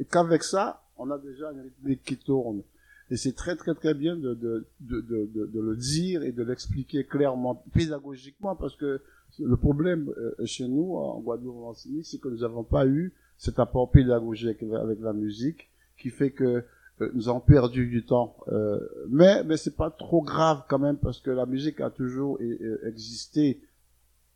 et 0.00 0.04
qu'avec 0.06 0.42
ça, 0.42 0.82
on 1.00 1.10
a 1.10 1.18
déjà 1.18 1.50
une 1.52 1.60
rythmique 1.60 2.02
qui 2.04 2.16
tourne. 2.16 2.62
Et 3.10 3.16
c'est 3.16 3.32
très 3.32 3.56
très 3.56 3.74
très 3.74 3.94
bien 3.94 4.16
de, 4.16 4.66
le 4.80 5.76
dire 5.76 6.22
et 6.22 6.30
de 6.30 6.42
l'expliquer 6.44 7.04
clairement, 7.04 7.64
pédagogiquement, 7.74 8.54
parce 8.54 8.76
que 8.76 9.00
le 9.38 9.56
problème 9.56 10.12
euh, 10.16 10.34
chez 10.44 10.68
nous, 10.68 10.94
en 10.96 11.20
Guadeloupe, 11.20 11.64
en 11.64 11.74
c'est 11.74 12.18
que 12.20 12.28
nous 12.28 12.38
n'avons 12.38 12.64
pas 12.64 12.86
eu 12.86 13.12
cet 13.36 13.58
apport 13.58 13.90
pédagogique 13.90 14.62
avec, 14.62 15.00
la 15.00 15.12
musique, 15.12 15.70
qui 15.98 16.10
fait 16.10 16.30
que 16.30 16.64
euh, 17.00 17.10
nous 17.14 17.28
avons 17.28 17.40
perdu 17.40 17.86
du 17.86 18.04
temps. 18.04 18.36
Euh, 18.48 18.78
mais 19.08 19.42
mais 19.44 19.56
c'est 19.56 19.76
pas 19.76 19.90
trop 19.90 20.22
grave 20.22 20.64
quand 20.68 20.78
même, 20.78 20.98
parce 20.98 21.20
que 21.20 21.30
la 21.30 21.46
musique 21.46 21.80
a 21.80 21.90
toujours 21.90 22.38
existé, 22.84 23.60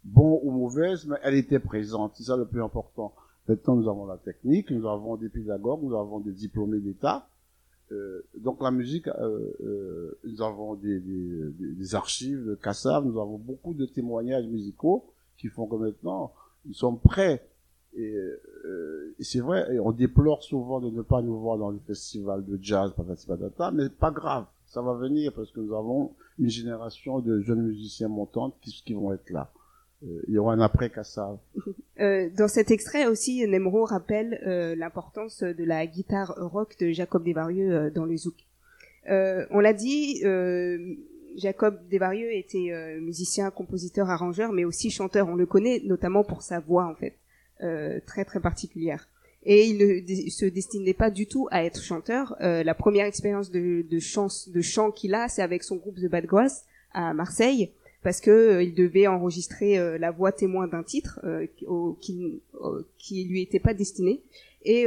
bon 0.02 0.40
ou 0.42 0.50
mauvaise, 0.50 1.06
mais 1.06 1.16
elle 1.22 1.34
était 1.34 1.60
présente. 1.60 2.14
C'est 2.16 2.24
ça 2.24 2.36
le 2.36 2.46
plus 2.46 2.62
important. 2.62 3.14
Maintenant, 3.48 3.76
nous 3.76 3.88
avons 3.88 4.06
la 4.06 4.16
technique, 4.16 4.70
nous 4.70 4.88
avons 4.88 5.16
des 5.16 5.28
pédagogues, 5.28 5.82
nous 5.82 5.94
avons 5.96 6.20
des 6.20 6.32
diplômés 6.32 6.80
d'État. 6.80 7.28
Euh, 7.92 8.22
donc 8.38 8.62
la 8.62 8.70
musique, 8.70 9.08
euh, 9.08 9.50
euh, 9.62 10.18
nous 10.24 10.40
avons 10.40 10.74
des, 10.74 10.98
des, 11.00 11.50
des- 11.58 11.94
archives 11.94 12.42
de 12.46 12.54
Kassav, 12.54 13.04
nous 13.04 13.20
avons 13.20 13.36
beaucoup 13.36 13.74
de 13.74 13.84
témoignages 13.84 14.46
musicaux 14.46 15.04
qui 15.36 15.48
font 15.48 15.66
que 15.66 15.76
maintenant, 15.76 16.32
nous 16.64 16.72
sommes 16.72 16.98
prêts. 16.98 17.46
Et, 17.96 18.16
euh, 18.64 19.14
c'est 19.20 19.40
vrai, 19.40 19.74
et 19.74 19.78
on 19.78 19.92
déplore 19.92 20.42
souvent 20.42 20.80
de 20.80 20.88
ne 20.90 21.02
pas 21.02 21.20
nous 21.20 21.38
voir 21.38 21.58
dans 21.58 21.70
les 21.70 21.78
festivals 21.80 22.44
de 22.44 22.58
jazz, 22.60 22.92
patata, 22.96 23.70
mais 23.70 23.88
pas 23.90 24.10
grave, 24.10 24.46
ça 24.66 24.80
va 24.80 24.94
venir 24.94 25.32
parce 25.34 25.50
que 25.52 25.60
nous 25.60 25.74
avons 25.74 26.12
une 26.38 26.48
génération 26.48 27.20
de 27.20 27.40
jeunes 27.42 27.62
musiciens 27.62 28.08
montantes 28.08 28.54
qui, 28.62 28.72
qui 28.84 28.94
vont 28.94 29.12
être 29.12 29.28
là. 29.30 29.52
Euh, 30.04 30.22
il 30.28 30.34
y 30.34 30.38
aura 30.38 30.54
un 30.54 30.60
après 30.60 30.90
Kassav. 30.90 31.38
Euh, 32.00 32.28
dans 32.36 32.48
cet 32.48 32.72
extrait 32.72 33.06
aussi, 33.06 33.46
Nemro 33.46 33.84
rappelle 33.84 34.40
euh, 34.44 34.74
l'importance 34.74 35.44
de 35.44 35.62
la 35.62 35.86
guitare 35.86 36.34
rock 36.36 36.76
de 36.80 36.90
Jacob 36.90 37.22
Desvarieux 37.22 37.72
euh, 37.72 37.88
dans 37.90 38.04
le 38.04 38.16
zouk. 38.16 38.34
Euh, 39.08 39.46
on 39.50 39.60
l'a 39.60 39.72
dit, 39.72 40.24
Jacob 41.36 41.78
Desvarieux 41.88 42.32
était 42.32 42.98
musicien, 43.00 43.52
compositeur, 43.52 44.10
arrangeur, 44.10 44.50
mais 44.50 44.64
aussi 44.64 44.90
chanteur. 44.90 45.28
On 45.28 45.36
le 45.36 45.46
connaît 45.46 45.82
notamment 45.84 46.24
pour 46.24 46.42
sa 46.42 46.58
voix 46.58 46.84
en 46.86 46.96
fait, 46.96 47.14
très 48.06 48.24
très 48.24 48.40
particulière. 48.40 49.08
Et 49.44 49.66
il 49.66 49.78
ne 49.78 50.30
se 50.30 50.46
destinait 50.46 50.94
pas 50.94 51.10
du 51.10 51.28
tout 51.28 51.46
à 51.52 51.64
être 51.64 51.80
chanteur. 51.80 52.34
La 52.40 52.74
première 52.74 53.06
expérience 53.06 53.52
de, 53.52 53.86
de, 53.88 53.98
chant, 54.00 54.26
de 54.48 54.60
chant 54.62 54.90
qu'il 54.90 55.14
a, 55.14 55.28
c'est 55.28 55.42
avec 55.42 55.62
son 55.62 55.76
groupe 55.76 56.00
The 56.00 56.10
Bad 56.10 56.26
Grass 56.26 56.64
à 56.92 57.14
Marseille 57.14 57.70
parce 58.04 58.20
que 58.20 58.30
euh, 58.30 58.62
il 58.62 58.74
devait 58.74 59.08
enregistrer 59.08 59.78
euh, 59.78 59.98
la 59.98 60.10
voix 60.12 60.30
témoin 60.30 60.68
d'un 60.68 60.84
titre 60.84 61.18
euh, 61.24 61.46
au- 61.66 61.94
qui, 62.00 62.40
au- 62.60 62.82
qui 62.98 63.24
lui 63.24 63.42
était 63.42 63.58
pas 63.58 63.74
destiné. 63.74 64.20
Et 64.66 64.86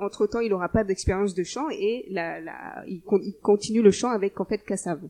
entre 0.00 0.26
temps, 0.26 0.40
il 0.40 0.52
aura 0.52 0.68
pas 0.70 0.82
d'expérience 0.82 1.32
de 1.34 1.44
chant 1.44 1.68
et 1.70 2.06
la, 2.10 2.40
la, 2.40 2.82
il, 2.88 3.00
con- 3.00 3.20
il 3.22 3.34
continue 3.34 3.80
le 3.82 3.92
chant 3.92 4.10
avec 4.10 4.40
en 4.40 4.44
fait 4.44 4.64
Kassav 4.64 5.00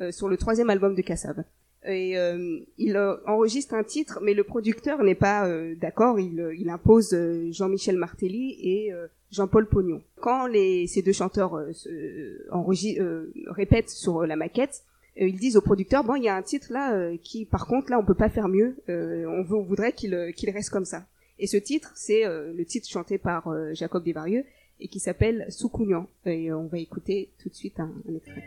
euh, 0.00 0.10
sur 0.12 0.28
le 0.28 0.36
troisième 0.38 0.70
album 0.70 0.94
de 0.94 1.02
Kassav. 1.02 1.44
Et 1.86 2.16
euh, 2.16 2.60
il 2.78 2.96
euh, 2.96 3.16
enregistre 3.26 3.74
un 3.74 3.84
titre, 3.84 4.18
mais 4.22 4.32
le 4.32 4.44
producteur 4.44 5.02
n'est 5.04 5.14
pas 5.14 5.46
euh, 5.46 5.74
d'accord. 5.74 6.18
Il, 6.18 6.40
euh, 6.40 6.54
il 6.56 6.70
impose 6.70 7.12
euh, 7.12 7.52
Jean-Michel 7.52 7.98
Martelly 7.98 8.56
et 8.62 8.92
euh, 8.94 9.06
Jean-Paul 9.30 9.66
Pognon. 9.68 10.00
Quand 10.16 10.46
les, 10.46 10.86
ces 10.86 11.02
deux 11.02 11.12
chanteurs 11.12 11.54
euh, 11.58 11.70
se- 11.74 11.90
euh, 11.90 13.30
répètent 13.48 13.90
sur 13.90 14.24
la 14.26 14.36
maquette, 14.36 14.76
euh, 14.80 14.93
ils 15.16 15.38
disent 15.38 15.56
au 15.56 15.60
producteur 15.60 16.04
bon 16.04 16.16
il 16.16 16.24
y 16.24 16.28
a 16.28 16.34
un 16.34 16.42
titre 16.42 16.72
là 16.72 16.94
euh, 16.94 17.16
qui 17.22 17.44
par 17.44 17.66
contre 17.66 17.90
là 17.90 17.98
on 17.98 18.04
peut 18.04 18.14
pas 18.14 18.28
faire 18.28 18.48
mieux 18.48 18.76
euh, 18.88 19.26
on, 19.26 19.42
veut, 19.44 19.56
on 19.56 19.62
voudrait 19.62 19.92
qu'il 19.92 20.14
euh, 20.14 20.32
qu'il 20.32 20.50
reste 20.50 20.70
comme 20.70 20.84
ça 20.84 21.06
et 21.38 21.46
ce 21.46 21.56
titre 21.56 21.92
c'est 21.94 22.26
euh, 22.26 22.52
le 22.52 22.64
titre 22.64 22.88
chanté 22.88 23.18
par 23.18 23.48
euh, 23.48 23.72
Jacob 23.74 24.04
Desvarieux 24.04 24.44
et 24.80 24.88
qui 24.88 24.98
s'appelle 24.98 25.46
Soukounian 25.50 26.08
et 26.26 26.50
euh, 26.50 26.58
on 26.58 26.66
va 26.66 26.78
écouter 26.78 27.30
tout 27.40 27.48
de 27.48 27.54
suite 27.54 27.78
un, 27.78 27.92
un 28.08 28.14
extrait. 28.16 28.42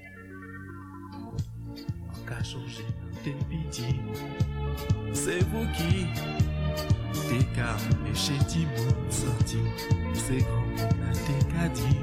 C'est 5.13 5.39
vous 5.39 5.65
qui 5.75 6.05
chez 8.13 8.33
sorti. 9.09 9.57
C'est 10.13 10.39
qu'à 11.49 11.69
dit. 11.69 11.97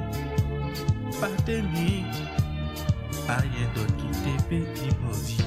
Rien 3.26 3.66
d'autre 3.74 3.96
qui 3.96 4.08
t'est 4.20 4.42
petit 4.48 4.90
maudit. 5.02 5.44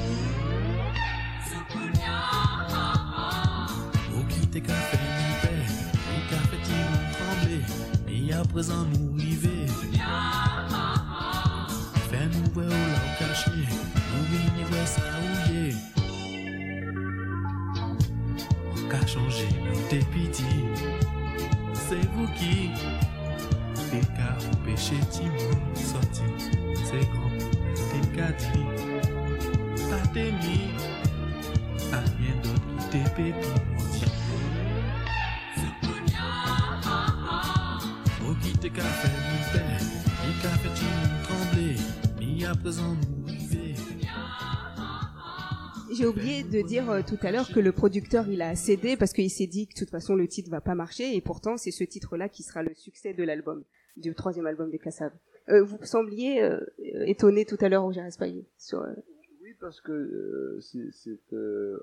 Ou 4.16 4.24
qui 4.24 4.48
t'es 4.48 4.62
qu'à 4.62 4.74
faire 4.74 5.00
mon. 5.42 5.62
Ou 6.10 6.20
trembler. 7.14 7.62
Mais 8.08 8.34
à 8.34 8.44
présent 8.46 8.84
nous 8.86 9.14
river. 9.14 9.68
Fais-nous 12.10 12.52
voir 12.54 12.66
où 12.66 12.72
l'on 12.72 13.10
caché. 13.20 13.52
Nous 13.52 14.66
voir 14.72 14.88
ça 14.88 15.02
est. 15.52 15.76
Qu'a 18.90 19.06
changé 19.06 19.48
dans 19.66 19.82
tes 19.90 20.00
pitiés. 20.00 20.74
C'est 21.74 22.08
vous 22.16 22.28
qui? 22.36 22.72
T'es 23.92 24.02
qu'à 24.02 24.36
péché 24.66 24.96
Timon 25.12 25.54
sorti. 25.76 26.24
C'est 26.84 27.08
grand. 27.12 27.27
J'ai 45.98 46.06
oublié 46.06 46.44
de 46.44 46.62
dire 46.62 46.90
euh, 46.92 47.02
tout 47.02 47.18
à 47.22 47.32
l'heure 47.32 47.50
que 47.50 47.60
le 47.60 47.72
producteur 47.72 48.28
il 48.30 48.42
a 48.42 48.56
cédé 48.56 48.98
parce 48.98 49.14
qu'il 49.14 49.32
s'est 49.32 49.48
dit 49.48 49.68
que 49.68 49.74
de 49.74 49.80
toute 49.80 49.90
façon 49.90 50.16
le 50.16 50.28
titre 50.28 50.50
va 50.50 50.62
pas 50.62 50.76
marcher 50.76 51.16
et 51.16 51.22
pourtant 51.22 51.58
c'est 51.58 51.72
ce 51.72 51.84
titre-là 51.84 52.30
qui 52.30 52.44
sera 52.44 52.62
le 52.62 52.74
succès 52.76 53.14
de 53.14 53.24
l'album, 53.24 53.64
du 53.96 54.14
troisième 54.14 54.46
album 54.46 54.70
des 54.70 54.80
Cassaves. 54.80 55.14
Euh, 55.50 55.64
vous 55.64 55.78
sembliez 55.84 56.44
euh, 56.44 56.60
étonné 57.06 57.46
tout 57.46 57.58
à 57.62 57.70
l'heure 57.70 57.86
au 57.86 57.92
Gérard 57.92 58.12
Spahier 58.12 58.46
sur. 58.58 58.82
euh, 58.82 58.94
Oui, 59.42 59.54
parce 59.60 59.80
que 59.82 59.92
euh, 59.94 60.60
c'est, 60.62 61.20
euh, 61.34 61.80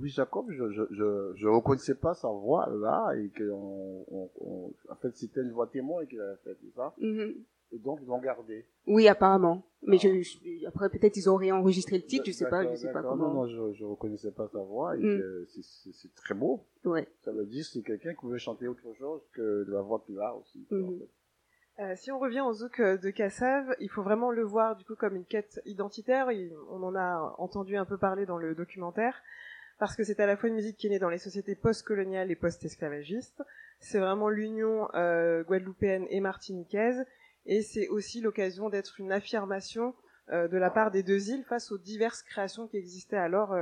oui, 0.00 0.08
Jacob, 0.08 0.46
je, 0.50 0.70
je, 0.70 0.82
je, 0.90 1.32
je 1.36 1.46
reconnaissais 1.48 1.94
pas 1.94 2.14
sa 2.14 2.28
voix 2.28 2.68
là 2.70 3.12
et 3.16 3.28
que 3.28 3.50
on, 3.50 4.04
on, 4.10 4.30
on- 4.40 4.72
en 4.88 4.94
fait 4.96 5.14
c'était 5.16 5.42
une 5.42 5.50
voix 5.52 5.66
témoin 5.66 6.06
qu'il 6.06 6.20
avait 6.20 6.36
fait, 6.42 6.56
ça? 6.74 6.94
mhm. 6.98 7.34
Et 7.74 7.78
donc 7.78 8.00
ils 8.02 8.06
l'ont 8.06 8.18
gardé. 8.20 8.66
Oui, 8.86 9.08
apparemment. 9.08 9.62
Mais 9.82 9.96
je, 9.98 10.20
je- 10.22 10.66
après 10.66 10.90
peut-être 10.90 11.16
ils 11.16 11.28
ont 11.30 11.36
réenregistré 11.36 11.96
le 11.98 12.04
titre, 12.04 12.24
je 12.26 12.32
sais 12.32 12.48
pas, 12.48 12.70
je 12.70 12.76
sais 12.76 12.92
pas 12.92 13.02
comment. 13.02 13.28
Non, 13.32 13.46
non, 13.46 13.46
je, 13.46 13.78
je 13.78 13.84
reconnaissais 13.84 14.30
pas 14.30 14.48
sa 14.48 14.58
voix 14.60 14.96
et 14.96 15.00
Mm. 15.02 15.46
c'est, 15.48 16.14
très 16.14 16.34
beau. 16.34 16.60
Ouais. 16.84 17.06
Ça 17.24 17.32
veut 17.32 17.44
dire 17.46 17.62
que 17.64 17.70
c'est 17.72 17.82
quelqu'un 17.82 18.14
qui 18.14 18.26
veut 18.26 18.36
chanter 18.38 18.68
autre 18.68 18.92
chose 18.98 19.20
que 19.32 19.64
de 19.64 19.72
la 19.72 19.80
voix 19.82 20.02
qu'il 20.06 20.18
a 20.18 20.34
aussi. 20.36 20.66
Mhm. 20.70 20.84
en 20.84 20.98
fait. 20.98 21.08
Euh, 21.78 21.94
si 21.96 22.12
on 22.12 22.18
revient 22.18 22.42
au 22.42 22.52
zouk 22.52 22.80
euh, 22.80 22.98
de 22.98 23.10
Kassav, 23.10 23.74
il 23.80 23.88
faut 23.88 24.02
vraiment 24.02 24.30
le 24.30 24.42
voir 24.42 24.76
du 24.76 24.84
coup 24.84 24.94
comme 24.94 25.16
une 25.16 25.24
quête 25.24 25.60
identitaire. 25.64 26.28
On 26.70 26.82
en 26.82 26.94
a 26.94 27.34
entendu 27.38 27.76
un 27.76 27.86
peu 27.86 27.96
parler 27.96 28.26
dans 28.26 28.36
le 28.36 28.54
documentaire, 28.54 29.22
parce 29.78 29.96
que 29.96 30.04
c'est 30.04 30.20
à 30.20 30.26
la 30.26 30.36
fois 30.36 30.48
une 30.48 30.54
musique 30.54 30.76
qui 30.76 30.86
est 30.86 30.90
née 30.90 30.98
dans 30.98 31.08
les 31.08 31.18
sociétés 31.18 31.54
post-coloniales 31.54 32.30
et 32.30 32.36
post-esclavagistes. 32.36 33.42
C'est 33.80 33.98
vraiment 33.98 34.28
l'union 34.28 34.88
euh, 34.94 35.42
guadeloupéenne 35.42 36.06
et 36.08 36.20
martiniquaise, 36.20 37.04
et 37.46 37.62
c'est 37.62 37.88
aussi 37.88 38.20
l'occasion 38.20 38.68
d'être 38.68 39.00
une 39.00 39.10
affirmation 39.10 39.94
euh, 40.30 40.46
de 40.46 40.56
la 40.56 40.70
part 40.70 40.92
des 40.92 41.02
deux 41.02 41.30
îles 41.30 41.42
face 41.44 41.72
aux 41.72 41.78
diverses 41.78 42.22
créations 42.22 42.68
qui 42.68 42.76
existaient 42.76 43.16
alors 43.16 43.56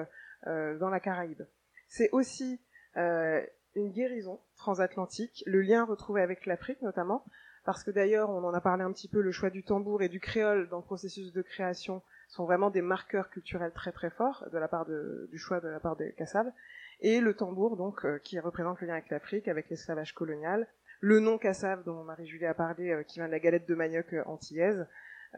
euh, 0.47 0.77
dans 0.79 0.91
la 0.91 1.01
Caraïbe. 1.01 1.43
C'est 1.89 2.11
aussi 2.13 2.61
une 2.97 3.93
guérison 3.93 4.41
transatlantique, 4.57 5.43
le 5.47 5.63
lien 5.63 5.85
retrouvé 5.85 6.23
avec 6.23 6.45
l'Afrique 6.45 6.83
notamment, 6.83 7.25
parce 7.65 7.85
que 7.85 7.91
d'ailleurs, 7.91 8.31
on 8.31 8.43
en 8.45 8.55
a 8.55 8.61
parlé 8.61 8.83
un 8.83 8.93
petit 8.93 9.09
peu, 9.09 9.21
le 9.21 9.33
choix 9.33 9.51
du 9.51 9.63
tambour 9.63 10.03
et 10.03 10.09
du 10.09 10.21
créole 10.21 10.69
dans 10.69 10.79
le 10.79 10.85
processus 10.85 11.33
de 11.33 11.43
création 11.43 12.03
sont 12.29 12.45
vraiment 12.45 12.71
des 12.71 12.83
marqueurs 12.83 13.29
culturels 13.29 13.73
très 13.73 13.93
très 13.93 14.11
forts 14.11 14.47
de 14.53 14.59
la 14.59 14.69
part 14.69 14.87
de, 14.87 15.29
du 15.31 15.39
choix 15.39 15.61
de 15.61 15.69
la 15.69 15.81
part 15.81 15.97
des 15.97 16.13
Kassav. 16.13 16.47
Et 17.01 17.21
le 17.21 17.35
tambour, 17.35 17.77
donc, 17.77 18.05
euh, 18.05 18.19
qui 18.19 18.39
représente 18.39 18.81
le 18.81 18.87
lien 18.87 18.95
avec 18.95 19.11
l'Afrique, 19.11 19.49
avec 19.49 19.69
l'esclavage 19.71 20.15
colonial. 20.15 20.69
Le 21.01 21.19
nom 21.19 21.39
Kassav, 21.39 21.83
dont 21.85 22.05
Marie-Julie 22.05 22.45
a 22.45 22.53
parlé, 22.53 22.91
euh, 22.91 23.03
qui 23.03 23.21
vient 23.21 23.27
de 23.27 23.33
la 23.33 23.41
galette 23.41 23.67
de 23.67 23.75
manioc 23.75 24.13
euh, 24.13 24.23
antillaise. 24.27 24.87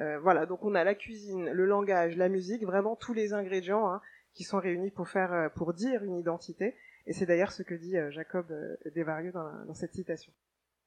Euh, 0.01 0.18
voilà, 0.18 0.45
donc 0.45 0.64
on 0.64 0.75
a 0.75 0.83
la 0.83 0.97
cuisine, 0.97 1.51
le 1.51 1.66
langage, 1.66 2.16
la 2.16 2.29
musique, 2.29 2.64
vraiment 2.64 2.97
tous 2.97 3.12
les 3.12 3.33
ingrédients 3.33 3.89
hein, 3.89 4.01
qui 4.35 4.43
sont 4.43 4.59
réunis 4.59 4.91
pour 4.91 5.09
faire, 5.09 5.51
pour 5.55 5.73
dire 5.73 6.03
une 6.03 6.16
identité. 6.16 6.75
Et 7.07 7.12
c'est 7.12 7.27
d'ailleurs 7.27 7.53
ce 7.53 7.62
que 7.62 7.75
dit 7.75 7.97
Jacob 8.11 8.47
Desvarieux 8.95 9.33
dans, 9.33 9.64
dans 9.66 9.75
cette 9.75 9.93
citation. 9.93 10.33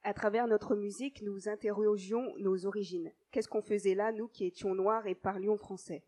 À 0.06 0.14
travers 0.14 0.46
notre 0.46 0.76
musique, 0.76 1.20
nous 1.22 1.48
interrogions 1.48 2.32
nos 2.38 2.64
origines. 2.64 3.12
Qu'est-ce 3.32 3.48
qu'on 3.48 3.60
faisait 3.60 3.96
là, 3.96 4.12
nous 4.12 4.28
qui 4.28 4.44
étions 4.44 4.72
noirs 4.72 5.08
et 5.08 5.16
parlions 5.16 5.56
français? 5.56 6.04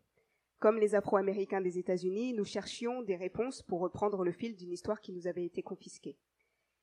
Comme 0.59 0.79
les 0.79 0.95
Afro-Américains 0.95 1.59
des 1.59 1.77
États-Unis, 1.77 2.31
nous 2.31 2.45
cherchions 2.45 3.01
des 3.01 3.17
réponses 3.17 3.61
pour 3.61 3.81
reprendre 3.81 4.23
le 4.23 4.31
fil 4.31 4.55
d'une 4.55 4.71
histoire 4.71 5.01
qui 5.01 5.11
nous 5.11 5.27
avait 5.27 5.43
été 5.43 5.63
confisquée. 5.63 6.17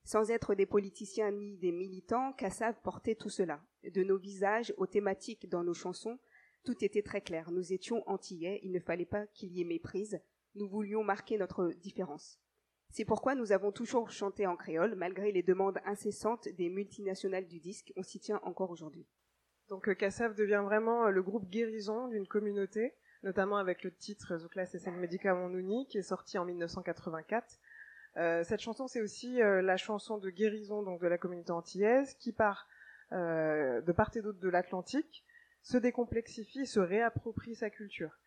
Sans 0.05 0.31
être 0.31 0.55
des 0.55 0.67
politiciens 0.67 1.31
ni 1.31 1.57
des 1.57 1.73
militants, 1.73 2.35
Kassav 2.35 2.79
portait 2.83 3.14
tout 3.14 3.31
cela. 3.31 3.62
De 3.95 4.03
nos 4.03 4.19
visages 4.19 4.75
aux 4.77 4.87
thématiques 4.87 5.49
dans 5.49 5.64
nos 5.64 5.73
chansons, 5.73 6.19
tout 6.64 6.85
était 6.85 7.01
très 7.01 7.23
clair. 7.23 7.51
Nous 7.51 7.73
étions 7.73 8.07
antillais, 8.07 8.61
il 8.62 8.73
ne 8.73 8.79
fallait 8.79 9.07
pas 9.07 9.27
qu'il 9.29 9.53
y 9.53 9.62
ait 9.62 9.64
méprise. 9.64 10.21
Nous 10.55 10.69
voulions 10.69 11.03
marquer 11.03 11.39
notre 11.39 11.73
différence. 11.81 12.39
C'est 12.91 13.05
pourquoi 13.05 13.34
nous 13.34 13.53
avons 13.53 13.72
toujours 13.72 14.11
chanté 14.11 14.47
en 14.47 14.57
créole, 14.57 14.95
malgré 14.95 15.32
les 15.32 15.43
demandes 15.43 15.78
incessantes 15.84 16.49
des 16.49 16.70
multinationales 16.70 17.47
du 17.47 17.61
disque. 17.61 17.93
On 17.97 18.03
s'y 18.03 18.20
tient 18.20 18.41
encore 18.43 18.70
aujourd'hui. 18.70 19.07
Donc 19.68 19.89
euh, 19.89 19.95
Kassav 19.95 20.34
devient 20.34 20.62
vraiment 20.64 21.07
euh, 21.07 21.11
le 21.11 21.22
groupe 21.22 21.49
guérison 21.51 22.09
d'une 22.09 22.26
communauté, 22.26 22.95
notamment 23.22 23.57
avec 23.57 23.82
le 23.82 23.93
titre 23.93 24.39
Zoukla 24.39 24.64
c'est 24.66 24.84
le 24.87 24.97
médicament 24.99 25.49
Nouni, 25.49 25.87
qui 25.89 25.99
est 25.99 26.03
sorti 26.03 26.39
en 26.39 26.45
1984. 26.45 27.59
Euh, 28.18 28.45
cette 28.45 28.61
chanson, 28.61 28.87
c'est 28.87 29.03
aussi 29.03 29.43
euh, 29.43 29.61
la 29.61 29.76
chanson 29.76 30.18
de 30.18 30.30
guérison 30.30 30.82
de 30.82 31.07
la 31.07 31.18
communauté 31.18 31.53
antillaise, 31.53 32.14
qui 32.14 32.32
part 32.32 32.66
euh, 33.12 33.80
de 33.82 33.93
part 33.93 34.11
et 34.16 34.22
d'autre 34.22 34.41
de 34.41 34.49
l'Atlantique, 34.49 35.24
se 35.62 35.76
décomplexifie, 35.76 36.66
se 36.66 36.80
réapproprie 36.80 37.55
sa 37.55 37.70
culture. 37.70 38.18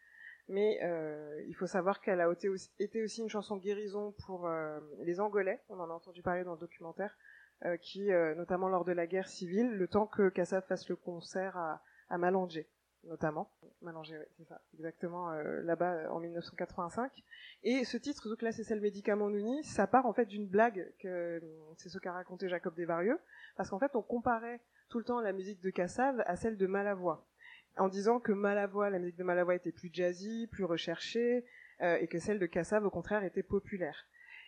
Mais 0.50 0.80
euh, 0.84 1.44
il 1.48 1.54
faut 1.54 1.68
savoir 1.68 2.02
qu'elle 2.02 2.22
a 2.22 2.32
été 2.32 2.50
aussi, 2.50 3.22
une 3.22 3.30
chanson 3.30 3.58
guérison 3.58 4.14
pour 4.26 4.48
euh, 4.48 4.80
les 5.00 5.20
Angolais, 5.20 5.62
on 5.70 5.80
en 5.80 5.90
a 5.90 5.94
entendu 5.94 6.24
parler 6.24 6.44
dans 6.44 6.54
le 6.54 6.60
documentaire, 6.60 7.16
euh, 7.66 7.78
qui, 7.78 8.12
euh, 8.12 8.34
notamment 8.34 8.68
lors 8.68 8.84
de 8.84 8.92
la 8.92 9.06
guerre 9.06 9.30
civile, 9.30 9.70
le 9.70 9.88
temps 9.88 10.08
que 10.08 10.30
Kassav 10.30 10.66
fasse 10.66 10.90
le 10.90 10.96
concert 10.96 11.56
à, 11.56 11.84
à 12.10 12.18
notamment. 13.04 13.52
Mallanger, 13.82 14.18
oui, 14.18 14.26
c'est 14.38 14.48
ça, 14.48 14.62
exactement, 14.74 15.32
euh, 15.32 15.62
là-bas 15.62 15.94
euh, 15.94 16.10
en 16.10 16.20
1985. 16.20 17.12
Et 17.64 17.86
ce 17.86 17.98
titre, 17.98 18.28
donc 18.28 18.42
là, 18.42 18.52
c'est 18.52 18.64
celle 18.64 18.82
Médicament 18.82 19.30
Nouni, 19.30 19.64
ça 19.64 19.88
part 19.88 20.06
en 20.06 20.14
fait 20.14 20.26
d'une 20.26 20.48
blague, 20.48 20.92
que 21.00 21.42
c'est 21.78 21.90
ce 21.90 21.98
qu'a 21.98 22.12
raconté 22.12 22.50
Jacob 22.50 22.76
Desvarieux, 22.76 23.20
parce 23.56 23.70
qu'en 23.70 23.80
fait, 23.80 23.96
on 23.96 24.02
comparait 24.02 24.60
tout 24.90 24.98
le 24.98 25.06
temps 25.06 25.22
la 25.22 25.32
musique 25.32 25.62
de 25.62 25.70
Kassav 25.70 26.22
à 26.26 26.36
celle 26.36 26.58
de 26.58 26.68
Malavoie 26.68 27.29
en 27.80 27.88
disant 27.88 28.20
que 28.20 28.32
Malavoie, 28.32 28.90
la 28.90 29.00
musique 29.00 29.18
de 29.18 29.24
Malavoie 29.24 29.56
était 29.56 29.72
plus 29.72 29.90
jazzy, 29.92 30.48
plus 30.52 30.64
recherchée, 30.66 31.46
euh, 31.82 31.98
et 32.00 32.08
que 32.08 32.20
celle 32.20 32.40
de 32.40 32.46
Kassav, 32.46 32.86
au 32.86 32.90
contraire, 32.90 33.24
était 33.24 33.44
populaire. 33.44 34.06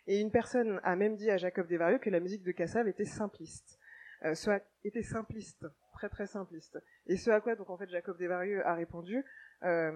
Et 0.08 0.20
une 0.20 0.32
personne 0.32 0.80
a 0.84 0.96
même 0.96 1.16
dit 1.16 1.30
à 1.30 1.38
Jacob 1.38 1.68
Desvarieux 1.68 2.00
que 2.00 2.10
la 2.10 2.20
musique 2.20 2.44
de 2.44 2.52
Kassav 2.52 2.88
était 2.88 3.06
simpliste. 3.06 3.80
Euh, 4.26 4.36
ce 4.36 4.52
à- 4.52 4.62
était 4.84 5.04
simpliste, 5.04 5.66
très 5.94 6.10
très 6.10 6.28
simpliste. 6.28 6.78
Et 7.08 7.18
ce 7.18 7.32
à 7.32 7.40
quoi 7.42 7.56
donc 7.56 7.70
en 7.70 7.78
fait 7.78 7.90
Jacob 7.90 8.18
Desvarieux 8.18 8.66
a 8.68 8.76
répondu 8.76 9.24
euh, 9.64 9.92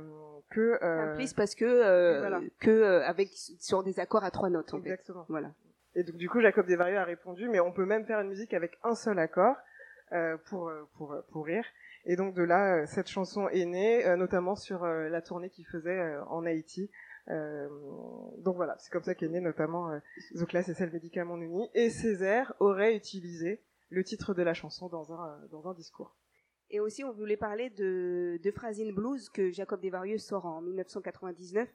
que 0.50 0.80
euh, 0.84 1.12
Simpliste 1.12 1.36
parce 1.36 1.56
que 1.56 1.66
euh, 1.66 2.20
voilà. 2.20 2.42
que 2.60 3.02
avec 3.02 3.30
sur 3.34 3.84
des 3.84 4.00
accords 4.00 4.24
à 4.24 4.32
trois 4.32 4.50
notes 4.50 4.74
en 4.74 4.78
fait. 4.82 4.90
Exactement. 4.90 5.26
Voilà. 5.30 5.52
Et 5.96 6.04
donc 6.04 6.18
du 6.18 6.30
coup, 6.30 6.42
Jacob 6.42 6.66
Desvarieux 6.68 6.98
a 6.98 7.04
répondu, 7.04 7.48
mais 7.50 7.60
on 7.60 7.72
peut 7.72 7.86
même 7.86 8.06
faire 8.06 8.20
une 8.20 8.30
musique 8.30 8.54
avec 8.54 8.78
un 8.84 8.96
seul 8.96 9.18
accord 9.20 9.56
pour, 10.46 10.72
pour, 10.98 11.16
pour 11.32 11.46
rire. 11.46 11.66
Et 12.06 12.16
donc 12.16 12.36
de 12.36 12.44
là, 12.44 12.78
euh, 12.78 12.86
cette 12.86 13.08
chanson 13.08 13.48
est 13.50 13.66
née, 13.66 14.06
euh, 14.06 14.16
notamment 14.16 14.56
sur 14.56 14.84
euh, 14.84 15.10
la 15.10 15.22
tournée 15.22 15.50
qu'il 15.50 15.66
faisait 15.66 16.18
en 16.30 16.46
Haïti. 16.46 16.90
Donc 17.28 18.56
voilà, 18.56 18.76
c'est 18.78 18.92
comme 18.92 19.04
ça 19.04 19.16
qu'est 19.16 19.28
née 19.28 19.40
notamment 19.40 19.90
euh, 19.90 20.00
Zoukla, 20.36 20.62
c'est 20.62 20.76
celle 20.76 20.92
médicament 20.92 21.38
uni. 21.38 21.68
Et 21.74 21.90
Césaire 21.90 22.54
aurait 22.60 22.96
utilisé 22.96 23.64
le 23.90 24.04
titre 24.04 24.36
de 24.36 24.44
la 24.44 24.54
chanson 24.54 24.88
dans 24.88 25.12
un, 25.12 25.40
dans 25.50 25.68
un 25.68 25.74
discours. 25.74 26.16
Et 26.70 26.80
aussi, 26.80 27.04
on 27.04 27.12
voulait 27.12 27.38
parler 27.38 27.70
de, 27.72 28.40
de 28.44 28.92
Blues 28.92 29.30
que 29.30 29.52
Jacob 29.52 29.82
Desvarieux 29.82 30.18
sort 30.18 30.46
en 30.46 30.62
1999 30.62 31.70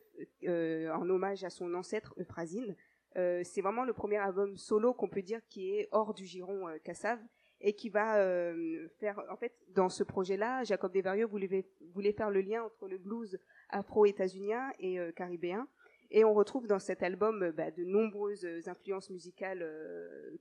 euh, 0.45 0.93
en 0.93 1.09
hommage 1.09 1.43
à 1.45 1.51
son 1.51 1.75
ancêtre 1.75 2.15
Euphrasine. 2.19 2.77
C'est 3.15 3.61
vraiment 3.61 3.83
le 3.83 3.93
premier 3.93 4.19
album 4.19 4.57
solo 4.57 4.95
qu'on 4.95 5.09
peut 5.09 5.23
dire 5.23 5.41
qui 5.49 5.75
est 5.75 5.89
hors 5.91 6.15
du 6.15 6.27
giron 6.27 6.67
Cassav 6.85 7.19
et 7.61 7.75
qui 7.75 7.91
va 7.91 8.19
euh, 8.19 8.89
faire, 8.99 9.23
en 9.31 9.37
fait, 9.37 9.53
dans 9.75 9.89
ce 9.89 10.03
projet-là, 10.03 10.65
Jacob 10.65 10.93
Desvarieux 10.93 11.27
voulait, 11.27 12.13
faire 12.13 12.31
le 12.31 12.41
lien 12.41 12.63
entre 12.65 12.89
le 12.89 12.99
blues 12.99 13.39
afro-états-unien 13.69 14.73
et 14.79 14.99
euh, 14.99 15.13
caribéen. 15.13 15.69
Et 16.11 16.25
on 16.25 16.35
retrouve 16.35 16.67
dans 16.67 16.79
cet 16.79 17.03
album 17.03 17.43
euh, 17.43 17.53
bah, 17.53 17.71
de 17.71 17.85
nombreuses 17.85 18.47
influences 18.67 19.11
musicales 19.11 19.67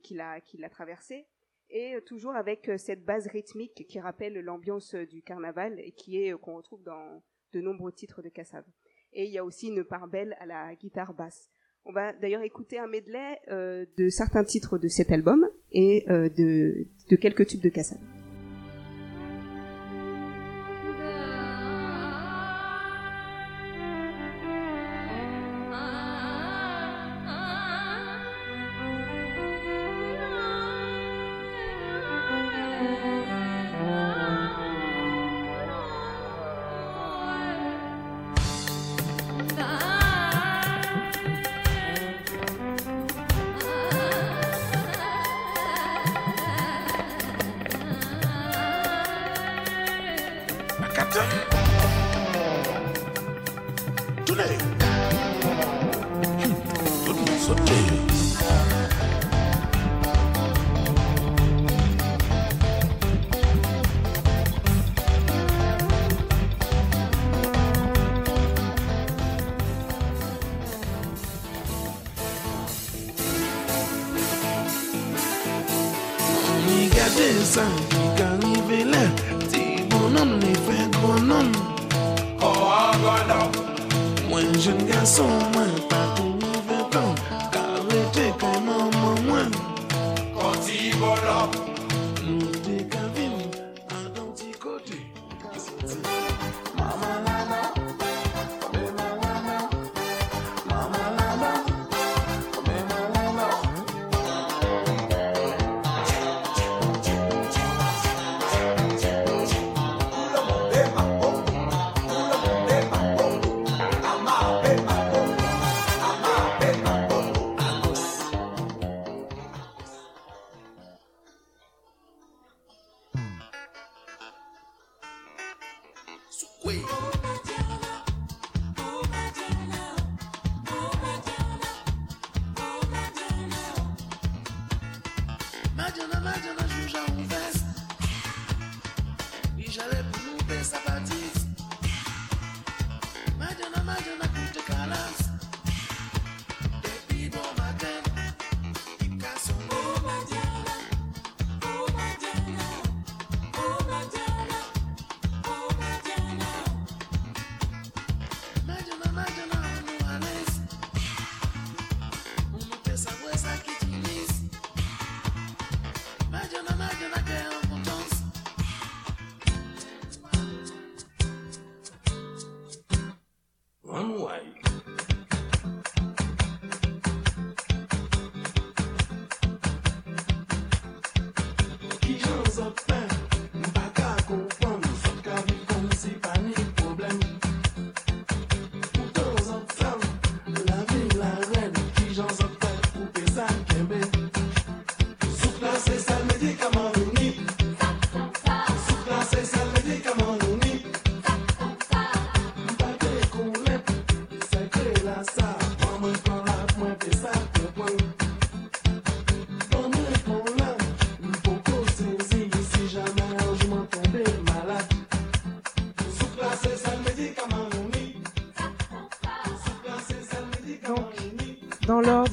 qu'il 0.02 0.20
a, 0.20 0.40
traversées 0.70 1.26
et 1.72 2.00
toujours 2.04 2.34
avec 2.34 2.68
cette 2.78 3.04
base 3.04 3.28
rythmique 3.28 3.86
qui 3.86 4.00
rappelle 4.00 4.34
l'ambiance 4.40 4.96
du 4.96 5.22
carnaval 5.22 5.78
et 5.78 5.92
qui 5.92 6.20
est 6.20 6.36
qu'on 6.36 6.56
retrouve 6.56 6.82
dans 6.82 7.22
de 7.52 7.60
nombreux 7.60 7.92
titres 7.92 8.22
de 8.22 8.28
Cassav. 8.28 8.64
Et 9.12 9.24
il 9.24 9.30
y 9.30 9.38
a 9.38 9.44
aussi 9.44 9.68
une 9.68 9.84
part 9.84 10.08
belle 10.08 10.36
à 10.40 10.46
la 10.46 10.74
guitare 10.74 11.14
basse. 11.14 11.48
On 11.86 11.92
va 11.92 12.12
d'ailleurs 12.12 12.42
écouter 12.42 12.78
un 12.78 12.86
medley 12.86 13.40
euh, 13.50 13.86
de 13.96 14.08
certains 14.08 14.44
titres 14.44 14.78
de 14.78 14.88
cet 14.88 15.10
album 15.10 15.48
et 15.72 16.04
euh, 16.10 16.28
de, 16.28 16.86
quelques 17.16 17.46
tubes 17.46 17.62
de 17.62 17.68
Cassav. 17.70 17.98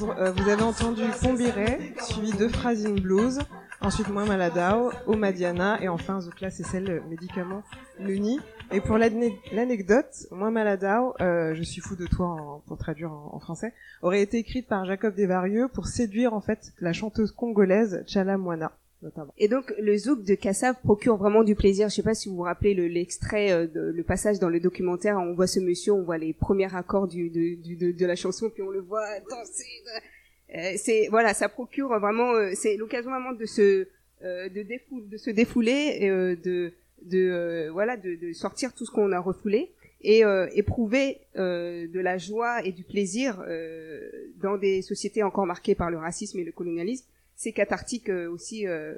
Euh, 0.00 0.30
vous 0.32 0.48
avez 0.48 0.62
entendu 0.62 1.02
Combiret, 1.22 1.78
suivi 2.02 2.32
de 2.32 2.46
Phrasing 2.48 3.00
Blues, 3.00 3.40
ensuite 3.80 4.08
Moi 4.08 4.24
Maladao, 4.24 4.92
Omadiana, 5.06 5.80
et 5.82 5.88
enfin 5.88 6.20
Zoukla 6.20 6.50
c'est 6.50 6.62
celle 6.64 7.02
médicament 7.08 7.62
Luni. 7.98 8.38
Et 8.70 8.80
pour 8.80 8.96
l'ane- 8.98 9.32
l'anecdote, 9.52 10.26
Moi 10.30 10.50
Maladao, 10.50 11.14
euh, 11.20 11.54
je 11.54 11.62
suis 11.62 11.80
fou 11.80 11.96
de 11.96 12.06
toi 12.06 12.62
pour 12.66 12.78
traduire 12.78 13.10
en, 13.10 13.30
en 13.34 13.40
français, 13.40 13.72
aurait 14.02 14.22
été 14.22 14.38
écrite 14.38 14.68
par 14.68 14.84
Jacob 14.84 15.14
Desvarieux 15.14 15.68
pour 15.68 15.86
séduire 15.86 16.32
en 16.34 16.40
fait 16.40 16.72
la 16.80 16.92
chanteuse 16.92 17.32
congolaise 17.32 18.04
Chala 18.06 18.36
Moana, 18.38 18.72
Et 19.38 19.46
donc 19.48 19.72
le 19.78 19.96
zouk 19.96 20.24
de 20.24 20.34
Kassav 20.34 20.74
procure 20.82 21.16
vraiment 21.16 21.44
du 21.44 21.54
plaisir. 21.54 21.88
Je 21.88 21.94
sais 21.94 22.02
pas 22.02 22.14
si 22.14 22.28
vous 22.28 22.34
vous 22.36 22.42
rappelez 22.42 22.74
le- 22.74 22.88
l'extrait, 22.88 23.52
euh, 23.52 23.66
de, 23.66 23.80
le 23.94 24.02
passage 24.02 24.38
dans 24.40 24.48
le 24.48 24.58
documentaire. 24.60 25.18
On 25.18 25.34
voit 25.34 25.46
ce 25.46 25.60
monsieur, 25.60 25.92
on 25.92 26.02
voit 26.02 26.18
les 26.18 26.32
premiers 26.32 26.74
accords 26.74 27.06
du, 27.06 27.30
de, 27.30 27.54
du- 27.62 27.92
de, 27.92 28.06
la 28.06 28.16
chanson, 28.16 28.50
puis 28.50 28.62
on 28.62 28.70
le 28.70 28.80
voit 28.80 29.06
danser. 29.30 29.64
Euh, 30.56 30.72
c'est 30.76 31.08
voilà, 31.10 31.32
ça 31.34 31.48
procure 31.48 31.88
vraiment. 31.98 32.32
euh, 32.34 32.50
c'est 32.54 32.76
l'occasion 32.76 33.10
vraiment 33.10 33.32
de 33.32 33.46
se 33.46 33.86
euh, 34.24 34.48
de, 34.48 34.62
défou- 34.62 35.08
de 35.08 35.16
se 35.16 35.30
défouler, 35.30 35.98
et, 36.00 36.10
euh, 36.10 36.34
de 36.36 36.72
de 37.02 37.18
euh, 37.30 37.70
voilà, 37.70 37.96
de, 37.96 38.16
de 38.16 38.32
sortir 38.32 38.74
tout 38.74 38.84
ce 38.84 38.90
qu'on 38.90 39.12
a 39.12 39.20
refoulé 39.20 39.70
et 40.00 40.24
euh, 40.24 40.48
éprouver 40.54 41.18
euh, 41.36 41.86
de 41.86 42.00
la 42.00 42.18
joie 42.18 42.64
et 42.64 42.72
du 42.72 42.82
plaisir 42.82 43.40
euh, 43.46 44.10
dans 44.40 44.56
des 44.56 44.82
sociétés 44.82 45.22
encore 45.22 45.46
marquées 45.46 45.76
par 45.76 45.90
le 45.90 45.98
racisme 45.98 46.38
et 46.40 46.44
le 46.44 46.50
colonialisme 46.50 47.06
c'est 47.38 47.52
cathartique 47.52 48.10
euh, 48.10 48.28
aussi 48.28 48.66
euh, 48.66 48.94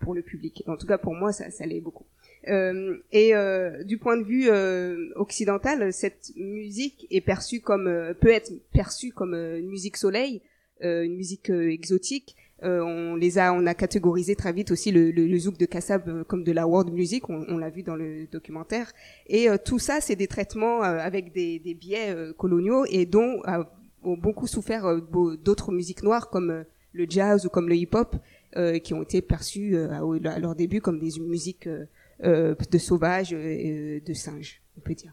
pour 0.00 0.14
le 0.14 0.20
public. 0.20 0.62
En 0.66 0.76
tout 0.76 0.86
cas, 0.86 0.98
pour 0.98 1.14
moi, 1.14 1.32
ça, 1.32 1.50
ça 1.50 1.64
l'est 1.64 1.80
beaucoup. 1.80 2.04
Euh, 2.48 2.98
et 3.12 3.34
euh, 3.34 3.82
du 3.82 3.96
point 3.96 4.18
de 4.18 4.24
vue 4.24 4.48
euh, 4.50 5.08
occidental, 5.16 5.90
cette 5.90 6.32
musique 6.36 7.06
est 7.10 7.22
perçue 7.22 7.60
comme 7.60 7.86
euh, 7.86 8.12
peut 8.12 8.28
être 8.28 8.52
perçue 8.74 9.12
comme 9.12 9.32
une 9.34 9.68
musique 9.68 9.96
soleil, 9.96 10.42
une 10.82 11.16
musique 11.16 11.48
exotique. 11.48 12.36
On 12.60 13.16
les 13.16 13.38
a, 13.38 13.54
on 13.54 13.66
a 13.66 13.74
catégorisé 13.74 14.36
très 14.36 14.52
vite 14.52 14.70
aussi 14.70 14.90
le, 14.92 15.10
le, 15.10 15.26
le 15.26 15.38
zouk 15.38 15.56
de 15.56 15.64
Kassab 15.64 16.24
comme 16.24 16.44
de 16.44 16.52
la 16.52 16.66
world 16.66 16.92
music. 16.92 17.30
On, 17.30 17.44
on 17.48 17.56
l'a 17.56 17.70
vu 17.70 17.82
dans 17.82 17.96
le 17.96 18.26
documentaire. 18.26 18.92
Et 19.28 19.46
tout 19.64 19.78
ça, 19.78 20.00
c'est 20.00 20.16
des 20.16 20.26
traitements 20.26 20.82
avec 20.82 21.32
des, 21.32 21.58
des 21.60 21.74
biais 21.74 22.14
coloniaux 22.36 22.84
et 22.90 23.06
dont 23.06 23.40
ont 24.02 24.16
beaucoup 24.16 24.48
souffert 24.48 25.00
d'autres 25.44 25.72
musiques 25.72 26.02
noires 26.02 26.28
comme 26.30 26.64
le 26.92 27.06
jazz 27.08 27.46
ou 27.46 27.48
comme 27.48 27.68
le 27.68 27.76
hip-hop, 27.76 28.16
euh, 28.56 28.78
qui 28.78 28.92
ont 28.94 29.02
été 29.02 29.22
perçues 29.22 29.76
euh, 29.76 29.90
à, 29.90 30.38
leur 30.38 30.54
début 30.54 30.80
comme 30.80 30.98
des 30.98 31.18
musiques 31.20 31.66
euh, 31.66 31.86
euh, 32.24 32.54
de 32.70 32.78
sauvages, 32.78 33.32
euh, 33.32 34.00
de 34.00 34.12
singes, 34.12 34.60
on 34.76 34.80
peut 34.80 34.94
dire. 34.94 35.12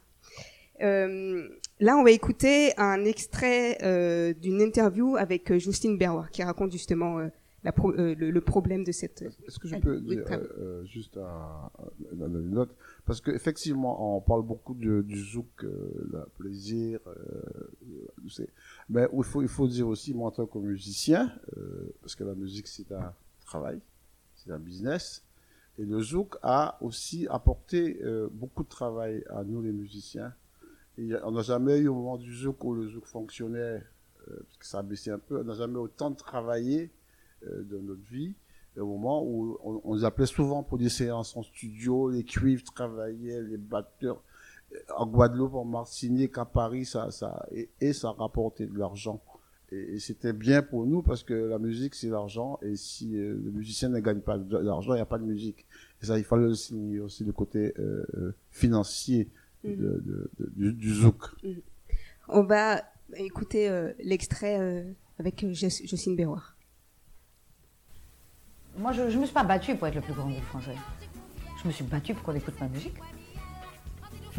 Euh, 0.82 1.48
là, 1.80 1.98
on 1.98 2.04
va 2.04 2.12
écouter 2.12 2.72
un 2.78 3.04
extrait 3.04 3.78
euh, 3.84 4.34
d'une 4.34 4.62
interview 4.62 5.16
avec 5.18 5.54
Justine 5.58 5.98
Berroir, 5.98 6.30
qui 6.32 6.42
raconte 6.44 6.72
justement 6.72 7.20
euh, 7.20 7.28
la 7.66 7.74
pro- 7.74 7.92
le, 7.92 8.14
le 8.14 8.42
problème 8.42 8.86
de 8.86 8.94
cette. 8.94 9.22
Est-ce 9.22 9.60
que 9.60 9.68
je 9.68 9.76
peux 9.76 9.98
Oui, 9.98 10.16
dire 10.16 10.40
juste 10.86 11.18
un- 11.18 11.70
un- 11.80 12.14
une 12.16 12.24
anecdote 12.24 12.74
Parce 13.06 13.20
qu'effectivement, 13.20 14.16
on 14.18 14.22
parle 14.22 14.44
beaucoup 14.44 14.74
de- 14.74 15.02
du 15.02 15.20
zouk, 15.20 15.66
euh, 15.66 16.08
le 16.14 16.20
plaisir, 16.38 17.00
euh, 17.08 18.04
mais 18.90 19.08
il 19.16 19.24
faut, 19.24 19.42
il 19.42 19.48
faut 19.48 19.68
dire 19.68 19.88
aussi, 19.88 20.14
moi 20.14 20.28
en 20.28 20.32
tant 20.32 20.46
que 20.46 20.58
musicien, 20.58 21.32
euh, 21.58 21.94
parce 22.02 22.16
que 22.16 22.24
la 22.24 22.36
musique 22.36 22.68
c'est 22.68 22.92
un 22.92 23.14
travail, 23.46 23.80
c'est 24.36 24.52
un 24.52 24.60
business, 24.60 25.24
et 25.78 25.86
le 25.86 26.02
zouk 26.02 26.38
a 26.42 26.78
aussi 26.82 27.28
apporté 27.30 28.00
euh, 28.04 28.28
beaucoup 28.32 28.64
de 28.64 28.70
travail 28.70 29.24
à 29.30 29.44
nous 29.44 29.62
les 29.62 29.72
musiciens. 29.72 30.34
On 30.98 31.32
n'a 31.32 31.42
jamais 31.42 31.78
eu 31.78 31.88
au 31.88 31.96
moment 31.96 32.18
du 32.18 32.36
zouk 32.36 32.62
où 32.66 32.74
le 32.74 32.90
zouk 32.90 33.06
fonctionnait, 33.06 33.82
euh, 34.28 34.44
parce 34.44 34.58
que 34.58 34.66
ça 34.66 34.80
a 34.80 34.84
baissé 34.84 35.12
un 35.12 35.20
peu, 35.20 35.40
on 35.40 35.44
n'a 35.46 35.54
jamais 35.54 35.78
autant 35.78 36.12
travaillé 36.12 36.92
euh, 37.44 37.64
de 37.64 37.78
notre 37.80 38.04
vie 38.10 38.34
au 38.78 38.86
moment 38.86 39.24
où 39.24 39.58
on, 39.64 39.82
on 39.84 39.96
nous 39.96 40.06
appelait 40.06 40.26
souvent 40.26 40.64
pour 40.64 40.78
des 40.78 40.90
séances 40.90 41.36
en 41.36 41.44
studio, 41.44 42.10
les 42.10 42.24
cuivres 42.24 42.64
travaillaient, 42.74 43.42
les 43.42 43.58
batteurs 43.58 44.22
en 44.96 45.06
Guadeloupe, 45.08 45.56
en 45.56 45.66
Martinique, 45.66 46.38
à 46.38 46.46
Paris, 46.46 46.86
ça, 46.86 47.12
ça, 47.12 47.46
et, 47.52 47.70
et 47.82 47.94
ça 47.94 48.12
rapportait 48.12 48.66
de 48.68 48.78
l'argent. 48.78 49.22
Et, 49.72 49.96
et 49.96 50.00
c'était 50.00 50.34
bien 50.34 50.62
pour 50.64 50.86
nous 50.88 51.02
parce 51.04 51.24
que 51.24 51.34
la 51.34 51.60
musique 51.60 51.94
c'est 51.94 52.10
l'argent 52.10 52.58
et 52.64 52.76
si 52.76 53.16
euh, 53.16 53.40
le 53.44 53.52
musicien 53.52 53.90
ne 53.90 54.00
gagne 54.00 54.20
pas 54.22 54.38
de 54.38 54.58
l'argent, 54.58 54.94
il 54.94 54.98
n'y 54.98 55.02
a 55.02 55.06
pas 55.06 55.20
de 55.20 55.26
musique. 55.26 55.66
Et 56.02 56.06
ça, 56.08 56.18
il 56.18 56.24
fallait 56.24 56.46
aussi, 56.48 57.00
aussi 57.00 57.24
le 57.24 57.34
côté 57.34 57.74
euh, 57.78 58.04
euh, 58.16 58.36
financier 58.52 59.30
de, 59.64 59.70
de- 59.76 60.32
de- 60.40 60.50
du, 60.56 60.74
du 60.74 60.94
zouk. 60.94 61.24
Mhm. 61.44 61.62
On 62.30 62.44
va 62.44 62.82
écouter 63.16 63.70
euh, 63.70 63.92
l'extrait 64.04 64.60
euh, 64.60 64.84
avec 65.20 65.46
Jocelyne 65.54 66.16
Berroir. 66.16 66.56
Moi, 68.78 68.92
je 68.94 69.02
ne 69.02 69.18
me 69.20 69.26
suis 69.26 69.34
pas 69.34 69.44
battue 69.44 69.76
pour 69.76 69.88
être 69.88 69.96
le 69.96 70.02
plus 70.02 70.14
grand 70.14 70.30
groupe 70.30 70.44
français. 70.44 70.76
Je 71.62 71.68
me 71.68 71.74
suis 71.74 71.84
battue 71.84 72.14
pour 72.14 72.24
qu'on 72.24 72.36
écoute 72.36 72.54
ma 72.62 72.70
musique. 72.70 72.96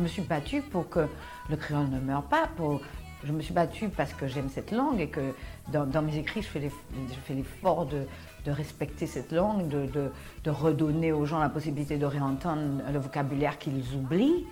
Je 0.00 0.04
me 0.04 0.08
suis 0.08 0.22
battue 0.22 0.62
pour 0.62 0.88
que 0.88 1.06
le 1.50 1.56
créole 1.56 1.90
ne 1.90 2.00
meure 2.00 2.22
pas. 2.22 2.48
Je 3.22 3.32
me 3.32 3.42
suis 3.42 3.52
battue 3.52 3.90
parce 3.90 4.14
que 4.14 4.26
j'aime 4.26 4.48
cette 4.48 4.70
langue 4.70 4.98
et 4.98 5.08
que 5.08 5.34
dans, 5.70 6.00
mes 6.00 6.16
écrits, 6.16 6.40
je 6.40 6.48
fais 6.48 7.34
l'effort 7.34 7.84
de, 7.84 8.06
respecter 8.46 9.06
cette 9.06 9.30
langue, 9.30 9.68
de, 9.68 10.50
redonner 10.50 11.12
aux 11.12 11.26
gens 11.26 11.38
la 11.38 11.50
possibilité 11.50 11.98
de 11.98 12.06
réentendre 12.06 12.80
le 12.90 12.98
vocabulaire 12.98 13.58
qu'ils 13.58 13.94
oublient, 13.94 14.46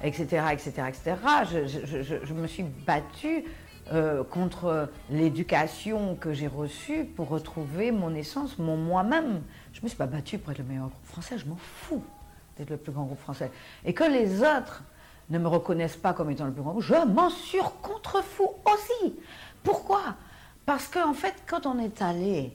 etc., 0.00 0.44
etc., 0.52 0.70
etc. 0.86 1.16
Je, 1.50 2.34
me 2.34 2.46
suis 2.46 2.66
battue 2.86 3.42
euh, 3.92 4.22
contre 4.22 4.90
l'éducation 5.10 6.14
que 6.14 6.32
j'ai 6.32 6.46
reçue 6.46 7.04
pour 7.04 7.30
retrouver 7.30 7.90
mon 7.90 8.14
essence, 8.14 8.60
mon 8.60 8.76
moi-même. 8.76 9.42
Je 9.72 9.80
ne 9.80 9.82
me 9.82 9.88
suis 9.88 9.98
pas 9.98 10.06
battue 10.06 10.38
pour 10.38 10.52
être 10.52 10.58
le 10.58 10.64
meilleur 10.66 10.90
français, 11.02 11.36
je 11.36 11.46
m'en 11.46 11.56
fous 11.56 12.04
d'être 12.56 12.70
le 12.70 12.76
plus 12.76 12.92
grand 12.92 13.04
groupe 13.04 13.18
français. 13.20 13.50
Et 13.84 13.94
que 13.94 14.04
les 14.04 14.42
autres 14.42 14.82
ne 15.30 15.38
me 15.38 15.48
reconnaissent 15.48 15.96
pas 15.96 16.12
comme 16.12 16.30
étant 16.30 16.44
le 16.46 16.52
plus 16.52 16.62
grand 16.62 16.72
groupe, 16.72 16.84
je 16.84 17.06
m'en 17.06 17.30
surcontrefous 17.30 18.50
aussi. 18.66 19.14
Pourquoi? 19.62 20.16
Parce 20.66 20.88
qu'en 20.88 21.14
fait, 21.14 21.34
quand 21.46 21.66
on 21.66 21.78
est 21.78 22.00
allé, 22.02 22.52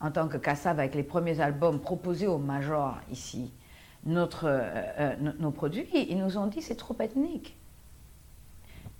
en 0.00 0.10
tant 0.10 0.28
que 0.28 0.36
Kassav, 0.36 0.78
avec 0.78 0.94
les 0.94 1.02
premiers 1.02 1.40
albums 1.40 1.80
proposés 1.80 2.26
aux 2.26 2.38
majors 2.38 2.96
ici, 3.10 3.52
notre, 4.04 4.46
euh, 4.46 4.60
euh, 4.98 5.16
no- 5.20 5.32
nos 5.38 5.50
produits, 5.50 5.86
ils 5.92 6.18
nous 6.18 6.36
ont 6.38 6.46
dit 6.46 6.60
c'est 6.60 6.74
trop 6.76 6.96
ethnique. 7.00 7.56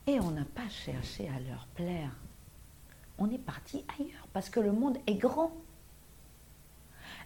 Et 0.07 0.19
on 0.21 0.31
n'a 0.31 0.45
pas 0.55 0.69
cherché 0.69 1.29
à 1.29 1.39
leur 1.51 1.67
plaire. 1.75 2.11
On 3.19 3.31
est 3.31 3.39
parti 3.39 3.85
ailleurs 3.99 4.27
parce 4.33 4.49
que 4.49 4.61
le 4.61 4.73
monde 4.73 4.99
est 5.07 5.15
grand. 5.15 5.53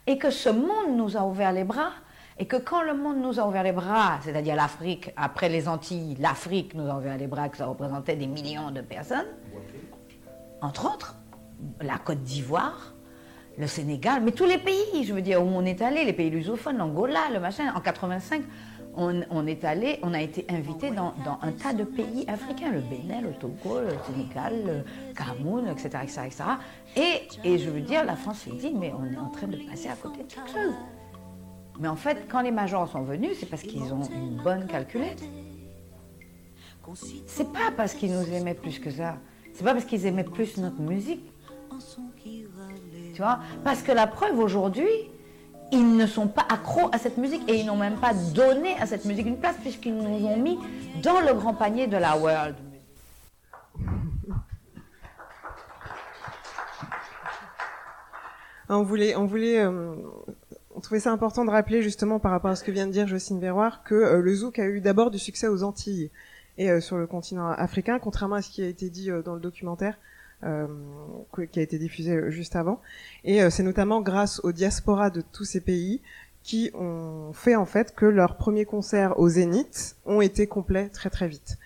Et 0.07 0.19
que 0.19 0.31
ce 0.31 0.49
monde 0.49 0.97
nous 0.97 1.17
a 1.17 1.23
ouvert 1.25 1.53
les 1.53 1.65
bras. 1.65 1.91
Et 2.39 2.47
que 2.47 2.57
quand 2.57 2.83
le 2.83 2.95
monde 2.95 3.19
nous 3.19 3.41
a 3.41 3.47
ouvert 3.47 3.63
les 3.63 3.73
bras, 3.73 4.19
c'est-à-dire 4.23 4.57
l'Afrique, 4.57 5.11
après 5.17 5.49
les 5.49 5.69
Antilles, 5.69 6.17
l'Afrique 6.21 6.75
nous 6.75 6.89
a 6.91 6.97
ouvert 6.97 7.17
les 7.17 7.27
bras, 7.27 7.49
que 7.49 7.57
ça 7.57 7.67
représentait 7.67 8.17
des 8.17 8.27
millions 8.27 8.71
de 8.71 8.83
personnes, 8.83 9.27
entre 10.61 10.93
autres, 10.93 11.17
la 11.81 11.97
Côte 11.99 12.23
d'Ivoire, 12.23 12.93
le 13.59 13.67
Sénégal, 13.67 14.23
mais 14.23 14.33
tous 14.33 14.45
les 14.45 14.59
pays, 14.59 15.05
je 15.05 15.15
veux 15.15 15.23
dire, 15.23 15.43
où 15.43 15.49
on 15.49 15.65
est 15.65 15.81
allé, 15.81 16.05
les 16.05 16.13
pays 16.13 16.29
lusophones, 16.29 16.77
l'Angola, 16.77 17.21
le 17.33 17.41
machin, 17.41 17.73
en 17.75 17.81
85, 17.81 18.43
on, 18.99 19.47
est 19.47 19.65
allé, 19.65 19.99
on 20.03 20.15
a 20.15 20.21
été 20.21 20.47
invité 20.51 20.91
dans, 20.91 21.15
un 21.43 21.53
tas 21.53 21.73
de 21.73 21.85
pays 21.85 22.25
africains, 22.29 22.71
le 22.71 22.81
Bénin, 22.81 23.21
le 23.21 23.33
Togo, 23.33 23.81
le 23.81 23.91
Sénégal, 24.07 24.55
le 24.67 25.15
Cameroun, 25.15 25.69
etc., 25.69 25.99
etc., 26.03 26.21
etc. 26.27 26.45
Et, 26.97 27.49
et 27.49 27.59
je 27.59 27.71
veux 27.71 27.81
dire, 27.81 28.05
la 28.05 28.17
France 28.17 28.41
s'est 28.41 28.57
dit, 28.57 28.73
mais 28.75 28.93
on 28.99 29.05
est 29.13 29.19
en 29.19 29.29
train 29.29 29.49
de 29.49 29.59
passer 29.69 29.89
à 29.89 29.97
côté 29.97 30.23
de 30.23 30.33
quelque 30.33 30.49
chose. 30.49 30.75
Mais 31.79 31.89
en 31.89 31.97
fait, 31.97 32.27
quand 32.29 32.41
les 32.41 32.51
majors 32.51 32.89
sont 32.89 33.03
venus, 33.03 33.37
c'est 33.39 33.47
parce 33.47 33.63
qu'ils 33.63 33.93
ont 33.93 34.03
une 34.03 34.43
bonne 34.43 34.67
calculette. 34.67 35.23
C'est 37.27 37.53
pas 37.53 37.71
parce 37.77 37.95
qu'ils 37.95 38.13
nous 38.13 38.33
aimaient 38.33 38.55
plus 38.55 38.79
que 38.79 38.91
ça. 38.91 39.17
C'est 39.53 39.65
pas 39.65 39.73
parce 39.73 39.85
qu'ils 39.85 40.07
aimaient 40.07 40.25
plus 40.25 40.57
notre 40.59 40.81
musique. 40.81 41.25
Tu 43.15 43.23
vois? 43.23 43.41
Parce 43.65 43.83
que 43.83 43.93
la 43.93 44.07
preuve 44.07 44.39
aujourd'hui, 44.39 44.89
ils 45.73 45.97
ne 45.97 46.07
sont 46.07 46.29
pas 46.29 46.47
accros 46.49 46.89
à 46.93 46.99
cette 46.99 47.19
musique 47.19 47.43
et 47.49 47.57
ils 47.57 47.67
n'ont 47.67 47.77
même 47.77 47.99
pas 47.99 48.15
donné 48.15 48.77
à 48.79 48.87
cette 48.87 49.05
musique 49.05 49.27
une 49.27 49.39
place 49.39 49.57
puisqu'ils 49.61 49.97
nous 49.97 50.27
ont 50.27 50.37
mis 50.37 50.59
dans 51.03 51.21
le 51.21 51.35
grand 51.35 51.55
panier 51.55 51.87
de 51.87 51.97
la 51.97 52.17
world. 52.17 52.55
On 58.69 58.83
voulait, 58.83 59.15
on 59.15 59.27
voulait, 59.27 59.61
euh, 59.61 59.95
trouvait 60.87 61.01
ça 61.01 61.11
important 61.11 61.45
de 61.45 61.51
rappeler 61.51 61.83
justement 61.83 62.21
par 62.21 62.31
rapport 62.31 62.51
à 62.53 62.55
ce 62.55 62.63
que 62.63 62.71
vient 62.71 62.87
de 62.87 62.93
dire 62.93 63.09
Jocelyne 63.09 63.41
Verroir 63.41 63.83
que 63.83 63.97
euh, 63.97 64.21
le 64.21 64.33
zouk 64.33 64.61
a 64.61 64.67
eu 64.67 64.81
d'abord 64.81 65.11
du 65.11 65.19
succès 65.19 65.49
aux 65.49 65.65
Antilles 65.65 66.13
et 66.59 66.71
euh, 66.71 66.81
sur 66.81 66.97
le 66.97 67.09
continent 67.09 67.49
africain, 67.49 67.99
contrairement 67.99 68.37
à 68.37 68.43
ce 68.43 68.51
qui 68.51 68.63
a 68.63 68.69
été 68.69 68.89
dit 68.89 69.11
euh, 69.11 69.21
dans 69.21 69.35
le 69.35 69.41
documentaire 69.41 69.99
qui 71.51 71.59
a 71.59 71.63
été 71.63 71.79
diffusé 71.79 72.31
juste 72.31 72.57
avant. 72.57 72.81
Et 73.25 73.51
c'est 73.51 73.63
notamment 73.63 74.03
grâce 74.03 74.39
aux 74.45 74.53
diasporas 74.53 75.09
de 75.09 75.23
tous 75.33 75.45
ces 75.45 75.63
pays 75.63 76.03
qui 76.43 76.71
ont 76.75 77.33
fait 77.33 77.57
en 77.57 77.65
fait 77.65 77.95
que 77.95 78.05
leurs 78.05 78.37
premiers 78.37 78.67
concerts 78.67 79.19
au 79.19 79.31
Zénith 79.31 79.97
ont 80.05 80.21
été 80.21 80.47
complets 80.47 80.91
très 80.91 81.09
très 81.09 81.27
vite. 81.27 81.57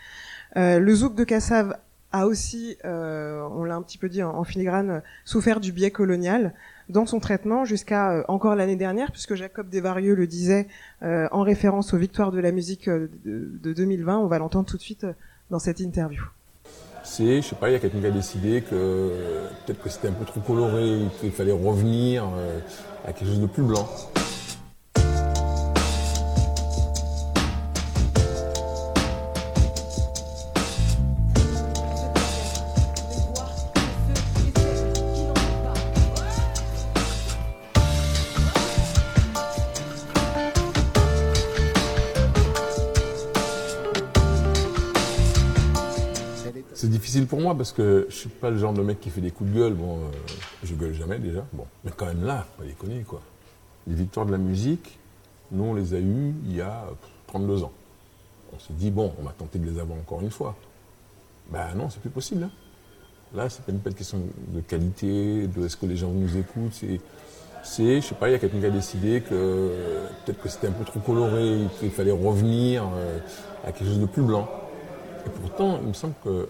Le 0.55 0.95
zouk 0.95 1.17
de 1.17 1.25
Kassav 1.25 1.77
a 2.13 2.27
aussi, 2.27 2.79
on 2.85 3.65
l'a 3.65 3.75
un 3.75 3.83
petit 3.83 3.99
peu 3.99 4.09
dit 4.09 4.23
en, 4.23 4.45
filigrane, 4.45 5.03
souffert 5.25 5.59
du 5.59 5.73
biais 5.73 5.91
colonial 5.91 6.55
dans 6.91 7.07
son 7.07 7.21
traitement 7.21 7.65
jusqu'à 7.65 8.13
euh, 8.13 8.23
encore 8.29 8.55
l'année 8.55 8.77
dernière, 8.77 9.11
puisque 9.11 9.35
Jacob 9.35 9.69
Desvarieux 9.69 10.15
le 10.15 10.27
disait 10.27 10.67
euh, 11.03 11.29
en 11.33 11.43
référence 11.43 11.95
aux 11.95 11.99
victoires 11.99 12.33
de 12.33 12.41
la 12.41 12.53
musique 12.53 12.89
euh, 12.89 13.09
de, 13.25 13.59
de 13.63 13.73
2020. 13.73 14.19
On 14.19 14.27
va 14.27 14.39
l'entendre 14.39 14.67
tout 14.67 14.77
de 14.77 14.83
suite 14.83 15.07
dans 15.51 15.59
cette 15.59 15.81
interview. 15.81 16.23
C'est, 17.03 17.43
je 17.43 17.49
sais 17.49 17.57
pas, 17.57 17.71
il 17.71 17.73
y 17.73 17.77
a 17.77 17.79
quelqu'un 17.79 18.01
qui 18.01 18.07
a 18.07 18.11
décidé 18.11 18.63
que 18.63 19.11
peut-être 19.65 19.83
que 19.83 19.89
c'était 19.89 20.09
un 20.09 20.13
peu 20.13 20.25
trop 20.25 20.41
coloré, 20.41 21.01
qu'il 21.21 21.33
fallait 21.33 21.51
revenir 21.51 22.25
à 23.07 23.13
quelque 23.13 23.27
chose 23.27 23.41
de 23.41 23.47
plus 23.47 23.63
blanc. 23.63 23.89
Parce 47.55 47.73
que 47.73 48.07
je 48.09 48.15
suis 48.15 48.29
pas 48.29 48.51
le 48.51 48.59
genre 48.59 48.73
de 48.73 48.83
mec 48.83 49.01
qui 49.01 49.11
fait 49.11 49.21
des 49.21 49.31
coups 49.31 49.51
de 49.51 49.57
gueule. 49.57 49.75
Bon, 49.75 49.97
euh, 49.97 50.11
je 50.63 50.75
gueule 50.75 50.95
jamais 50.95 51.19
déjà. 51.19 51.45
Bon, 51.53 51.67
mais 51.85 51.91
quand 51.97 52.07
même 52.07 52.25
là, 52.25 52.47
faut 52.57 52.63
pas 52.63 52.69
déconner 52.69 53.03
quoi. 53.03 53.21
Les 53.87 53.95
victoires 53.95 54.27
de 54.27 54.33
la 54.33 54.39
musique, 54.39 54.99
Nous, 55.53 55.65
on 55.65 55.75
les 55.75 55.95
a 55.95 55.99
eus 55.99 56.35
il 56.45 56.55
y 56.55 56.61
a 56.61 56.85
32 57.27 57.65
ans. 57.65 57.73
On 58.55 58.59
s'est 58.59 58.73
dit, 58.73 58.91
bon, 58.91 59.13
on 59.19 59.25
va 59.25 59.33
tenter 59.33 59.59
de 59.59 59.69
les 59.69 59.81
avoir 59.81 59.99
encore 59.99 60.21
une 60.21 60.31
fois. 60.31 60.55
Ben 61.51 61.75
non, 61.77 61.89
c'est 61.91 62.01
plus 62.01 62.11
possible. 62.11 62.45
Hein. 62.45 62.51
Là, 63.35 63.49
c'est 63.49 63.65
pas 63.65 63.73
une 63.73 63.95
question 63.95 64.19
de 64.49 64.61
qualité, 64.61 65.47
de 65.47 65.65
est-ce 65.65 65.77
que 65.77 65.87
les 65.87 65.97
gens 65.97 66.11
nous 66.11 66.37
écoutent. 66.37 66.73
C'est, 66.73 67.01
c'est 67.63 68.01
je 68.01 68.07
sais 68.07 68.15
pas, 68.15 68.29
il 68.29 68.33
y 68.33 68.35
a 68.35 68.39
quelqu'un 68.39 68.61
qui 68.61 68.67
a 68.67 68.71
décidé 68.71 69.21
que 69.21 69.73
peut-être 70.25 70.41
que 70.41 70.49
c'était 70.49 70.69
un 70.69 70.73
peu 70.73 70.85
trop 70.85 71.01
coloré, 71.01 71.59
qu'il 71.79 71.91
fallait 71.91 72.13
revenir 72.13 72.85
euh, 72.95 73.19
à 73.65 73.73
quelque 73.73 73.89
chose 73.89 74.01
de 74.01 74.07
plus 74.07 74.23
blanc. 74.23 74.49
Et 75.27 75.31
pourtant, 75.31 75.79
il 75.83 75.89
me 75.89 75.93
semble 75.93 76.15
que 76.25 76.49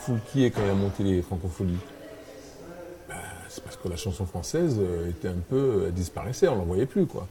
Foulquier, 0.00 0.50
quand 0.50 0.62
il 0.64 0.70
a 0.70 0.74
monté 0.74 1.02
les 1.02 1.22
francopholies, 1.22 1.78
ben, 3.08 3.16
c'est 3.48 3.62
parce 3.62 3.76
que 3.76 3.88
la 3.88 3.96
chanson 3.96 4.24
française 4.24 4.76
euh, 4.78 5.10
était 5.10 5.28
un 5.28 5.40
peu, 5.48 5.84
elle 5.86 5.92
disparaissait, 5.92 6.48
on 6.48 6.56
l'en 6.56 6.64
voyait 6.64 6.86
plus, 6.86 7.06
quoi. 7.06 7.26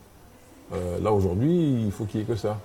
Euh, 0.74 1.00
là, 1.00 1.12
aujourd'hui, 1.12 1.84
il 1.84 1.92
faut 1.92 2.06
qu'il 2.06 2.20
y 2.20 2.24
ait 2.24 2.26
que 2.26 2.36
ça. 2.36 2.60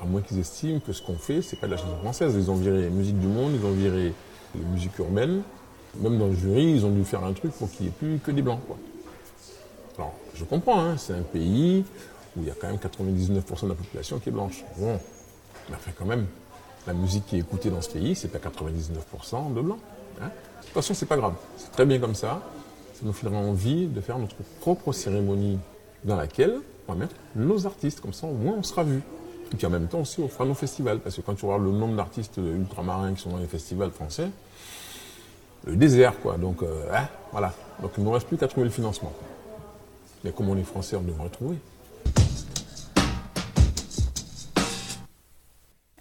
À 0.00 0.04
moins 0.04 0.20
qu'ils 0.20 0.40
estiment 0.40 0.80
que 0.80 0.92
ce 0.92 1.00
qu'on 1.00 1.14
fait, 1.14 1.42
c'est 1.42 1.56
pas 1.56 1.66
de 1.66 1.72
la 1.72 1.76
chanson 1.76 1.96
française. 1.98 2.34
Ils 2.36 2.50
ont 2.50 2.56
viré 2.56 2.90
musique 2.90 3.18
du 3.20 3.28
monde, 3.28 3.52
ils 3.54 3.64
ont 3.64 3.70
viré 3.70 4.12
les 4.54 4.64
musiques 4.64 4.98
urbaines. 4.98 5.42
Même 6.00 6.18
dans 6.18 6.26
le 6.26 6.34
jury, 6.34 6.72
ils 6.72 6.84
ont 6.84 6.90
dû 6.90 7.04
faire 7.04 7.22
un 7.22 7.32
truc 7.34 7.52
pour 7.52 7.70
qu'il 7.70 7.86
n'y 7.86 7.88
ait 7.88 7.94
plus 7.96 8.18
que 8.18 8.32
des 8.32 8.42
blancs. 8.42 8.60
Quoi. 8.66 8.76
Alors, 9.96 10.14
je 10.34 10.44
comprends, 10.44 10.80
hein, 10.80 10.96
c'est 10.96 11.12
un 11.12 11.22
pays 11.22 11.84
où 12.36 12.40
il 12.40 12.48
y 12.48 12.50
a 12.50 12.54
quand 12.54 12.66
même 12.66 12.78
99% 12.78 13.62
de 13.64 13.68
la 13.68 13.74
population 13.74 14.18
qui 14.18 14.30
est 14.30 14.32
blanche. 14.32 14.64
Bon, 14.78 14.98
mais 15.68 15.76
enfin 15.76 15.92
quand 15.96 16.06
même, 16.06 16.26
la 16.86 16.92
musique 16.92 17.26
qui 17.26 17.36
est 17.36 17.40
écoutée 17.40 17.70
dans 17.70 17.80
ce 17.80 17.90
pays, 17.90 18.14
c'est 18.14 18.28
pas 18.28 18.38
99% 18.38 19.54
de 19.54 19.60
blancs. 19.60 19.78
Hein. 20.20 20.26
De 20.26 20.64
toute 20.64 20.74
façon, 20.74 20.94
c'est 20.94 21.06
pas 21.06 21.16
grave. 21.16 21.34
C'est 21.56 21.70
très 21.70 21.86
bien 21.86 21.98
comme 21.98 22.14
ça. 22.14 22.42
Ça 22.94 23.00
nous 23.02 23.12
fera 23.12 23.36
envie 23.36 23.86
de 23.86 24.00
faire 24.00 24.18
notre 24.18 24.36
propre 24.60 24.92
cérémonie 24.92 25.58
dans 26.04 26.16
laquelle 26.16 26.60
on 26.88 26.92
va 26.92 26.98
mettre 26.98 27.14
nos 27.36 27.66
artistes. 27.66 28.00
Comme 28.00 28.12
ça, 28.12 28.26
au 28.26 28.32
moins, 28.32 28.54
on 28.58 28.62
sera 28.62 28.82
vu. 28.82 29.00
Et 29.52 29.56
puis 29.56 29.66
en 29.66 29.70
même 29.70 29.86
temps 29.86 30.00
aussi, 30.00 30.20
on 30.20 30.28
fera 30.28 30.44
nos 30.44 30.54
festivals. 30.54 30.98
Parce 31.00 31.16
que 31.16 31.20
quand 31.20 31.34
tu 31.34 31.46
vois 31.46 31.58
le 31.58 31.70
nombre 31.70 31.96
d'artistes 31.96 32.38
ultramarins 32.38 33.14
qui 33.14 33.22
sont 33.22 33.30
dans 33.30 33.38
les 33.38 33.46
festivals 33.46 33.90
français, 33.90 34.28
le 35.64 35.76
désert, 35.76 36.18
quoi. 36.20 36.36
Donc, 36.36 36.62
euh, 36.62 36.86
hein, 36.92 37.06
voilà. 37.30 37.52
Donc, 37.80 37.92
il 37.96 38.00
ne 38.00 38.06
nous 38.06 38.12
reste 38.12 38.26
plus 38.26 38.36
qu'à 38.36 38.48
trouver 38.48 38.64
le 38.64 38.72
financement. 38.72 39.12
Mais 40.24 40.32
comme 40.32 40.48
on 40.48 40.56
est 40.56 40.64
français, 40.64 40.96
on 40.96 41.02
devrait 41.02 41.28
trouver? 41.28 41.56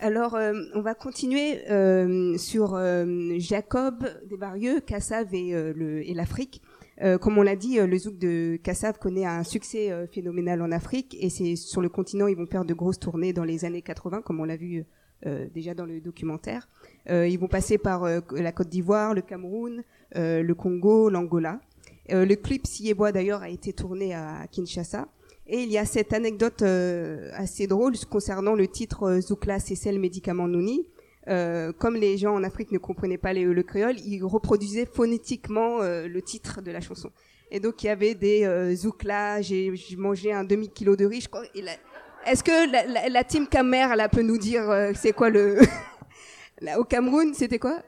Alors, 0.04 0.34
euh, 0.34 0.54
on 0.74 0.82
va 0.82 0.96
continuer 0.96 1.60
euh, 1.70 2.36
sur 2.36 2.74
euh, 2.74 3.36
Jacob 3.38 4.04
Desbarieux, 4.28 4.80
Cassav 4.80 5.28
et, 5.32 5.54
euh, 5.54 6.02
et 6.04 6.16
l'Afrique. 6.16 6.62
Comme 7.20 7.40
on 7.40 7.42
l'a 7.42 7.56
dit, 7.56 7.80
le 7.80 7.98
zouk 7.98 8.20
de 8.20 8.60
Cassav 8.62 9.00
connaît 9.00 9.26
un 9.26 9.44
succès 9.44 9.90
phénoménal 10.12 10.62
en 10.62 10.72
Afrique 10.72 11.18
et 11.20 11.32
c'est 11.32 11.56
sur 11.56 11.82
le 11.82 11.90
continent 11.90 12.28
ils 12.28 12.38
vont 12.38 12.46
faire 12.46 12.64
de 12.64 12.76
grosses 12.76 13.00
tournées 13.00 13.34
dans 13.34 13.44
les 13.44 13.66
années 13.66 13.82
80, 13.82 14.22
comme 14.22 14.40
on 14.40 14.44
l'a 14.44 14.56
vu 14.56 14.86
déjà 15.26 15.74
dans 15.74 15.88
le 15.88 16.00
documentaire. 16.00 16.70
Ils 17.10 17.40
vont 17.40 17.48
passer 17.48 17.80
par 17.80 18.06
la 18.06 18.52
Côte 18.52 18.70
d'Ivoire, 18.70 19.16
le 19.16 19.24
Cameroun, 19.24 19.82
le 20.14 20.54
Congo, 20.54 21.10
l'Angola. 21.10 21.60
Le 22.08 22.36
clip 22.36 22.68
Siebois 22.68 23.12
d'ailleurs 23.12 23.42
a 23.42 23.50
été 23.50 23.74
tourné 23.74 24.14
à 24.14 24.46
Kinshasa. 24.52 25.08
Et 25.54 25.64
il 25.64 25.70
y 25.70 25.78
a 25.78 25.84
cette 25.84 26.14
anecdote 26.14 26.62
euh, 26.62 27.30
assez 27.34 27.68
drôle 27.68 27.94
concernant 28.10 28.56
le 28.56 28.70
titre 28.70 29.04
euh, 29.04 29.20
Zoukla 29.20 29.60
Cécile 29.60 30.00
Médicament 30.00 30.48
Nouni. 30.48 30.88
Euh, 31.28 31.74
comme 31.74 31.96
les 31.98 32.18
gens 32.18 32.34
en 32.34 32.44
Afrique 32.46 32.72
ne 32.72 32.78
comprenaient 32.78 33.18
pas 33.18 33.34
le 33.34 33.62
créole, 33.62 34.00
ils 34.00 34.24
reproduisaient 34.24 34.86
phonétiquement 34.86 35.80
le 35.82 36.22
titre 36.22 36.62
de 36.62 36.72
la 36.72 36.80
chanson. 36.80 37.12
Et 37.52 37.60
donc 37.60 37.84
il 37.84 37.88
y 37.88 37.90
avait 37.90 38.16
des 38.16 38.46
euh, 38.46 38.74
Zoukla, 38.74 39.42
j'ai 39.42 39.74
mangé 39.98 40.32
un 40.32 40.46
demi 40.46 40.70
kilo 40.70 40.96
de 40.96 41.06
riz. 41.06 41.28
Est-ce 42.26 42.44
que 42.44 43.12
la, 43.12 43.24
team 43.26 43.46
Camer, 43.46 43.88
elle 43.92 44.10
peut 44.10 44.22
nous 44.22 44.38
dire 44.38 44.92
c'est 44.96 45.12
quoi 45.12 45.30
le 45.30 45.60
au 46.78 46.86
Cameroun, 46.86 47.34
c'était 47.34 47.60
quoi? 47.60 47.84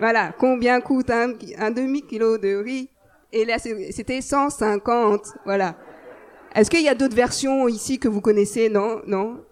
Voilà, 0.00 0.34
combien 0.36 0.80
coûte 0.80 1.10
un, 1.10 1.34
un 1.58 1.70
demi-kilo 1.70 2.38
de 2.38 2.56
riz? 2.56 2.88
Et 3.32 3.44
là, 3.44 3.58
c'était 3.58 4.20
150, 4.20 5.20
voilà. 5.44 5.76
Est-ce 6.54 6.70
qu'il 6.70 6.82
y 6.82 6.88
a 6.88 6.94
d'autres 6.94 7.16
versions 7.16 7.68
ici 7.68 7.98
que 7.98 8.08
vous 8.08 8.20
connaissez? 8.20 8.68
Non 8.70 9.02
Non 9.06 9.44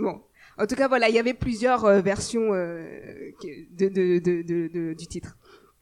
Bon. 0.00 0.20
En 0.58 0.66
tout 0.66 0.74
cas, 0.74 0.88
voilà, 0.88 1.08
il 1.08 1.14
y 1.14 1.18
avait 1.18 1.34
plusieurs 1.34 1.84
euh, 1.84 2.00
versions 2.00 2.52
euh, 2.52 2.84
de, 3.72 3.88
de, 3.88 4.18
de, 4.18 4.94
du 4.94 5.06
titre. 5.06 5.36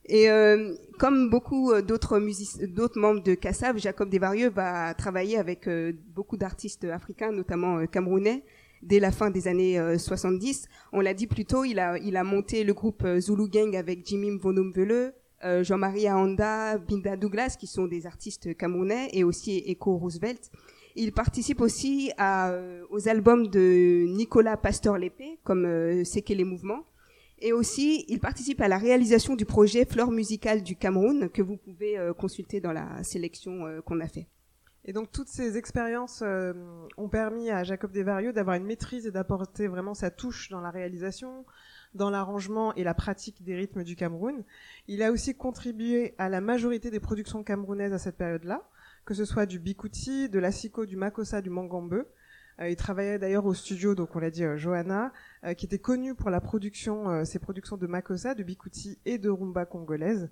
Et 0.04 0.30
euh, 0.30 0.74
comme 0.98 1.30
beaucoup 1.30 1.72
euh, 1.72 1.82
d'autres 1.82 2.20
d'autres 2.66 2.98
membres 2.98 3.22
de 3.22 3.34
Kassav, 3.34 3.78
Jacob 3.78 4.08
Desvarieux 4.10 4.50
va 4.50 4.92
travailler 4.94 5.38
avec 5.38 5.66
euh, 5.66 5.92
beaucoup 6.14 6.36
d'artistes 6.36 6.84
africains, 6.84 7.32
notamment 7.32 7.86
camerounais, 7.86 8.44
dès 8.82 9.00
la 9.00 9.10
fin 9.10 9.30
des 9.30 9.48
années 9.48 9.78
euh, 9.78 9.98
70. 9.98 10.66
On 10.92 11.00
l'a 11.00 11.14
dit 11.14 11.26
plus 11.26 11.44
tôt, 11.44 11.64
il 11.64 11.78
a, 11.78 11.96
il 11.98 12.16
a 12.16 12.22
monté 12.24 12.62
le 12.62 12.74
groupe 12.74 13.04
Zulu 13.18 13.48
Gang 13.48 13.74
avec 13.74 14.06
Jimmy 14.06 14.30
Mvonomvele, 14.32 15.14
euh, 15.46 15.62
Jean-Marie 15.62 16.08
Ahanda, 16.08 16.76
Binda 16.78 17.16
Douglas, 17.16 17.56
qui 17.58 17.66
sont 17.66 17.86
des 17.86 18.06
artistes 18.06 18.56
camerounais, 18.56 19.08
et 19.12 19.22
aussi 19.22 19.62
Echo 19.66 19.96
Roosevelt. 19.96 20.50
Il 20.96 21.12
participe 21.12 21.60
aussi 21.60 22.10
euh, 22.20 22.82
aux 22.90 23.08
albums 23.08 23.46
de 23.48 24.06
Nicolas 24.08 24.56
Pasteur-Lépée, 24.56 25.38
comme 25.44 25.64
euh, 25.64 26.02
C'est 26.04 26.22
que 26.22 26.32
les 26.32 26.44
mouvements. 26.44 26.84
Et 27.38 27.52
aussi, 27.52 28.04
il 28.08 28.18
participe 28.18 28.60
à 28.60 28.68
la 28.68 28.78
réalisation 28.78 29.36
du 29.36 29.44
projet 29.44 29.84
Fleur 29.84 30.10
musicale 30.10 30.62
du 30.62 30.74
Cameroun, 30.74 31.28
que 31.28 31.42
vous 31.42 31.58
pouvez 31.58 31.98
consulter 32.16 32.60
dans 32.60 32.72
la 32.72 33.04
sélection 33.04 33.82
qu'on 33.84 34.00
a 34.00 34.08
fait. 34.08 34.26
Et 34.86 34.94
donc 34.94 35.12
toutes 35.12 35.28
ces 35.28 35.58
expériences 35.58 36.24
ont 36.96 37.08
permis 37.10 37.50
à 37.50 37.62
Jacob 37.62 37.92
Desvarieux 37.92 38.32
d'avoir 38.32 38.56
une 38.56 38.64
maîtrise 38.64 39.06
et 39.06 39.10
d'apporter 39.10 39.66
vraiment 39.66 39.92
sa 39.92 40.10
touche 40.10 40.48
dans 40.48 40.62
la 40.62 40.70
réalisation, 40.70 41.44
dans 41.96 42.10
l'arrangement 42.10 42.74
et 42.74 42.84
la 42.84 42.94
pratique 42.94 43.42
des 43.42 43.56
rythmes 43.56 43.82
du 43.82 43.96
Cameroun. 43.96 44.44
Il 44.88 45.02
a 45.02 45.10
aussi 45.10 45.34
contribué 45.34 46.14
à 46.18 46.28
la 46.28 46.40
majorité 46.40 46.90
des 46.90 47.00
productions 47.00 47.42
camerounaises 47.42 47.92
à 47.92 47.98
cette 47.98 48.16
période-là, 48.16 48.68
que 49.04 49.14
ce 49.14 49.24
soit 49.24 49.46
du 49.46 49.58
bikuti, 49.58 50.28
de 50.28 50.38
l'assiko, 50.38 50.86
du 50.86 50.96
makossa, 50.96 51.40
du 51.40 51.50
mangambeu. 51.50 52.08
Euh, 52.60 52.70
il 52.70 52.76
travaillait 52.76 53.18
d'ailleurs 53.18 53.44
au 53.46 53.54
studio, 53.54 53.94
donc 53.94 54.14
on 54.14 54.18
l'a 54.18 54.30
dit, 54.30 54.44
euh, 54.44 54.56
Johanna, 54.56 55.12
euh, 55.44 55.54
qui 55.54 55.66
était 55.66 55.78
connu 55.78 56.14
pour 56.14 56.30
la 56.30 56.40
production, 56.40 57.24
ses 57.24 57.38
productions 57.38 57.76
de 57.76 57.86
makossa, 57.86 58.34
de 58.34 58.42
bikuti 58.42 58.98
et 59.04 59.18
de 59.18 59.28
rumba 59.30 59.66
congolaise. 59.66 60.30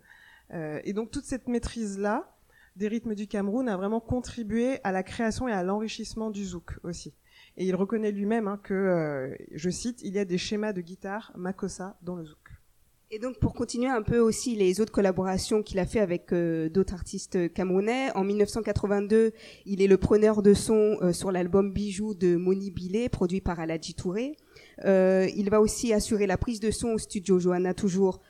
Et 0.84 0.92
donc 0.92 1.10
toute 1.10 1.24
cette 1.24 1.48
maîtrise-là, 1.48 2.30
des 2.76 2.86
rythmes 2.86 3.14
du 3.14 3.26
Cameroun 3.26 3.68
a 3.68 3.76
vraiment 3.76 3.98
contribué 3.98 4.78
à 4.84 4.92
la 4.92 5.02
création 5.02 5.48
et 5.48 5.52
à 5.52 5.62
l'enrichissement 5.62 6.30
du 6.30 6.44
zouk 6.44 6.78
aussi. 6.82 7.14
Et 7.56 7.64
il 7.66 7.74
reconnaît 7.76 8.10
lui-même 8.10 8.48
hein, 8.48 8.58
que, 8.62 8.74
euh, 8.74 9.34
je 9.52 9.70
cite, 9.70 10.00
il 10.02 10.12
y 10.14 10.18
a 10.18 10.24
des 10.24 10.38
schémas 10.38 10.72
de 10.72 10.80
guitare 10.80 11.32
makossa 11.36 11.96
dans 12.02 12.16
le 12.16 12.24
zouk. 12.24 12.38
Et 13.10 13.20
donc 13.20 13.38
pour 13.38 13.54
continuer 13.54 13.88
un 13.90 14.02
peu 14.02 14.18
aussi 14.18 14.56
les 14.56 14.80
autres 14.80 14.90
collaborations 14.90 15.62
qu'il 15.62 15.78
a 15.78 15.86
fait 15.86 16.00
avec 16.00 16.32
euh, 16.32 16.68
d'autres 16.68 16.94
artistes 16.94 17.52
camerounais, 17.52 18.10
en 18.16 18.24
1982, 18.24 19.30
il 19.66 19.82
est 19.82 19.86
le 19.86 19.98
preneur 19.98 20.42
de 20.42 20.52
son 20.52 20.96
euh, 21.00 21.12
sur 21.12 21.30
l'album 21.30 21.72
Bijoux 21.72 22.14
de 22.14 22.34
Moni 22.34 22.72
Billet, 22.72 23.08
produit 23.08 23.40
par 23.40 23.60
Aladji 23.60 23.94
Touré. 23.94 24.36
Il 24.84 25.48
va 25.50 25.60
aussi 25.60 25.92
assurer 25.92 26.26
la 26.26 26.36
prise 26.36 26.58
de 26.58 26.72
son 26.72 26.88
au 26.94 26.98
studio 26.98 27.38
Johanna 27.38 27.74
toujours 27.74 28.20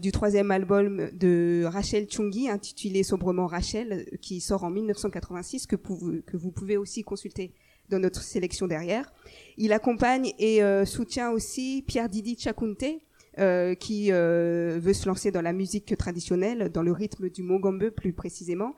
du 0.00 0.10
troisième 0.12 0.50
album 0.50 1.10
de 1.12 1.62
Rachel 1.64 2.06
Chungi, 2.08 2.48
intitulé 2.48 3.02
sobrement 3.04 3.46
Rachel, 3.46 4.06
qui 4.20 4.40
sort 4.40 4.64
en 4.64 4.70
1986, 4.70 5.66
que, 5.66 5.76
pou- 5.76 6.22
que 6.26 6.36
vous 6.36 6.50
pouvez 6.50 6.76
aussi 6.76 7.02
consulter 7.04 7.52
dans 7.92 8.00
notre 8.00 8.22
sélection 8.22 8.66
derrière. 8.66 9.12
Il 9.56 9.72
accompagne 9.72 10.32
et 10.38 10.62
euh, 10.62 10.84
soutient 10.84 11.30
aussi 11.30 11.84
Pierre 11.86 12.08
Didi 12.08 12.36
Chakunte, 12.38 12.84
euh, 13.38 13.74
qui 13.74 14.10
euh, 14.10 14.78
veut 14.80 14.94
se 14.94 15.06
lancer 15.06 15.30
dans 15.30 15.42
la 15.42 15.52
musique 15.52 15.96
traditionnelle, 15.96 16.70
dans 16.70 16.82
le 16.82 16.92
rythme 16.92 17.28
du 17.28 17.42
Mogambe 17.42 17.90
plus 17.90 18.12
précisément. 18.12 18.74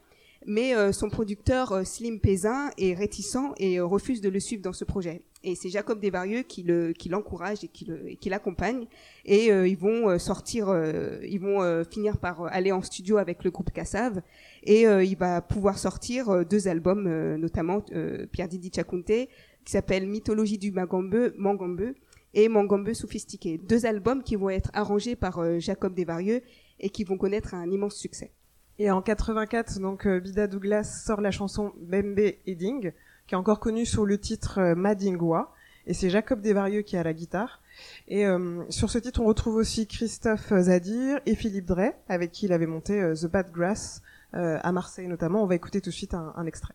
Mais 0.46 0.74
euh, 0.74 0.92
son 0.92 1.08
producteur 1.08 1.72
euh, 1.72 1.84
Slim 1.84 2.20
Pézin 2.20 2.70
est 2.76 2.92
réticent 2.92 3.54
et 3.56 3.78
euh, 3.78 3.86
refuse 3.86 4.20
de 4.20 4.28
le 4.28 4.40
suivre 4.40 4.62
dans 4.62 4.74
ce 4.74 4.84
projet. 4.84 5.22
Et 5.42 5.54
c'est 5.54 5.70
Jacob 5.70 6.00
Desvarieux 6.00 6.42
qui 6.42 6.62
le 6.62 6.92
qui 6.92 7.08
l'encourage 7.08 7.64
et 7.64 7.68
qui 7.68 7.86
qui 8.20 8.28
l'accompagne. 8.28 8.86
Et 9.24 9.50
euh, 9.50 9.66
ils 9.66 9.76
vont 9.76 10.18
sortir, 10.18 10.74
ils 11.22 11.38
vont 11.38 11.84
finir 11.84 12.16
par 12.16 12.44
aller 12.44 12.72
en 12.72 12.80
studio 12.80 13.18
avec 13.18 13.44
le 13.44 13.50
groupe 13.50 13.70
Kassav. 13.70 14.22
Et 14.62 14.84
il 14.84 15.16
va 15.18 15.42
pouvoir 15.42 15.78
sortir 15.78 16.46
deux 16.46 16.66
albums, 16.66 17.36
notamment 17.36 17.84
Pierre 18.32 18.48
Didi 18.48 18.70
Chakunte, 18.74 19.06
qui 19.06 19.28
s'appelle 19.66 20.06
Mythologie 20.06 20.56
du 20.56 20.72
Magambe, 20.72 21.34
Mangambe 21.36 21.92
et 22.32 22.48
Mangambe 22.48 22.94
sophistiqué. 22.94 23.58
Deux 23.58 23.84
albums 23.84 24.22
qui 24.22 24.36
vont 24.36 24.48
être 24.48 24.70
arrangés 24.72 25.14
par 25.14 25.60
Jacob 25.60 25.94
Desvarieux 25.94 26.40
et 26.80 26.88
qui 26.88 27.04
vont 27.04 27.18
connaître 27.18 27.52
un 27.52 27.70
immense 27.70 27.96
succès. 27.96 28.32
Et 28.78 28.90
en 28.90 29.02
84, 29.02 29.78
donc 29.80 30.06
euh, 30.06 30.20
Bida 30.20 30.46
Douglas 30.46 30.84
sort 30.84 31.20
la 31.20 31.30
chanson 31.30 31.72
Bembe 31.80 32.32
Edding, 32.46 32.92
qui 33.26 33.34
est 33.34 33.38
encore 33.38 33.60
connue 33.60 33.86
sous 33.86 34.04
le 34.04 34.18
titre 34.18 34.58
euh, 34.58 34.74
Madingwa, 34.74 35.54
et 35.86 35.94
c'est 35.94 36.10
Jacob 36.10 36.40
Desvarieux 36.40 36.82
qui 36.82 36.96
à 36.96 37.02
la 37.02 37.12
guitare. 37.12 37.60
Et 38.08 38.26
euh, 38.26 38.62
sur 38.70 38.90
ce 38.90 38.98
titre, 38.98 39.20
on 39.20 39.26
retrouve 39.26 39.56
aussi 39.56 39.86
Christophe 39.86 40.52
Zadir 40.52 41.20
et 41.26 41.34
Philippe 41.34 41.66
Drey, 41.66 41.94
avec 42.08 42.32
qui 42.32 42.46
il 42.46 42.52
avait 42.52 42.66
monté 42.66 43.00
euh, 43.00 43.14
The 43.14 43.26
Bad 43.26 43.50
Grass 43.52 44.02
euh, 44.34 44.58
à 44.62 44.72
Marseille 44.72 45.08
notamment. 45.08 45.42
On 45.42 45.46
va 45.46 45.54
écouter 45.54 45.80
tout 45.80 45.90
de 45.90 45.94
suite 45.94 46.14
un, 46.14 46.32
un 46.36 46.46
extrait. 46.46 46.74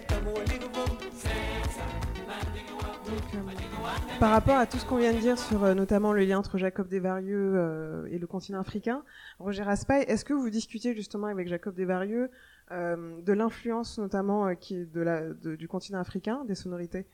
Par 4.19 4.31
rapport 4.31 4.57
à 4.57 4.65
tout 4.65 4.77
ce 4.77 4.85
qu'on 4.85 4.97
vient 4.97 5.13
de 5.13 5.19
dire 5.19 5.37
sur 5.37 5.63
euh, 5.63 5.73
notamment 5.73 6.13
le 6.13 6.23
lien 6.23 6.37
entre 6.37 6.57
Jacob 6.57 6.87
Desvarieux 6.87 7.53
euh, 7.55 8.05
et 8.11 8.19
le 8.19 8.27
continent 8.27 8.59
africain, 8.59 9.03
Roger 9.39 9.63
Raspail, 9.63 10.03
est-ce 10.07 10.25
que 10.25 10.33
vous 10.33 10.49
discutiez 10.49 10.93
justement 10.93 11.27
avec 11.27 11.47
Jacob 11.47 11.73
Desvarieux 11.73 12.29
euh, 12.71 13.21
de 13.21 13.33
l'influence 13.33 13.97
notamment 13.97 14.47
de 14.47 15.55
du 15.55 15.67
continent 15.67 15.99
africain, 15.99 16.45
des 16.45 16.55
sonorités 16.55 17.07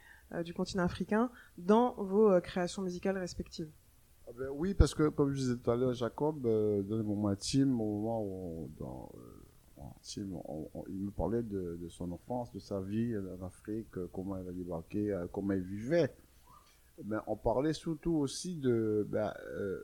du 0.43 0.53
continent 0.53 0.83
africain, 0.83 1.31
dans 1.57 1.93
vos 1.97 2.41
créations 2.41 2.81
musicales 2.81 3.17
respectives? 3.17 3.69
Ah 4.27 4.31
ben 4.37 4.49
oui, 4.53 4.73
parce 4.73 4.93
que 4.93 5.07
comme 5.07 5.31
je 5.31 5.37
disais 5.37 5.55
à 5.65 5.93
Jacob, 5.93 6.41
dans 6.41 6.97
le 6.97 7.03
moment 7.03 7.29
intime, 7.29 7.79
au 7.79 7.85
moment 7.85 8.21
où 8.21 8.69
il 10.89 11.01
me 11.01 11.11
parlait 11.11 11.43
de, 11.43 11.87
son 11.89 12.11
enfance, 12.11 12.51
de 12.53 12.59
sa 12.59 12.81
vie 12.81 13.15
en 13.17 13.45
Afrique, 13.45 13.97
euh, 13.97 14.07
comment 14.11 14.37
elle 14.37 14.47
a 14.47 14.51
débarqué, 14.51 15.11
euh, 15.11 15.27
comment 15.31 15.53
elle 15.53 15.63
vivait. 15.63 16.13
Mais 17.05 17.17
on 17.27 17.35
parlait 17.35 17.73
surtout 17.73 18.15
aussi 18.15 18.55
de... 18.55 19.05
Ben, 19.09 19.33
euh, 19.51 19.79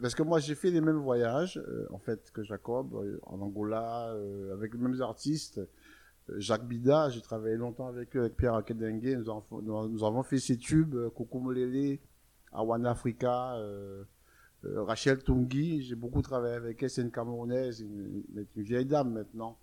parce 0.00 0.14
que 0.14 0.22
moi, 0.22 0.38
j'ai 0.38 0.54
fait 0.54 0.70
les 0.70 0.80
mêmes 0.80 0.98
voyages, 0.98 1.60
en 1.90 1.98
fait, 1.98 2.30
que 2.30 2.42
Jacob, 2.44 2.94
en 3.24 3.40
Angola, 3.40 4.14
avec 4.52 4.72
les 4.72 4.78
mêmes 4.78 5.02
artistes. 5.02 5.60
Jacques 6.36 6.66
Bida, 6.66 7.08
j'ai 7.10 7.20
travaillé 7.20 7.56
longtemps 7.56 7.88
avec 7.88 8.14
eux, 8.16 8.20
avec 8.20 8.36
Pierre 8.36 8.54
Akedengue. 8.54 9.20
Nous, 9.24 10.04
avons- 10.04 10.22
fait 10.22 10.38
ces 10.38 10.56
tubes, 10.56 10.96
Kokumulele, 11.08 11.98
Awan 12.52 12.86
Africa, 12.86 13.60
euh, 14.66 14.82
Rachel 14.82 15.22
Tungi, 15.22 15.82
j'ai 15.82 15.94
beaucoup 15.94 16.22
travaillé 16.22 16.54
avec 16.54 16.82
elle, 16.82 16.90
c'est 16.90 17.02
une 17.02 17.10
Camerounaise, 17.10 17.80
une, 17.80 18.22
une, 18.34 18.62
vieille 18.62 18.84
dame 18.84 19.12
maintenant. 19.12 19.56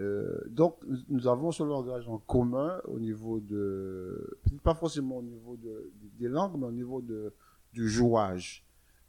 Euh, 0.00 0.40
donc, 0.48 0.78
nous- 1.08 1.28
avons 1.28 1.52
ce 1.52 1.62
langage 1.62 2.08
en 2.08 2.18
commun 2.18 2.80
au 2.86 2.98
niveau 2.98 3.40
de, 3.40 4.38
pas 4.64 4.74
forcément 4.74 5.18
au 5.18 5.22
niveau 5.22 5.56
de, 5.56 5.90
des 6.18 6.28
langues, 6.28 6.58
mais 6.58 6.66
au 6.66 6.72
niveau 6.72 7.02
du 7.72 7.88
jouage. 7.88 8.64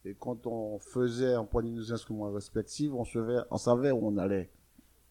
Et 0.06 0.16
quand 0.20 0.46
on 0.46 0.78
faisait, 0.80 1.38
on 1.38 1.46
prenait 1.46 1.72
nos 1.72 1.92
instruments 1.94 2.32
respectifs, 2.32 2.92
on 2.94 3.06
savait, 3.06 3.40
on 3.50 3.58
savait 3.58 3.92
où 3.92 4.06
on 4.06 4.18
allait. 4.18 4.50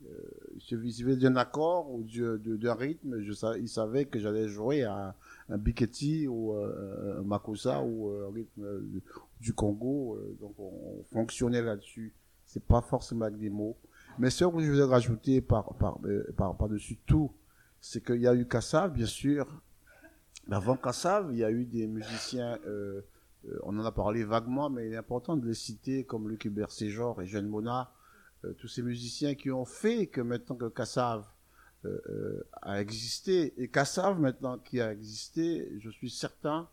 Euh, 0.05 0.09
il 0.55 0.61
suffisait 0.61 1.17
d'un 1.17 1.37
accord 1.37 1.91
ou 1.91 2.03
d'un 2.05 2.75
rythme, 2.75 3.21
il 3.59 3.69
savait 3.69 4.05
que 4.05 4.19
j'allais 4.19 4.49
jouer 4.49 4.83
à 4.83 5.15
un 5.49 5.59
biketi 5.59 6.27
ou 6.29 6.55
euh, 6.55 7.21
un 7.21 7.23
makossa 7.23 7.83
ou 7.83 8.11
un 8.11 8.33
rythme 8.33 8.83
du- 9.43 9.53
Congo. 9.55 10.15
euh, 10.17 10.37
donc 10.41 10.55
on, 10.59 10.73
on 11.01 11.05
fonctionnait 11.13 11.63
là-dessus. 11.63 12.13
C'est 12.47 12.65
pas 12.65 12.81
forcément 12.83 13.25
avec 13.27 13.39
des 13.39 13.51
mots. 13.51 13.77
Mais 14.19 14.31
ce 14.31 14.45
que 14.45 14.61
je 14.61 14.71
voulais 14.71 14.83
rajouter 14.85 15.41
par, 15.41 15.75
par, 15.75 15.99
euh, 16.05 16.25
par, 16.37 16.57
par-dessus 16.57 16.99
tout, 17.07 17.31
c'est 17.81 18.05
qu'il 18.05 18.21
y 18.21 18.27
a 18.27 18.35
eu 18.35 18.47
Kassav, 18.47 18.93
bien 18.93 19.07
sûr. 19.07 19.47
Mais 20.49 20.57
avant 20.57 20.77
Kassav, 20.77 21.29
il 21.33 21.39
y 21.39 21.45
a 21.45 21.51
eu 21.51 21.65
des 21.65 21.87
musiciens, 21.87 22.59
euh, 22.67 23.01
on 23.63 23.79
en 23.79 23.85
a 23.85 23.93
parlé 23.93 24.23
vaguement, 24.25 24.69
mais 24.71 24.87
il 24.89 24.93
est 24.93 24.97
important 24.97 25.37
de 25.37 25.47
les 25.47 25.55
citer, 25.55 26.05
comme 26.05 26.29
Luc 26.29 26.45
Hubert 26.45 26.71
Séjor 26.71 27.23
et 27.23 27.27
Jeanne 27.27 27.49
Mona, 27.49 27.91
tous 28.59 28.69
ces 28.69 28.83
musiciens 28.83 29.35
qui 29.37 29.51
ont 29.53 29.65
fait 29.65 30.09
que 30.09 30.21
maintenant 30.21 30.57
que 30.57 30.69
Kassav 30.69 31.25
a 32.63 32.81
existé, 32.81 33.55
et 33.61 33.69
Kassav 33.69 34.21
maintenant 34.21 34.59
qui 34.59 34.81
a 34.81 34.93
existé, 34.93 35.73
je 35.81 35.91
suis 35.91 36.11
certain 36.11 36.69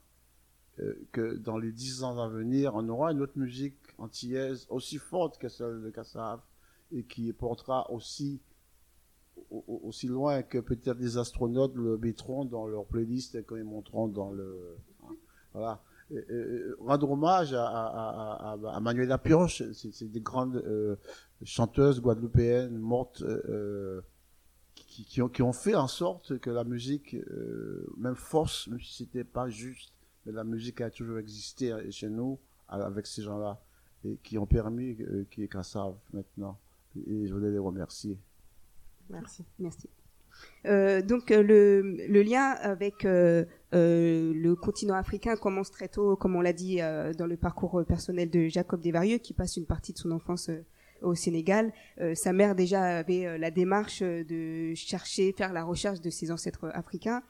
que 1.11 1.35
dans 1.37 1.57
les 1.57 1.71
dix 1.71 2.03
ans 2.03 2.19
à 2.19 2.27
venir, 2.29 2.73
on 2.75 2.87
aura 2.89 3.11
une 3.11 3.21
autre 3.21 3.37
musique 3.37 3.75
antillaise 3.97 4.65
aussi 4.69 4.97
forte 4.97 5.37
que 5.37 5.49
celle 5.49 5.81
de 5.81 5.89
Kassav 5.89 6.39
et 6.91 7.03
qui 7.03 7.31
portera 7.33 7.89
aussi 7.91 8.39
au- 9.51 9.63
au- 9.67 9.81
aussi 9.87 10.07
loin 10.07 10.41
que 10.43 10.57
peut-être 10.59 10.97
des 10.97 11.17
astronautes 11.17 11.75
le 11.75 11.97
mettront 11.97 12.45
dans 12.45 12.67
leur 12.67 12.85
playlist 12.85 13.43
quand 13.45 13.55
ils 13.55 13.63
monteront 13.63 14.07
dans 14.07 14.31
le 14.31 14.77
hein, 15.03 15.15
voilà. 15.53 15.81
Rendre 16.79 17.11
hommage 17.11 17.53
à, 17.53 17.65
à, 17.67 18.53
à, 18.53 18.75
à- 18.75 18.79
Manuela 18.79 19.17
Pioche 19.19 19.61
c'est 19.73 20.11
des 20.11 20.21
grandes 20.21 20.55
euh, 20.55 20.95
chanteuses 21.43 22.01
guadeloupéennes 22.01 22.77
mortes 22.79 23.21
euh, 23.21 24.01
qui, 24.73 25.21
ont, 25.21 25.29
qui 25.29 25.43
ont 25.43 25.53
fait 25.53 25.75
en 25.75 25.87
sorte 25.87 26.39
que 26.39 26.49
la 26.49 26.63
musique 26.63 27.13
euh, 27.13 27.85
même 27.97 28.15
force 28.15 28.67
même 28.69 28.79
si 28.81 28.93
c'était 29.03 29.23
pas 29.23 29.49
juste 29.49 29.93
mais 30.25 30.31
la 30.31 30.43
musique 30.43 30.81
a 30.81 30.89
toujours 30.89 31.17
existé 31.17 31.73
chez 31.91 32.09
nous 32.09 32.39
avec 32.67 33.07
ces 33.07 33.21
gens-là 33.21 33.59
et 34.05 34.17
qui 34.23 34.37
ont 34.37 34.45
permis 34.45 34.95
euh, 35.01 35.25
qu'il 35.29 35.41
y 35.41 35.45
ait 35.45 35.49
qu'à 35.49 35.63
savent 35.63 35.97
maintenant 36.13 36.57
et 36.95 37.27
je 37.27 37.33
voulais 37.33 37.51
les 37.51 37.59
remercier 37.59 38.17
Merci. 39.09 39.43
Merci. 39.57 39.89
Euh, 40.65 41.01
donc 41.01 41.31
euh, 41.31 41.41
le, 41.41 42.21
lien 42.21 42.51
avec 42.61 43.05
euh, 43.05 43.45
le 43.71 44.53
continent 44.53 44.93
africain 44.93 45.35
commence 45.35 45.71
très 45.71 45.87
tôt, 45.87 46.15
comme 46.15 46.35
on 46.35 46.41
l'a 46.41 46.53
dit 46.53 46.79
dans 47.17 47.27
le 47.27 47.37
parcours 47.37 47.83
personnel 47.85 48.29
de 48.29 48.47
Jacob 48.47 48.81
Desvarieux, 48.81 49.17
qui 49.17 49.33
passe 49.33 49.57
une 49.57 49.65
partie 49.65 49.93
de 49.93 49.97
son 49.97 50.11
enfance 50.11 50.49
au 51.01 51.15
Sénégal. 51.15 51.71
Sa 52.13 52.33
mère 52.33 52.55
déjà 52.55 52.99
avait 52.99 53.37
la 53.37 53.51
démarche 53.51 54.01
de 54.01 54.73
chercher, 54.75 55.33
faire 55.33 55.53
la 55.53 55.63
recherche 55.63 56.01
de 56.01 56.09
ses 56.09 56.31
ancêtres 56.31 56.69
africains. 56.73 57.23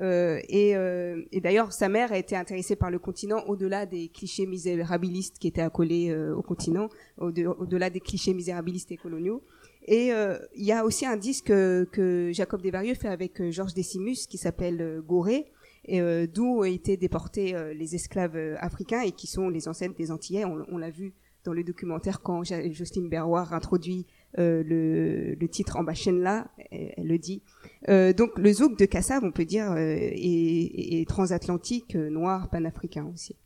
Euh, 0.00 0.40
et, 0.48 0.76
euh, 0.76 1.22
et 1.30 1.40
d'ailleurs, 1.40 1.72
sa 1.72 1.88
mère 1.88 2.12
a 2.12 2.18
été 2.18 2.36
intéressée 2.36 2.76
par 2.76 2.90
le 2.90 2.98
continent 2.98 3.44
au-delà 3.46 3.86
des 3.86 4.08
clichés 4.08 4.46
misérabilistes 4.46 5.38
qui 5.38 5.48
étaient 5.48 5.60
accolés 5.62 6.10
euh, 6.10 6.34
au 6.34 6.42
continent, 6.42 6.88
au-de- 7.18 7.46
au-delà 7.46 7.90
des 7.90 8.00
clichés 8.00 8.34
misérabilistes 8.34 8.90
et 8.92 8.96
coloniaux. 8.96 9.42
Et 9.86 10.12
euh, 10.12 10.38
il 10.56 10.64
y 10.64 10.72
a 10.72 10.84
aussi 10.84 11.06
un 11.06 11.16
disque 11.16 11.46
que 11.46 12.30
Jacob 12.32 12.62
Desvarieux 12.62 12.94
fait 12.94 13.08
avec 13.08 13.50
Georges 13.50 13.74
Decimus 13.74 14.26
qui 14.28 14.38
s'appelle 14.38 15.02
Gorée, 15.06 15.46
d'où 15.86 16.60
ont 16.60 16.64
été 16.64 16.96
déportés 16.96 17.54
les 17.74 17.94
esclaves 17.94 18.56
africains 18.58 19.02
et 19.02 19.12
qui 19.12 19.26
sont 19.26 19.50
les 19.50 19.68
ancêtres 19.68 19.94
des 19.94 20.10
Antillais. 20.10 20.46
On, 20.46 20.78
l'a 20.78 20.88
vu 20.88 21.12
dans 21.44 21.52
le 21.52 21.62
documentaire 21.62 22.22
quand 22.22 22.42
Jocelyne 22.44 23.10
Berroir 23.10 23.52
introduit 23.52 24.06
le, 24.36 25.34
le 25.34 25.48
titre 25.48 25.76
en 25.76 25.84
là, 26.20 26.48
elle, 26.70 27.06
le 27.06 27.18
dit. 27.18 27.42
Euh, 27.88 28.12
donc 28.12 28.38
le 28.38 28.52
zouk 28.52 28.78
de 28.78 28.84
Kassav, 28.84 29.22
on 29.24 29.32
peut 29.32 29.44
dire, 29.44 29.70
euh, 29.72 29.76
est, 29.78 31.08
transatlantique, 31.08 31.96
euh, 31.96 32.10
noir, 32.10 32.48
panafricain 32.50 33.04
aussi. 33.12 33.36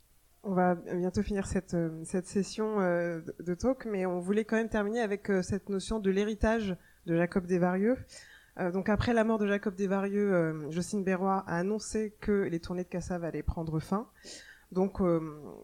On 0.44 0.54
va 0.54 0.76
bientôt 0.76 1.22
finir 1.22 1.46
cette, 1.46 1.74
euh, 1.74 1.90
cette 2.04 2.26
session 2.26 2.80
euh, 2.80 3.20
de- 3.44 3.54
talk, 3.54 3.86
mais 3.90 4.06
on 4.06 4.20
voulait 4.20 4.44
quand 4.44 4.56
même 4.56 4.68
terminer 4.68 5.00
avec 5.00 5.28
euh, 5.30 5.42
cette 5.42 5.68
notion 5.68 5.98
de 6.00 6.10
l'héritage 6.10 6.76
de 7.06 7.16
Jacob 7.16 7.46
Desvarieux. 7.46 7.96
Euh, 8.58 8.70
donc 8.70 8.88
après 8.88 9.12
la 9.12 9.24
mort 9.24 9.38
de 9.38 9.46
Jacob 9.46 9.74
Desvarieux, 9.74 10.32
euh, 10.32 10.70
Jocelyne 10.70 11.04
Berroy 11.04 11.44
a 11.46 11.56
annoncé 11.58 12.14
que 12.20 12.32
les 12.32 12.60
tournées 12.60 12.84
de 12.84 12.88
Cassav 12.88 13.24
allaient 13.24 13.42
prendre 13.42 13.78
fin. 13.80 14.08
Donc 14.70 15.00
euh, 15.00 15.20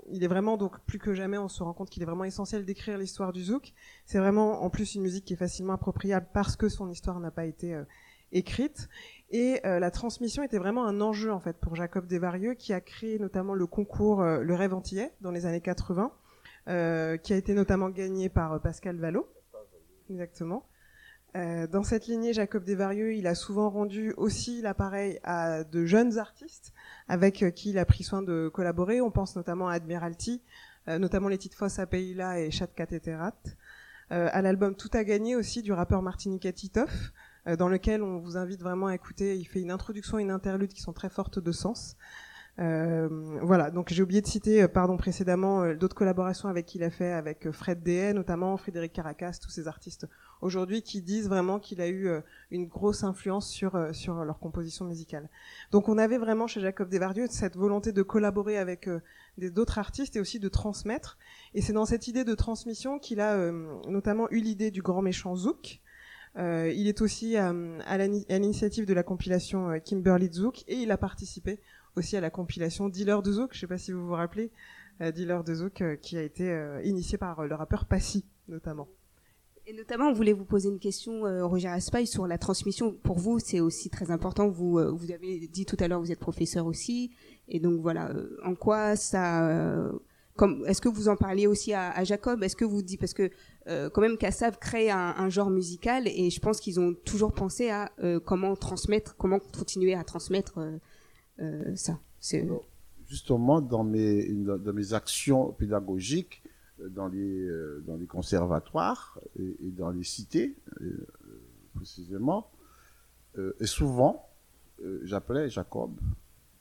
il 0.08 0.24
est 0.24 0.28
vraiment 0.28 0.56
donc 0.56 0.80
plus 0.86 0.98
que 0.98 1.12
jamais 1.12 1.36
on 1.36 1.48
se 1.48 1.62
rend 1.62 1.74
compte 1.74 1.90
qu'il 1.90 2.02
est 2.02 2.06
vraiment 2.06 2.24
essentiel 2.24 2.64
d'écrire 2.64 2.96
l'histoire 2.96 3.32
du 3.32 3.44
zouk. 3.44 3.74
C'est 4.06 4.18
vraiment 4.18 4.62
en 4.62 4.70
plus 4.70 4.94
une 4.94 5.02
musique 5.02 5.26
qui 5.26 5.34
est 5.34 5.38
facilement 5.38 5.74
appropriable 5.74 6.26
parce 6.32 6.56
que 6.56 6.68
son 6.68 6.88
histoire 6.88 7.20
n'a 7.20 7.30
pas 7.30 7.44
été 7.44 7.74
euh, 7.74 7.84
écrite 8.32 8.88
et 9.30 9.60
euh, 9.66 9.78
la 9.78 9.90
transmission 9.90 10.42
était 10.42 10.58
vraiment 10.58 10.86
un 10.86 11.02
enjeu 11.02 11.32
en 11.32 11.40
fait 11.40 11.58
pour 11.58 11.76
Jacob 11.76 12.06
Desvarieux 12.06 12.54
qui 12.54 12.72
a 12.72 12.80
créé 12.80 13.18
notamment 13.18 13.54
le 13.54 13.66
concours 13.66 14.22
Le 14.24 14.54
Rêve 14.54 14.72
Antillais 14.72 15.12
dans 15.20 15.30
les 15.30 15.44
années 15.44 15.60
80 15.60 16.10
euh, 16.68 17.18
qui 17.18 17.34
a 17.34 17.36
été 17.36 17.52
notamment 17.52 17.90
gagné 17.90 18.30
par 18.30 18.58
Pascal 18.60 18.96
Vallot. 18.96 19.28
Exactement. 20.08 20.66
Dans 21.34 21.82
cette 21.82 22.06
lignée, 22.06 22.32
Jacob 22.32 22.62
Desvarieux, 22.62 23.14
il 23.14 23.26
a 23.26 23.34
souvent 23.34 23.68
rendu 23.68 24.12
aussi 24.16 24.62
l'appareil 24.62 25.18
à 25.24 25.64
de 25.64 25.84
jeunes 25.84 26.16
artistes 26.16 26.72
avec 27.08 27.42
euh, 27.42 27.50
qui 27.50 27.70
il 27.70 27.78
a 27.78 27.84
pris 27.84 28.04
soin 28.04 28.22
de 28.22 28.48
collaborer. 28.52 29.00
On 29.00 29.10
pense 29.10 29.36
notamment 29.36 29.68
à 29.68 29.74
Admiralty, 29.74 30.42
euh, 30.88 30.98
notamment 30.98 31.28
les 31.28 31.38
titres 31.38 31.56
Fossa 31.56 31.86
Peila 31.86 32.40
et 32.40 32.50
Chat 32.50 32.68
Catéterat. 32.68 33.34
Euh, 34.12 34.28
à 34.32 34.42
l'album 34.42 34.74
Tout 34.74 34.90
a 34.92 35.04
gagné 35.04 35.36
aussi 35.36 35.62
du 35.62 35.72
rappeur 35.72 36.02
Martinique 36.02 36.52
Titoff, 36.54 37.12
dans 37.58 37.68
lequel 37.68 38.02
on 38.02 38.18
vous 38.18 38.38
invite 38.38 38.62
vraiment 38.62 38.86
à 38.86 38.94
écouter. 38.94 39.36
Il 39.36 39.44
fait 39.44 39.60
une 39.60 39.70
introduction 39.70 40.18
et 40.18 40.22
une 40.22 40.30
interlude 40.30 40.72
qui 40.72 40.80
sont 40.80 40.94
très 40.94 41.10
fortes 41.10 41.38
de 41.38 41.52
sens. 41.52 41.96
Euh, 42.60 43.08
voilà, 43.42 43.72
donc 43.72 43.92
j'ai 43.92 44.02
oublié 44.02 44.20
de 44.20 44.26
citer, 44.28 44.62
euh, 44.62 44.68
pardon, 44.68 44.96
précédemment 44.96 45.62
euh, 45.62 45.74
d'autres 45.74 45.96
collaborations 45.96 46.48
avec 46.48 46.66
qui 46.66 46.78
il 46.78 46.84
a 46.84 46.90
fait 46.90 47.10
avec 47.10 47.50
Fred 47.50 47.82
Dehay, 47.82 48.14
notamment 48.14 48.56
Frédéric 48.56 48.92
Caracas, 48.92 49.38
tous 49.42 49.50
ces 49.50 49.66
artistes 49.66 50.06
aujourd'hui 50.40 50.82
qui 50.82 51.02
disent 51.02 51.28
vraiment 51.28 51.58
qu'il 51.58 51.80
a 51.80 51.88
eu 51.88 52.08
une 52.50 52.66
grosse 52.66 53.02
influence 53.02 53.48
sur 53.48 53.94
sur 53.94 54.24
leur 54.24 54.38
composition 54.38 54.84
musicale. 54.84 55.30
Donc 55.70 55.88
on 55.88 55.96
avait 55.96 56.18
vraiment 56.18 56.46
chez 56.46 56.60
Jacob 56.60 56.90
Desvarieux 56.90 57.28
cette 57.30 57.56
volonté 57.56 57.92
de 57.92 58.02
collaborer 58.02 58.58
avec 58.58 58.90
d'autres 59.38 59.78
artistes 59.78 60.16
et 60.16 60.20
aussi 60.20 60.40
de 60.40 60.48
transmettre. 60.50 61.16
Et 61.54 61.62
c'est 61.62 61.72
dans 61.72 61.86
cette 61.86 62.08
idée 62.08 62.24
de 62.24 62.34
transmission 62.34 62.98
qu'il 62.98 63.20
a 63.20 63.50
notamment 63.88 64.28
eu 64.30 64.40
l'idée 64.40 64.70
du 64.70 64.82
grand 64.82 65.00
méchant 65.00 65.34
Zouk. 65.34 65.80
Euh, 66.36 66.70
il 66.74 66.88
est 66.88 67.00
aussi 67.00 67.36
à 67.36 67.52
l'initiative 67.96 68.86
de 68.86 68.94
la 68.94 69.02
compilation 69.02 69.80
Kimberly 69.84 70.30
Zouk 70.32 70.64
et 70.66 70.74
il 70.74 70.90
a 70.90 70.98
participé 70.98 71.60
aussi 71.96 72.16
à 72.16 72.20
la 72.20 72.30
compilation 72.30 72.88
Dealer 72.88 73.22
de 73.22 73.32
Zouk. 73.32 73.50
Je 73.52 73.60
sais 73.60 73.66
pas 73.66 73.78
si 73.78 73.92
vous 73.92 74.06
vous 74.06 74.12
rappelez, 74.12 74.50
euh, 75.00 75.12
Dealer 75.12 75.44
de 75.44 75.54
Zouk 75.54 75.80
euh, 75.80 75.96
qui 75.96 76.16
a 76.16 76.22
été 76.22 76.50
euh, 76.50 76.82
initié 76.84 77.18
par 77.18 77.44
le 77.46 77.54
rappeur 77.54 77.84
Passy 77.84 78.24
notamment. 78.48 78.88
Et 79.66 79.72
notamment, 79.72 80.08
on 80.08 80.12
voulait 80.12 80.34
vous 80.34 80.44
poser 80.44 80.68
une 80.68 80.78
question, 80.78 81.22
Roger 81.48 81.68
Aspail, 81.68 82.06
sur 82.06 82.26
la 82.26 82.36
transmission. 82.36 82.92
Pour 82.92 83.18
vous, 83.18 83.38
c'est 83.38 83.60
aussi 83.60 83.88
très 83.88 84.10
important. 84.10 84.50
Vous, 84.50 84.78
vous 84.94 85.10
avez 85.10 85.48
dit 85.48 85.64
tout 85.64 85.78
à 85.80 85.88
l'heure, 85.88 86.00
vous 86.00 86.12
êtes 86.12 86.18
professeur 86.18 86.66
aussi, 86.66 87.12
et 87.48 87.60
donc 87.60 87.80
voilà, 87.80 88.12
en 88.44 88.54
quoi 88.54 88.94
ça, 88.94 89.90
est-ce 90.66 90.82
que 90.82 90.90
vous 90.90 91.08
en 91.08 91.16
parliez 91.16 91.46
aussi 91.46 91.72
à, 91.72 92.04
Jacob? 92.04 92.42
Est-ce 92.42 92.56
que 92.56 92.66
vous 92.66 92.82
dites 92.82 93.00
parce 93.00 93.14
que 93.14 93.30
quand 93.66 94.02
même 94.02 94.18
Kassav 94.18 94.58
crée 94.58 94.90
un, 94.90 95.30
genre 95.30 95.48
musical, 95.48 96.08
et 96.08 96.28
je 96.28 96.40
pense 96.40 96.60
qu'ils 96.60 96.78
ont 96.78 96.92
toujours 96.92 97.32
pensé 97.32 97.70
à 97.70 97.90
comment 98.26 98.56
transmettre, 98.56 99.16
comment 99.16 99.38
continuer 99.38 99.94
à 99.94 100.04
transmettre 100.04 100.58
euh, 101.40 101.74
ça. 101.74 101.98
Justement 103.08 103.60
dans 103.60 103.84
mes 103.84 104.92
actions 104.92 105.52
pédagogiques 105.52 106.42
euh, 106.80 106.88
dans 106.88 107.08
les 107.08 107.48
euh, 107.48 107.82
dans 107.86 107.96
les 107.96 108.06
conservatoires 108.06 109.18
et, 109.36 109.70
dans 109.70 109.90
les 109.90 110.04
cités 110.04 110.56
précisément 111.74 112.50
et 113.58 113.66
souvent 113.66 114.28
j'appelais 115.02 115.50
Jacob 115.50 115.98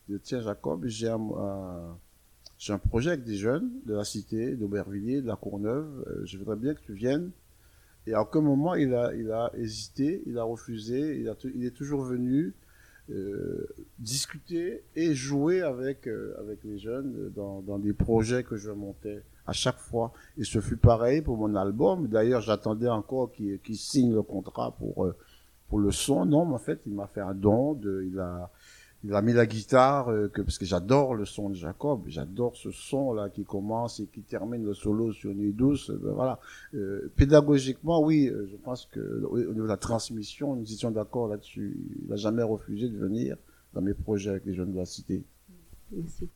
je 0.10 0.18
tiens 0.18 0.42
Jacob 0.42 0.86
j'ai 0.88 1.08
un, 1.08 1.98
projet 2.90 3.12
avec 3.12 3.24
des 3.24 3.36
jeunes 3.36 3.70
de 3.86 3.94
la 3.94 4.04
cité 4.04 4.56
d'Aubervilliers 4.56 5.22
de 5.22 5.28
la 5.28 5.36
Courneuve 5.36 6.04
je 6.26 6.38
voudrais 6.40 6.56
bien 6.56 6.74
que 6.74 6.82
tu 6.82 6.94
viennes 6.94 7.30
et 8.08 8.14
à 8.16 8.22
aucun 8.22 8.42
moment 8.42 8.74
il 8.74 8.94
a 8.96 9.52
hésité 9.56 10.24
il 10.26 10.40
a 10.40 10.44
refusé 10.44 11.24
il 11.54 11.66
est 11.66 11.72
toujours 11.72 12.02
venu 12.02 12.56
discuter 14.00 14.84
et 14.96 15.14
jouer 15.14 15.62
avec 15.62 16.08
euh, 16.08 16.36
avec 16.40 16.64
les 16.64 16.78
jeunes 16.78 17.32
dans, 17.36 17.62
dans 17.62 17.80
des 17.80 17.94
projets 17.94 18.44
que 18.44 18.58
je 18.58 18.72
montais 18.72 19.22
à 19.46 19.54
chaque 19.54 19.78
fois. 19.78 20.14
Et 20.38 20.44
ce 20.44 20.60
fut 20.60 20.78
pareil 20.78 21.22
pour 21.22 21.38
mon 21.38 21.56
album. 21.56 22.08
D'ailleurs 22.08 22.42
j'attendais 22.42 22.90
encore 22.90 23.32
qu'il 23.32 23.60
qu'il 23.60 23.78
signe 23.78 24.14
le 24.14 24.24
contrat 24.24 24.76
pour 24.78 25.06
euh, 25.06 25.16
pour 25.70 25.80
le 25.80 25.92
son. 25.92 26.26
Non 26.26 26.46
mais 26.46 26.56
en 26.56 26.60
fait 26.60 26.82
il 26.86 26.94
m'a 26.94 27.08
fait 27.08 27.22
un 27.22 27.34
don 27.34 27.74
de, 27.74 28.04
il 28.10 28.20
a 28.20 28.52
il 29.04 29.14
a 29.14 29.22
mis 29.22 29.34
la 29.34 29.46
guitare 29.46 30.10
euh, 30.10 30.30
que 30.30 30.42
parce 30.42 30.58
que 30.58 30.66
j'adore 30.66 31.16
le 31.16 31.26
son 31.26 31.50
de 31.50 31.56
Jacob 31.56 32.04
j'adore 32.08 32.56
ce 32.56 32.72
son 32.72 33.14
là 33.14 33.30
qui 33.30 33.44
commence 33.44 34.00
et 34.00 34.08
qui 34.08 34.22
termine 34.22 34.64
le 34.66 34.74
solo 34.74 35.12
sur 35.12 35.34
Nuit 35.34 35.54
douce 35.54 35.90
euh, 35.90 36.00
ben 36.04 36.14
voilà 36.14 36.40
Euh, 36.74 37.12
pédagogiquement 37.16 38.02
oui 38.02 38.28
euh, 38.28 38.48
je 38.52 38.56
pense 38.58 38.86
que 38.86 39.24
au 39.26 39.38
au 39.38 39.54
niveau 39.54 39.64
de 39.64 39.68
la 39.68 39.78
transmission 39.78 40.56
nous 40.56 40.72
étions 40.72 40.92
d'accord 40.92 41.28
là-dessus 41.28 41.78
il 42.02 42.10
n'a 42.10 42.16
jamais 42.16 42.44
refusé 42.44 42.90
de 42.90 42.98
venir 42.98 43.36
dans 43.74 43.82
mes 43.82 43.94
projets 43.94 44.30
avec 44.32 44.46
les 44.46 44.54
jeunes 44.54 44.72
de 44.72 44.78
la 44.78 44.86
cité 44.86 45.24
Merci. 45.92 46.30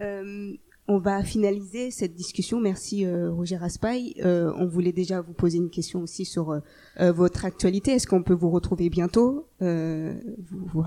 Euh, 0.00 0.52
on 0.90 0.98
va 0.98 1.22
finaliser 1.22 1.90
cette 1.90 2.14
discussion. 2.14 2.60
Merci 2.60 3.04
euh, 3.04 3.30
Roger 3.30 3.56
Raspail. 3.56 4.14
Euh, 4.24 4.52
on 4.56 4.66
voulait 4.66 4.92
déjà 4.92 5.20
vous 5.20 5.34
poser 5.34 5.58
une 5.58 5.68
question 5.68 6.00
aussi 6.00 6.24
sur 6.24 6.50
euh, 6.50 6.60
euh, 7.00 7.12
votre 7.12 7.44
actualité. 7.44 7.92
Est-ce 7.92 8.06
qu'on 8.06 8.22
peut 8.22 8.34
vous 8.34 8.50
retrouver 8.50 8.88
bientôt 8.88 9.48
euh, 9.60 10.14
Vous, 10.50 10.64
vous 10.66 10.80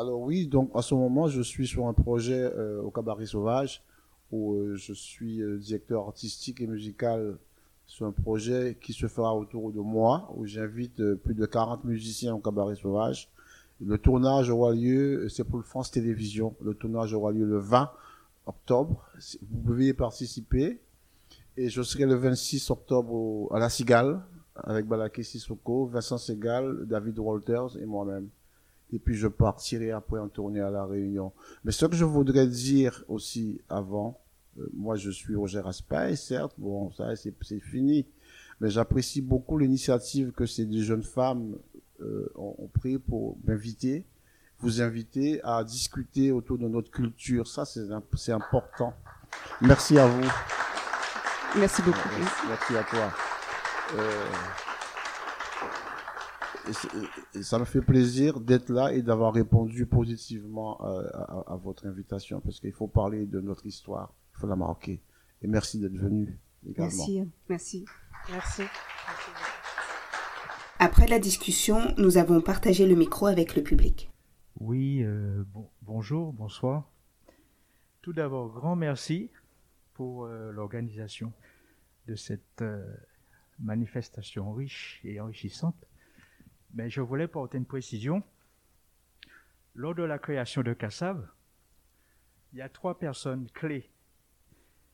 Alors 0.00 0.22
oui, 0.22 0.46
donc 0.46 0.70
en 0.74 0.80
ce 0.80 0.94
moment, 0.94 1.28
je 1.28 1.42
suis 1.42 1.66
sur 1.66 1.86
un 1.86 1.92
projet 1.92 2.50
euh, 2.56 2.80
au 2.80 2.90
Cabaret 2.90 3.26
Sauvage 3.26 3.82
où 4.32 4.54
euh, 4.54 4.74
je 4.74 4.94
suis 4.94 5.42
euh, 5.42 5.58
directeur 5.58 6.06
artistique 6.06 6.62
et 6.62 6.66
musical 6.66 7.36
sur 7.86 8.06
un 8.06 8.12
projet 8.12 8.78
qui 8.80 8.94
se 8.94 9.08
fera 9.08 9.36
autour 9.36 9.72
de 9.72 9.80
moi, 9.80 10.32
où 10.36 10.46
j'invite 10.46 11.16
plus 11.16 11.34
de 11.34 11.44
40 11.44 11.84
musiciens 11.84 12.34
au 12.34 12.38
Cabaret 12.38 12.76
Sauvage. 12.76 13.28
Le 13.84 13.98
tournage 13.98 14.48
aura 14.48 14.72
lieu, 14.72 15.28
c'est 15.28 15.44
pour 15.44 15.58
le 15.58 15.64
France 15.64 15.90
Télévisions, 15.90 16.54
le 16.62 16.72
tournage 16.72 17.12
aura 17.12 17.30
lieu 17.30 17.44
le 17.44 17.58
20 17.58 17.90
octobre. 18.46 19.04
Vous 19.50 19.60
pouvez 19.66 19.88
y 19.88 19.92
participer. 19.92 20.80
Et 21.58 21.68
je 21.68 21.82
serai 21.82 22.06
le 22.06 22.14
26 22.14 22.70
octobre 22.70 23.54
à 23.54 23.58
La 23.58 23.68
Cigale 23.68 24.22
avec 24.54 24.86
Balaké 24.86 25.22
Sissoko, 25.24 25.84
Vincent 25.84 26.16
Segal, 26.16 26.86
David 26.86 27.18
Walters 27.18 27.76
et 27.76 27.84
moi-même 27.84 28.30
et 28.92 28.98
puis 28.98 29.14
je 29.16 29.28
partirai 29.28 29.90
après 29.92 30.18
en 30.18 30.28
tournée 30.28 30.60
à 30.60 30.70
La 30.70 30.84
Réunion. 30.84 31.32
Mais 31.64 31.72
ce 31.72 31.86
que 31.86 31.94
je 31.96 32.04
voudrais 32.04 32.46
dire 32.46 33.04
aussi 33.08 33.60
avant, 33.68 34.20
euh, 34.58 34.66
moi 34.74 34.96
je 34.96 35.10
suis 35.10 35.34
Roger 35.36 35.62
Aspail, 35.64 36.16
certes, 36.16 36.54
bon, 36.58 36.90
ça 36.92 37.14
c'est 37.16 37.34
fini, 37.60 38.06
mais 38.60 38.70
j'apprécie 38.70 39.20
beaucoup 39.22 39.58
l'initiative 39.58 40.32
que 40.32 40.46
ces 40.46 40.64
deux 40.66 40.82
jeunes 40.82 41.02
femmes 41.04 41.56
euh, 42.00 42.26
ont, 42.34 42.54
ont 42.58 42.68
pris 42.68 42.98
pour 42.98 43.36
m'inviter, 43.44 44.04
vous 44.60 44.82
inviter 44.82 45.40
à 45.44 45.64
discuter 45.64 46.32
autour 46.32 46.58
de 46.58 46.68
notre 46.68 46.90
culture. 46.90 47.46
Ça 47.46 47.64
c'est 47.64 48.32
important. 48.32 48.92
Merci 49.62 49.98
à 49.98 50.06
vous. 50.06 50.28
Merci 51.58 51.82
beaucoup. 51.82 51.98
Merci, 52.18 52.34
merci 52.48 52.76
à 52.76 52.82
toi. 52.84 53.12
Euh, 53.98 54.24
et 56.59 56.59
c'est- 56.59 56.59
et- 56.59 56.59
et 56.59 56.59
ça 57.42 57.58
me 57.58 57.64
fait 57.64 57.80
plaisir 57.80 58.40
d'être 58.40 58.68
là 58.70 58.92
et 58.92 59.02
d'avoir 59.02 59.32
répondu 59.32 59.86
positivement 59.86 60.82
euh, 60.84 61.02
à, 61.12 61.22
à- 61.22 61.52
à 61.52 61.56
votre 61.56 61.86
invitation 61.86 62.40
parce 62.40 62.60
qu'il 62.60 62.72
faut 62.72 62.88
parler 62.88 63.26
de 63.26 63.40
notre 63.40 63.66
histoire, 63.66 64.12
il 64.34 64.38
faut 64.40 64.46
la 64.46 64.56
marquer. 64.56 65.00
Et 65.42 65.46
merci 65.48 65.78
d'être 65.78 65.96
venu 65.96 66.38
également. 66.68 66.90
Merci. 66.96 67.24
Merci. 67.48 67.84
Merci. 68.30 68.62
Après 70.78 71.06
la 71.06 71.18
discussion, 71.18 71.94
nous 71.98 72.16
avons 72.16 72.40
partagé 72.40 72.86
le 72.86 72.94
micro 72.94 73.26
avec 73.26 73.54
le 73.54 73.62
public. 73.62 74.10
Oui, 74.60 75.02
euh, 75.02 75.44
bon- 75.52 75.68
bonjour, 75.82 76.32
bonsoir. 76.32 76.90
Tout 78.02 78.12
d'abord, 78.14 78.50
grand 78.50 78.76
merci 78.76 79.30
pour 79.94 80.24
euh, 80.24 80.50
l'organisation 80.52 81.32
de 82.06 82.14
cette 82.14 82.62
euh, 82.62 82.82
manifestation 83.58 84.52
riche 84.52 85.00
et 85.04 85.20
enrichissante. 85.20 85.76
Mais 86.74 86.88
je 86.90 87.00
voulais 87.00 87.28
porter 87.28 87.58
une 87.58 87.66
précision. 87.66 88.22
Lors 89.74 89.94
de 89.94 90.02
la 90.02 90.18
création 90.18 90.62
de 90.62 90.72
Kassav, 90.72 91.28
il 92.52 92.58
y 92.58 92.62
a 92.62 92.68
trois 92.68 92.98
personnes 92.98 93.48
clés 93.52 93.90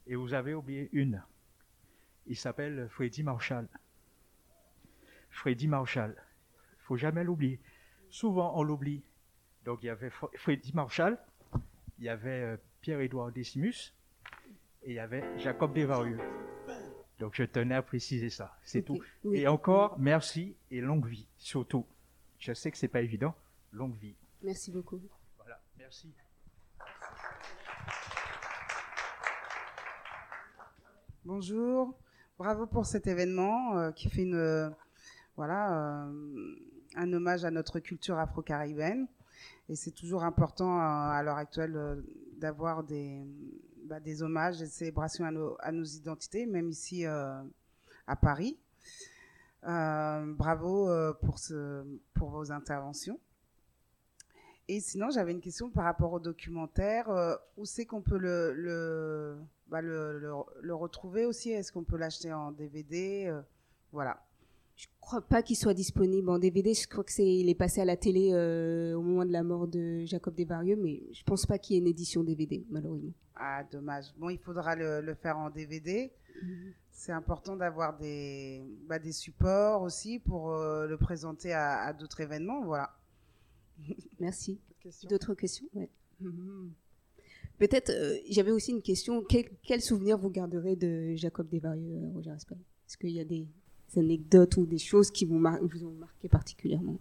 et 0.07 0.15
vous 0.15 0.35
avez 0.35 0.55
oublié 0.55 0.89
une. 0.93 1.23
Il 2.27 2.37
s'appelle 2.37 2.89
Freddy 2.91 3.23
Marshall. 3.23 3.69
Freddy 5.31 5.69
Marshall. 5.69 6.17
faut 6.81 6.97
jamais 6.97 7.25
l'oublier. 7.25 7.61
Souvent, 8.11 8.59
on 8.59 8.63
l'oublie. 8.63 9.03
Donc, 9.65 9.83
il 9.83 9.87
y 9.87 9.91
avait 9.91 10.09
Fr- 10.09 10.37
Freddy 10.39 10.73
Marshall, 10.75 11.19
il 11.99 12.05
y 12.05 12.09
avait 12.09 12.43
euh, 12.43 12.57
Pierre-Édouard 12.81 13.33
Décimus, 13.33 13.93
et 14.83 14.91
il 14.91 14.95
y 14.95 14.99
avait 15.01 15.25
Jacob 15.39 15.73
Desvarieux. 15.75 16.19
Donc, 17.19 17.35
je 17.35 17.45
tenais 17.45 17.75
à 17.75 17.83
préciser 17.83 18.31
ça. 18.31 18.57
C'est 18.63 18.83
tout. 18.83 19.01
oui. 19.25 19.39
Et 19.39 19.49
encore, 19.49 19.99
merci 19.99 20.57
et 20.71 20.81
longue 20.81 21.07
vie, 21.07 21.27
surtout. 21.39 21.87
Je 22.39 22.53
sais 22.53 22.71
que 22.71 22.77
c'est 22.77 22.89
pas 22.89 23.01
évident. 23.01 23.35
Longue 23.73 23.97
vie. 23.97 24.15
Merci 24.43 24.71
beaucoup. 24.71 25.01
Voilà, 25.39 25.61
merci. 25.79 26.13
Bonjour, 31.25 31.99
bravo 32.39 32.67
pour 32.67 32.87
cet 32.87 33.07
événement 33.07 33.77
euh, 33.79 33.91
qui 33.91 34.09
fait 34.09 34.23
une, 34.23 34.35
euh, 34.35 34.71
voilà, 35.37 36.07
euh, 36.07 36.55
un 36.95 37.13
hommage 37.13 37.45
à 37.45 37.51
notre 37.51 37.81
culture 37.81 38.19
afro-caribéenne. 38.19 39.09
Et 39.69 39.75
c'est 39.75 39.91
toujours 39.91 40.23
important 40.25 40.79
euh, 40.79 41.11
à 41.11 41.23
l'heure 41.23 41.37
actuelle 41.37 41.77
euh, 41.77 42.01
d'avoir 42.39 42.85
des, 42.85 43.25
bah, 43.87 44.01
des 44.01 44.23
hommages, 44.23 44.59
des 44.59 44.67
célébrations 44.67 45.25
à 45.25 45.73
nos, 45.73 45.85
identités, 45.85 46.47
même 46.47 46.69
ici 46.69 47.07
euh, 47.07 47.43
à 48.07 48.17
Paris. 48.17 48.59
Euh, 49.65 50.33
bravo 50.35 50.91
euh, 50.91 51.13
pour, 52.15 52.31
vos 52.31 52.53
interventions. 52.53 53.19
Et 54.69 54.81
sinon, 54.81 55.11
j'avais 55.11 55.33
une 55.33 55.41
question 55.41 55.71
par 55.71 55.85
rapport 55.85 56.13
au 56.13 56.21
documentaire. 56.21 57.09
Où 57.57 57.65
c'est 57.65 57.87
qu'on 57.87 58.03
peut 58.03 58.19
bah, 59.69 59.81
le, 59.81 60.75
retrouver 60.75 61.25
aussi? 61.25 61.51
Est-ce 61.51 61.71
qu'on 61.71 61.85
peut 61.85 61.97
l'acheter 61.97 62.33
en 62.33 62.51
DVD 62.51 63.33
Voilà. 63.93 64.26
Je 64.77 64.87
crois 65.01 65.23
pas 65.23 65.43
qu'il 65.43 65.57
soit 65.57 65.73
disponible 65.75 66.29
en 66.29 66.39
DVD. 66.39 66.75
Je 66.75 66.87
crois 66.87 67.03
que 67.03 67.13
c'est, 67.13 67.27
il 67.27 67.49
est 67.49 67.55
passé 67.55 67.81
à 67.81 67.85
la 67.87 67.97
télé 67.97 68.31
euh, 68.33 68.95
au 68.95 69.01
moment 69.03 69.25
de 69.25 69.33
la 69.33 69.43
mort 69.43 69.67
de 69.67 70.05
Jacob 70.05 70.35
Desvarieux, 70.35 70.77
mais 70.77 71.03
je 71.13 71.23
pense 71.25 71.47
pas 71.47 71.59
qu'il 71.59 71.75
y 71.75 71.79
ait 71.79 71.81
une 71.81 71.87
édition 71.89 72.23
DVD, 72.23 72.65
malheureusement. 72.71 73.13
Ah, 73.37 73.65
dommage. 73.71 74.07
Bon, 74.19 74.29
il 74.29 74.39
faudra 74.39 74.77
le, 74.77 75.01
le 75.01 75.15
faire 75.15 75.39
en 75.39 75.49
DVD. 75.51 76.13
C'est 76.91 77.13
important 77.13 77.57
d'avoir 77.57 77.97
des, 77.97 78.63
bah, 78.87 78.99
des 78.99 79.13
supports 79.13 79.81
aussi 79.81 80.19
pour 80.19 80.53
euh, 80.53 80.87
le 80.87 80.99
présenter 80.99 81.53
à, 81.53 81.81
à 81.81 81.93
d'autres 81.95 82.21
événements. 82.21 82.63
Voilà. 82.65 82.91
Merci. 84.21 84.61
D'autres 85.09 85.35
questions? 85.35 85.67
Ouais. 85.75 85.89
Mhm. 86.21 86.73
Peut-être, 87.59 87.91
euh, 87.91 88.19
j'avais 88.29 88.51
aussi 88.51 88.73
une 88.73 88.83
question. 88.83 89.23
Quel, 89.27 89.49
quel 89.63 89.81
souvenir 89.81 90.19
vous 90.19 90.29
garderez 90.29 90.77
de 90.77 91.15
Jacob 91.15 91.49
Desvarieux, 91.49 92.11
Roger 92.13 92.31
Aspel 92.31 92.59
Est-ce 92.87 92.99
qu'il 92.99 93.11
y 93.11 93.21
a 93.21 93.25
des 93.25 93.49
anecdotes 93.99 94.57
ou 94.57 94.67
des 94.67 94.79
choses 94.79 95.11
qui 95.11 95.25
vous, 95.25 95.37
ont 95.37 95.95
marqué 95.99 96.29
particulièrement 96.29 96.97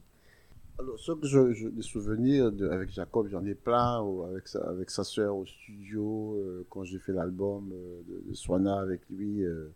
Alors, 0.80 1.00
ce 1.00 1.12
que 1.14 1.28
je, 1.28 1.54
je- 1.54 1.68
des 1.70 1.82
souvenirs 1.82 2.52
avec 2.72 2.92
Jacob, 2.92 3.28
j'en 3.30 3.46
ai 3.46 3.56
plein, 3.56 4.04
avec 4.30 4.48
sa, 4.48 4.60
avec 4.70 4.90
sœur 4.90 5.36
au 5.36 5.46
studio, 5.46 6.36
euh, 6.36 6.66
quand 6.70 6.84
j'ai 6.84 7.00
fait 7.00 7.14
l'album 7.14 7.72
euh, 7.72 8.02
de, 8.28 8.34
Swana 8.34 8.80
avec 8.80 9.02
lui, 9.10 9.44
euh, 9.44 9.70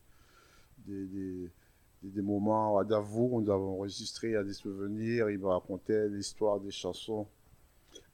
des, 0.88 2.22
moments 2.22 2.78
à 2.80 2.84
où 2.84 3.42
nous 3.42 3.52
avons 3.52 3.76
enregistré 3.76 4.42
des 4.44 4.54
souvenirs, 4.54 5.30
il 5.30 5.40
me 5.40 5.48
racontait 5.48 6.10
l'histoire 6.10 6.60
des 6.60 6.72
chansons. 6.72 7.28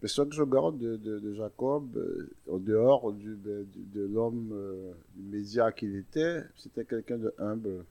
Mais 0.02 0.08
ce 0.08 0.22
que 0.22 0.34
je 0.34 0.44
garde 0.44 0.78
de, 0.78 1.34
Jacob, 1.34 1.98
en 2.50 2.58
dehors 2.58 3.12
du, 3.14 3.36
ben, 3.36 3.66
de 3.76 4.06
l'homme, 4.06 4.54
du 5.16 5.24
média 5.24 5.72
qu'il 5.72 5.96
était, 5.96 6.44
c'était 6.56 6.86
quelqu'un 6.86 7.18
de 7.18 7.34
humble. 7.38 7.84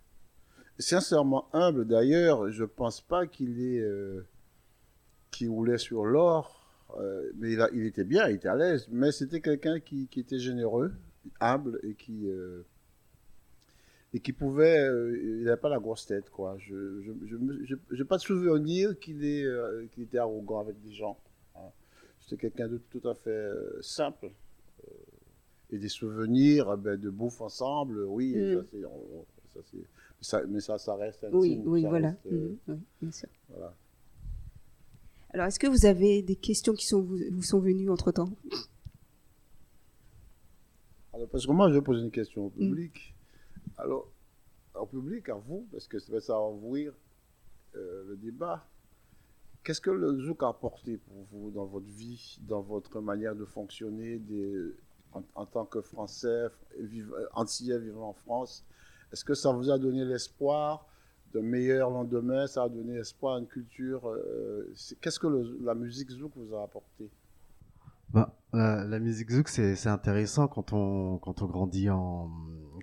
Sincèrement 0.79 1.49
humble 1.53 1.87
d'ailleurs, 1.87 2.51
je 2.51 2.65
pense 2.65 3.01
pas 3.01 3.27
qu'il 3.27 3.61
est... 3.63 3.81
euh, 3.81 4.27
qui 5.31 5.47
roulait 5.49 5.79
sur 5.79 6.05
l'or, 6.05 6.65
euh, 6.99 7.31
mais 7.37 7.53
il, 7.53 7.61
a- 7.61 7.71
il 7.73 7.85
était 7.87 8.05
bien, 8.05 8.29
il 8.29 8.37
était 8.37 8.49
à 8.49 8.55
l'aise, 8.57 8.87
mais 8.91 9.11
c'était 9.13 9.41
quelqu'un 9.41 9.81
qui, 9.81 10.07
qui 10.09 10.21
était 10.21 10.39
généreux, 10.39 10.93
humble 11.41 11.81
et 11.83 11.95
qui 11.95 12.29
euh, 12.29 12.63
et 14.13 14.21
qui 14.21 14.33
pouvait, 14.33 14.79
euh, 14.87 15.19
il 15.25 15.43
n'avait 15.43 15.57
pas 15.61 15.69
la 15.69 15.81
grosse 15.81 16.07
tête 16.07 16.31
quoi. 16.31 16.57
Je 16.59 17.01
j'ai 17.91 18.05
pas 18.05 18.17
de 18.17 18.23
souvenir 18.23 18.97
qu'il 19.01 19.25
est 19.25 19.45
qu'il 19.93 20.05
était 20.05 20.19
arrogant 20.19 20.61
avec 20.61 20.81
des 20.83 20.93
gens. 20.93 21.19
hein. 21.57 21.71
C'était 22.21 22.37
quelqu'un 22.49 22.69
de 22.69 22.79
tout 22.91 23.07
à 23.09 23.15
fait 23.15 23.51
simple. 23.81 24.31
et 25.71 25.79
des 25.79 25.89
souvenirs 25.89 26.77
ben, 26.77 26.97
de 27.01 27.11
bouffe 27.11 27.41
ensemble, 27.41 28.05
oui, 28.05 28.37
Mm. 28.37 28.65
ça, 29.55 29.61
c'est, 29.65 29.79
ça, 30.25 30.43
mais 30.49 30.61
ça, 30.61 30.79
ça 30.79 30.95
reste 30.97 31.23
intime. 31.25 31.39
Oui, 31.39 31.63
oui, 31.67 31.85
voilà. 31.85 32.09
reste, 32.11 32.27
euh, 32.27 32.49
Mhm, 32.49 32.59
oui, 32.69 32.81
bien 33.03 33.11
sûr. 33.13 33.29
voilà. 33.51 33.75
Alors, 35.31 35.47
est-ce 35.47 35.59
que 35.59 35.67
vous 35.67 35.85
avez 35.87 36.23
des 36.23 36.37
questions 36.37 36.73
qui 36.75 36.87
sont, 36.87 37.03
vous, 37.03 37.19
vous 37.33 37.43
sont 37.43 37.59
venues 37.61 37.91
entre-temps? 37.91 38.31
Alors, 41.13 41.29
parce 41.29 41.47
que 41.47 41.53
moi, 41.53 41.69
je 41.69 41.75
vais 41.75 41.83
poser 41.83 42.03
une 42.03 42.11
question 42.11 42.47
au 42.47 42.51
Mm. 42.51 42.53
public. 42.71 43.15
Alors, 43.77 44.09
au 44.75 44.87
public, 44.87 45.29
à 45.29 45.35
vous, 45.35 45.67
parce 45.71 45.87
que 45.87 45.99
ça 45.99 46.35
va 46.35 46.49
ouvrir 46.49 46.93
euh, 47.77 48.05
le 48.09 48.17
débat. 48.17 48.67
Qu'est-ce 49.63 49.81
que 49.81 49.91
le 49.91 50.19
zouk 50.21 50.43
a 50.43 50.49
apporté 50.49 50.99
pour 50.99 51.25
vous 51.33 51.51
dans 51.51 51.65
votre 51.65 51.87
vie, 51.87 52.39
dans 52.43 52.61
votre 52.61 53.01
manière 53.01 53.35
de 53.35 53.45
fonctionner 53.45 54.19
des, 54.19 54.55
en, 55.13 55.23
en 55.35 55.47
tant 55.47 55.65
que 55.65 55.81
Français, 55.81 56.47
vive, 56.79 57.13
euh, 57.15 57.27
antillais 57.33 57.79
vivant 57.79 58.09
en 58.11 58.13
France 58.13 58.65
Est-ce 59.15 59.25
que 59.25 59.35
ça 59.35 59.53
vous 59.53 59.71
a 59.71 59.79
donné 59.79 60.05
l'espoir 60.05 60.89
de 61.33 61.39
meilleurs 61.39 61.89
lendemains 61.89 62.49
Ça 62.49 62.65
a 62.65 62.69
donné 62.69 62.97
espoir 62.97 63.37
à 63.37 63.39
une 63.39 63.47
culture 63.47 64.09
euh, 64.09 64.75
Qu'est-ce 65.01 65.21
que 65.21 65.29
la 65.63 65.77
musique 65.77 66.11
zouk 66.11 66.33
vous 66.35 66.53
a 66.57 66.65
apporté? 66.65 67.09
Ben, 68.13 68.29
la, 68.53 68.99
musique 68.99 69.31
zouk, 69.31 69.49
c'est 69.49 69.87
intéressant 69.87 70.49
quand 70.49 70.73
on, 70.73 71.19
quand 71.19 71.43
on 71.43 71.47
grandit 71.47 71.91
en, 71.91 72.29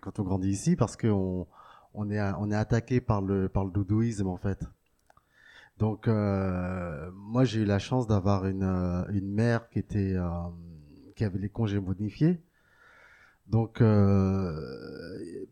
quand 0.02 0.20
on 0.20 0.24
grandit 0.24 0.48
ici 0.48 0.78
parce 0.78 0.95
qu'on 0.95 1.48
on 1.94 2.10
est, 2.10 2.22
on 2.40 2.49
est 2.49 2.56
attaqué 2.56 3.02
par 3.02 3.22
le, 3.22 3.49
par 3.49 3.66
le 3.66 3.72
doudouisme 3.72 4.28
en 4.28 4.38
fait. 4.38 4.64
Donc, 5.80 6.08
euh, 6.08 7.12
moi, 7.14 7.44
j'ai 7.44 7.64
eu 7.64 7.66
la 7.66 7.80
chance 7.80 8.08
d'avoir 8.08 8.45
une, 8.45 8.64
euh, 8.64 9.03
une 9.12 9.30
mère 9.30 9.68
qui 9.68 9.80
était, 9.80 10.16
qui 11.18 11.26
avait 11.26 11.40
les 11.40 11.49
congés 11.49 11.82
bonifiés. 11.82 12.41
Donc, 13.52 13.82
euh, 13.82 14.56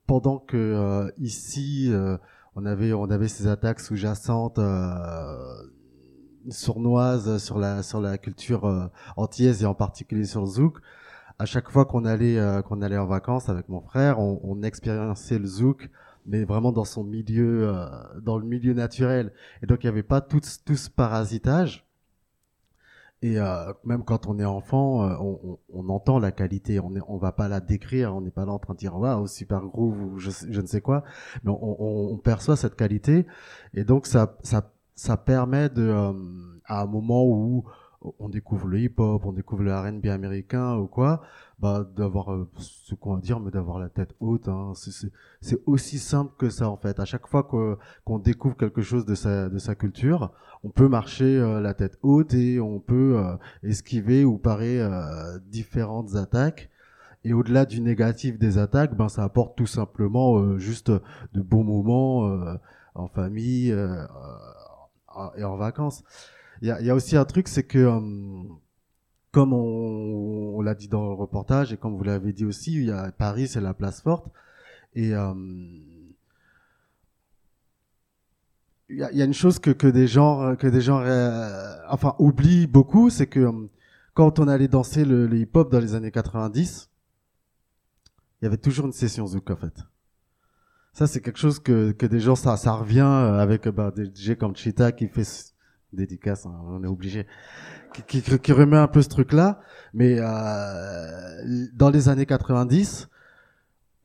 pendant 0.07 0.39
que 0.39 0.55
euh, 0.55 1.11
ici, 1.17 1.89
euh, 1.91 2.17
on 2.55 2.65
avait, 2.65 2.93
on 2.93 3.09
avait 3.11 3.27
ces 3.27 3.45
attaques 3.47 3.81
sous-jacentes 3.81 4.59
sournoises 6.49 7.37
sur 7.43 7.59
la, 7.59 7.83
sur 7.83 7.99
la 7.99 8.17
culture 8.17 8.89
antillaise 9.17 9.63
et 9.63 9.65
en 9.65 9.75
particulier 9.75 10.23
sur 10.23 10.41
le 10.41 10.47
zouk. 10.47 10.79
À 11.37 11.45
chaque 11.45 11.69
fois 11.69 11.85
qu'on 11.85 12.05
allait, 12.05 12.39
qu'on 12.67 12.81
allait 12.81 12.97
en 12.97 13.05
vacances 13.05 13.49
avec 13.49 13.67
mon 13.67 13.81
frère, 13.81 14.19
on, 14.19 14.39
on 14.43 14.63
expériençait 14.63 15.37
le 15.37 15.45
zouk, 15.45 15.89
mais 16.25 16.45
vraiment 16.45 16.71
dans 16.71 16.85
son 16.85 17.03
milieu, 17.03 17.67
euh, 17.67 17.85
dans 18.21 18.37
le 18.37 18.45
milieu 18.45 18.73
naturel. 18.73 19.33
Et 19.61 19.65
donc 19.65 19.83
il 19.83 19.87
n'y 19.87 19.91
avait 19.91 20.03
pas 20.03 20.21
tout, 20.21 20.41
tout 20.65 20.75
ce 20.75 20.89
parasitage. 20.89 21.88
Et 23.21 23.37
euh, 23.39 23.73
même 23.83 24.03
quand 24.05 24.27
on 24.27 24.39
est 24.39 24.45
enfant, 24.45 25.03
euh, 25.03 25.15
on, 25.19 25.39
on- 25.43 25.59
on 25.73 25.89
entend 25.89 26.19
la 26.19 26.31
qualité. 26.31 26.79
On 26.79 26.89
ne 26.89 27.01
on 27.07 27.17
va 27.17 27.31
pas 27.33 27.47
la 27.49 27.59
décrire. 27.59 28.15
On 28.15 28.21
n'est 28.21 28.31
pas 28.31 28.45
là 28.45 28.53
en 28.53 28.59
train 28.59 28.73
de 28.73 28.79
dire 28.79 28.95
waouh 28.97 29.27
super 29.27 29.61
groove 29.65 30.01
ou 30.01 30.19
je, 30.19 30.29
je 30.49 30.61
ne 30.61 30.65
sais 30.67 30.81
quoi. 30.81 31.03
Mais 31.43 31.51
on, 31.51 32.17
perçoit 32.17 32.55
cette 32.55 32.75
qualité. 32.75 33.25
Et 33.73 33.83
donc 33.83 34.05
ça, 34.07 34.37
ça, 34.43 34.71
ça 34.95 35.17
permet 35.17 35.69
de, 35.69 35.83
euh, 35.83 36.13
à 36.65 36.81
un 36.83 36.85
moment 36.85 37.25
où 37.25 37.65
on 38.19 38.29
découvre 38.29 38.67
le 38.67 38.79
hip-hop, 38.79 39.25
on 39.25 39.33
découvre 39.33 39.63
le 39.63 39.75
R&B 39.75 40.05
américain 40.05 40.77
ou 40.77 40.87
quoi, 40.87 41.21
bah 41.59 41.85
d'avoir 41.97 42.31
euh, 42.33 42.49
ce 42.57 42.95
qu'on 42.95 43.15
va 43.15 43.19
dire, 43.21 43.41
mais 43.41 43.51
d'avoir 43.51 43.77
la 43.79 43.89
tête 43.89 44.15
haute. 44.21 44.47
Hein. 44.47 44.71
C'est- 44.75 45.11
aussi 45.65 45.99
simple 45.99 46.33
que 46.37 46.49
ça 46.49 46.69
en 46.69 46.77
fait. 46.77 46.97
À 47.01 47.05
chaque 47.05 47.27
fois 47.27 47.43
qu'on 47.43 48.19
découvre 48.19 48.55
quelque 48.55 48.81
chose 48.81 49.05
de 49.05 49.15
sa, 49.15 49.49
de 49.49 49.57
sa 49.57 49.75
culture, 49.75 50.31
on 50.63 50.69
peut 50.69 50.87
marcher 50.87 51.37
euh, 51.37 51.61
la 51.61 51.73
tête 51.73 51.97
haute 52.01 52.33
et 52.33 52.59
on 52.59 52.79
peut 52.79 53.17
euh, 53.17 53.35
esquiver 53.63 54.25
ou 54.25 54.37
parer 54.37 54.81
euh, 54.81 55.39
différentes 55.47 56.15
attaques. 56.15 56.69
Et 57.23 57.33
au-delà 57.33 57.65
du 57.65 57.81
négatif 57.81 58.37
des 58.39 58.57
attaques, 58.57 58.95
ben 58.95 59.09
ça 59.09 59.23
apporte 59.23 59.57
tout 59.57 59.67
simplement 59.67 60.37
euh, 60.39 60.57
juste 60.57 60.89
de 60.89 61.41
bons 61.41 61.63
moments 61.63 62.27
euh, 62.27 62.55
en 62.95 63.07
famille 63.07 63.71
euh, 63.71 64.03
euh, 65.17 65.29
et 65.37 65.43
en 65.43 65.57
vacances. 65.57 66.03
Il 66.61 66.67
y 66.67 66.71
a, 66.71 66.81
y 66.81 66.89
a 66.89 66.95
aussi 66.95 67.17
un 67.17 67.25
truc, 67.25 67.47
c'est 67.47 67.63
que 67.63 67.77
euh, 67.79 67.99
comme 69.31 69.53
on, 69.53 70.55
on 70.57 70.61
l'a 70.61 70.75
dit 70.75 70.87
dans 70.87 71.07
le 71.07 71.13
reportage 71.13 71.71
et 71.73 71.77
comme 71.77 71.95
vous 71.95 72.03
l'avez 72.03 72.33
dit 72.33 72.45
aussi, 72.45 72.73
il 72.73 72.85
y 72.85 72.91
a 72.91 73.11
Paris, 73.11 73.47
c'est 73.47 73.61
la 73.61 73.73
place 73.73 74.01
forte. 74.01 74.27
Et 74.95 75.13
euh, 75.13 75.33
il 78.89 78.97
y, 78.97 79.17
y 79.17 79.21
a 79.21 79.25
une 79.25 79.33
chose 79.33 79.59
que, 79.59 79.71
que 79.71 79.87
des 79.87 80.07
gens, 80.07 80.55
que 80.55 80.67
des 80.67 80.81
gens 80.81 81.01
euh, 81.01 81.75
enfin, 81.89 82.15
oublient 82.19 82.67
beaucoup, 82.67 83.09
c'est 83.09 83.27
que 83.27 83.39
euh, 83.39 83.69
quand 84.13 84.39
on 84.39 84.47
allait 84.47 84.67
danser 84.67 85.05
le, 85.05 85.27
le 85.27 85.37
hip-hop 85.37 85.71
dans 85.71 85.79
les 85.79 85.95
années 85.95 86.11
90, 86.11 86.89
il 88.41 88.45
y 88.45 88.47
avait 88.47 88.57
toujours 88.57 88.85
une 88.85 88.93
session 88.93 89.27
zouk 89.27 89.49
en 89.51 89.55
fait. 89.55 89.73
Ça, 90.93 91.07
c'est 91.07 91.21
quelque 91.21 91.39
chose 91.39 91.59
que, 91.59 91.91
que 91.91 92.05
des 92.05 92.19
gens, 92.19 92.35
ça, 92.35 92.57
ça 92.57 92.73
revient 92.73 92.99
euh, 93.01 93.39
avec 93.39 93.67
bah, 93.67 93.91
des 93.95 94.05
DJ 94.05 94.35
comme 94.35 94.55
Cheetah 94.55 94.91
qui 94.91 95.07
fait 95.07 95.53
dédicace, 95.93 96.45
hein, 96.45 96.59
on 96.65 96.83
est 96.83 96.87
obligé, 96.87 97.25
qui, 97.93 98.21
qui, 98.21 98.39
qui 98.39 98.51
remet 98.51 98.77
un 98.77 98.87
peu 98.87 99.01
ce 99.01 99.09
truc-là. 99.09 99.61
Mais 99.93 100.17
euh, 100.19 101.67
dans 101.73 101.89
les 101.89 102.09
années 102.09 102.25
90, 102.25 103.09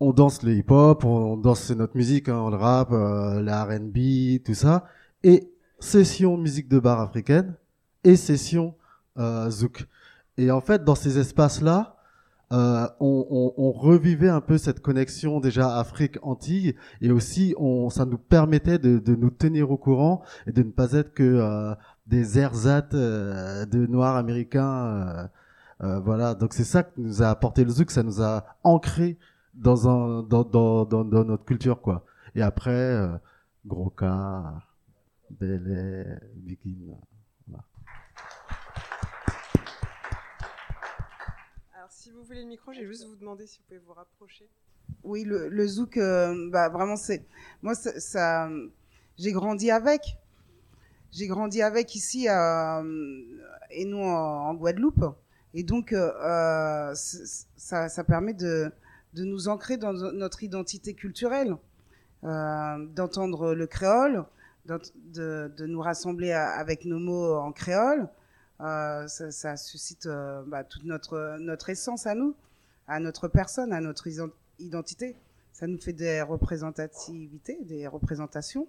on 0.00 0.12
danse 0.12 0.42
le 0.42 0.52
hip-hop, 0.54 1.04
on 1.04 1.36
danse 1.36 1.70
notre 1.70 1.96
musique, 1.96 2.28
hein, 2.28 2.50
le 2.50 2.56
rap, 2.56 2.90
euh, 2.92 3.40
la 3.42 3.64
R&B, 3.64 4.42
tout 4.44 4.54
ça, 4.54 4.84
et 5.22 5.50
session 5.78 6.36
musique 6.36 6.68
de 6.68 6.78
bar 6.78 7.00
africaine 7.00 7.54
et 8.04 8.16
session 8.16 8.74
euh, 9.18 9.50
zouk. 9.50 9.86
Et 10.36 10.50
en 10.50 10.60
fait, 10.60 10.84
dans 10.84 10.94
ces 10.94 11.18
espaces-là, 11.18 11.96
euh, 12.52 12.86
on, 13.00 13.26
on- 13.30 13.54
on 13.56 13.72
revivait 13.72 14.28
un 14.28 14.40
peu 14.40 14.58
cette 14.58 14.80
connexion 14.80 15.40
déjà 15.40 15.78
Afrique-Antilles 15.78 16.74
et 17.00 17.10
aussi 17.10 17.54
on, 17.58 17.88
ça 17.90 18.04
nous 18.04 18.18
permettait 18.18 18.78
de, 18.78 18.98
de 18.98 19.14
nous 19.14 19.30
tenir 19.30 19.70
au 19.70 19.76
courant 19.78 20.22
et 20.46 20.52
de 20.52 20.62
ne 20.62 20.70
pas 20.70 20.92
être 20.92 21.14
que 21.14 21.22
euh, 21.22 21.74
des 22.06 22.38
ersatz 22.38 22.90
euh, 22.94 23.64
de 23.66 23.86
noirs 23.86 24.16
américains. 24.16 25.28
euh, 25.82 25.98
voilà, 26.00 26.34
donc 26.34 26.52
c'est 26.54 26.64
ça 26.64 26.82
que 26.82 26.92
nous 27.00 27.22
a 27.22 27.28
apporté 27.28 27.64
le 27.64 27.70
zouk, 27.70 27.90
ça 27.90 28.02
nous 28.02 28.22
a 28.22 28.44
ancré 28.62 29.18
dans, 29.54 29.88
un, 29.88 30.22
dans, 30.22 30.44
dans, 30.44 30.84
dans, 30.84 31.04
dans 31.04 31.24
notre 31.24 31.44
culture. 31.44 31.80
quoi. 31.80 32.04
Et 32.34 32.42
après, 32.42 32.70
euh, 32.70 33.16
Gros 33.66 33.90
Cas. 33.90 34.54
Voilà. 35.40 35.64
Alors, 41.74 41.90
si 41.90 42.10
vous 42.10 42.22
voulez 42.24 42.42
le 42.42 42.48
micro, 42.48 42.72
j'ai 42.72 42.86
juste 42.86 43.06
vous 43.06 43.16
demander 43.16 43.46
si 43.46 43.58
vous 43.58 43.64
pouvez 43.68 43.80
vous 43.86 43.92
rapprocher. 43.94 44.48
Oui, 45.02 45.24
le, 45.24 45.48
le 45.48 45.66
zouk, 45.66 45.96
euh, 45.96 46.50
bah, 46.50 46.68
vraiment, 46.68 46.96
c'est. 46.96 47.24
Moi, 47.62 47.74
ça. 47.74 47.98
ça- 48.00 48.50
j'ai 49.16 49.32
grandi 49.32 49.70
avec. 49.70 50.18
J'ai 51.12 51.28
grandi 51.28 51.62
avec 51.62 51.94
ici, 51.94 52.28
euh, 52.28 52.82
et 53.70 53.84
nous 53.84 53.98
en, 54.02 54.48
en 54.48 54.54
Guadeloupe. 54.54 55.04
Et 55.54 55.62
donc, 55.62 55.92
euh, 55.92 56.12
euh, 56.20 56.92
ça, 56.94 57.88
ça 57.88 58.04
permet 58.04 58.34
de, 58.34 58.72
de 59.14 59.24
nous 59.24 59.48
ancrer 59.48 59.76
dans 59.76 59.92
no- 59.92 60.12
notre 60.12 60.42
identité 60.42 60.94
culturelle, 60.94 61.56
euh, 62.24 62.86
d'entendre 62.94 63.54
le 63.54 63.66
créole, 63.66 64.24
de, 64.66 65.66
nous 65.66 65.80
rassembler 65.80 66.32
avec 66.32 66.84
nos 66.84 66.98
mots 66.98 67.34
en 67.36 67.52
créole. 67.52 68.08
Euh, 68.60 69.06
ça, 69.08 69.56
suscite 69.56 70.06
euh, 70.06 70.42
bah, 70.46 70.64
toute 70.64 70.84
notre, 70.84 71.36
notre 71.38 71.70
essence 71.70 72.06
à 72.06 72.14
nous, 72.14 72.34
à 72.88 72.98
notre 73.00 73.28
personne, 73.28 73.72
à 73.72 73.80
notre 73.80 74.08
identité. 74.58 75.16
Ça 75.52 75.66
nous 75.66 75.78
fait 75.78 75.92
des 75.92 76.22
représentativités, 76.22 77.58
des 77.62 77.86
représentations. 77.86 78.66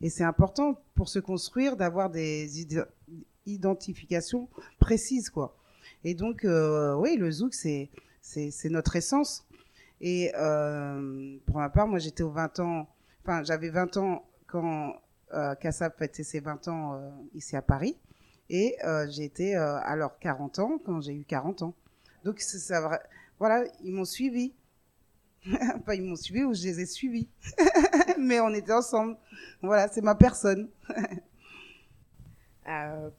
Et 0.00 0.08
c'est 0.08 0.24
important 0.24 0.80
pour 0.94 1.08
se 1.08 1.18
construire 1.18 1.76
d'avoir 1.76 2.10
des 2.10 2.60
ide- 2.62 2.86
identifications 3.46 4.48
précises, 4.78 5.30
quoi. 5.30 5.56
Et 6.04 6.14
donc, 6.14 6.44
oui, 6.44 7.16
le 7.16 7.30
zouk, 7.30 7.54
c'est 7.54 7.90
notre 8.70 8.96
essence. 8.96 9.44
Et 10.00 10.32
euh, 10.36 11.38
pour 11.46 11.56
ma 11.56 11.70
part, 11.70 11.86
moi, 11.86 11.98
j'étais 11.98 12.22
aux 12.22 12.30
20 12.30 12.60
ans, 12.60 12.88
enfin, 13.22 13.42
j'avais 13.42 13.70
20 13.70 13.96
ans 13.96 14.24
quand 14.46 14.94
euh, 15.32 15.54
Kassab 15.56 15.94
fêtait 15.98 16.22
ses 16.22 16.40
20 16.40 16.68
ans 16.68 16.94
euh, 16.94 17.10
ici 17.34 17.56
à 17.56 17.62
Paris. 17.62 17.96
Et 18.50 18.76
euh, 18.84 19.06
à 19.82 19.96
leurs 19.96 20.18
40 20.18 20.58
ans 20.58 20.78
quand 20.84 21.00
j'ai 21.00 21.14
eu 21.14 21.24
40 21.24 21.62
ans. 21.62 21.74
Donc, 22.24 22.40
ça, 22.40 23.00
voilà, 23.38 23.64
ils 23.82 23.92
m'ont 23.92 24.04
suivi. 24.04 24.52
Enfin, 25.46 25.94
ils 25.94 26.02
m'ont 26.02 26.16
suivi 26.16 26.44
ou 26.44 26.54
je 26.54 26.62
les 26.62 26.80
ai 26.80 26.86
suivis. 26.86 27.28
Mais 28.18 28.40
on 28.40 28.50
était 28.50 28.72
ensemble. 28.72 29.16
Voilà, 29.62 29.88
c'est 29.88 30.02
ma 30.02 30.14
personne. 30.14 30.70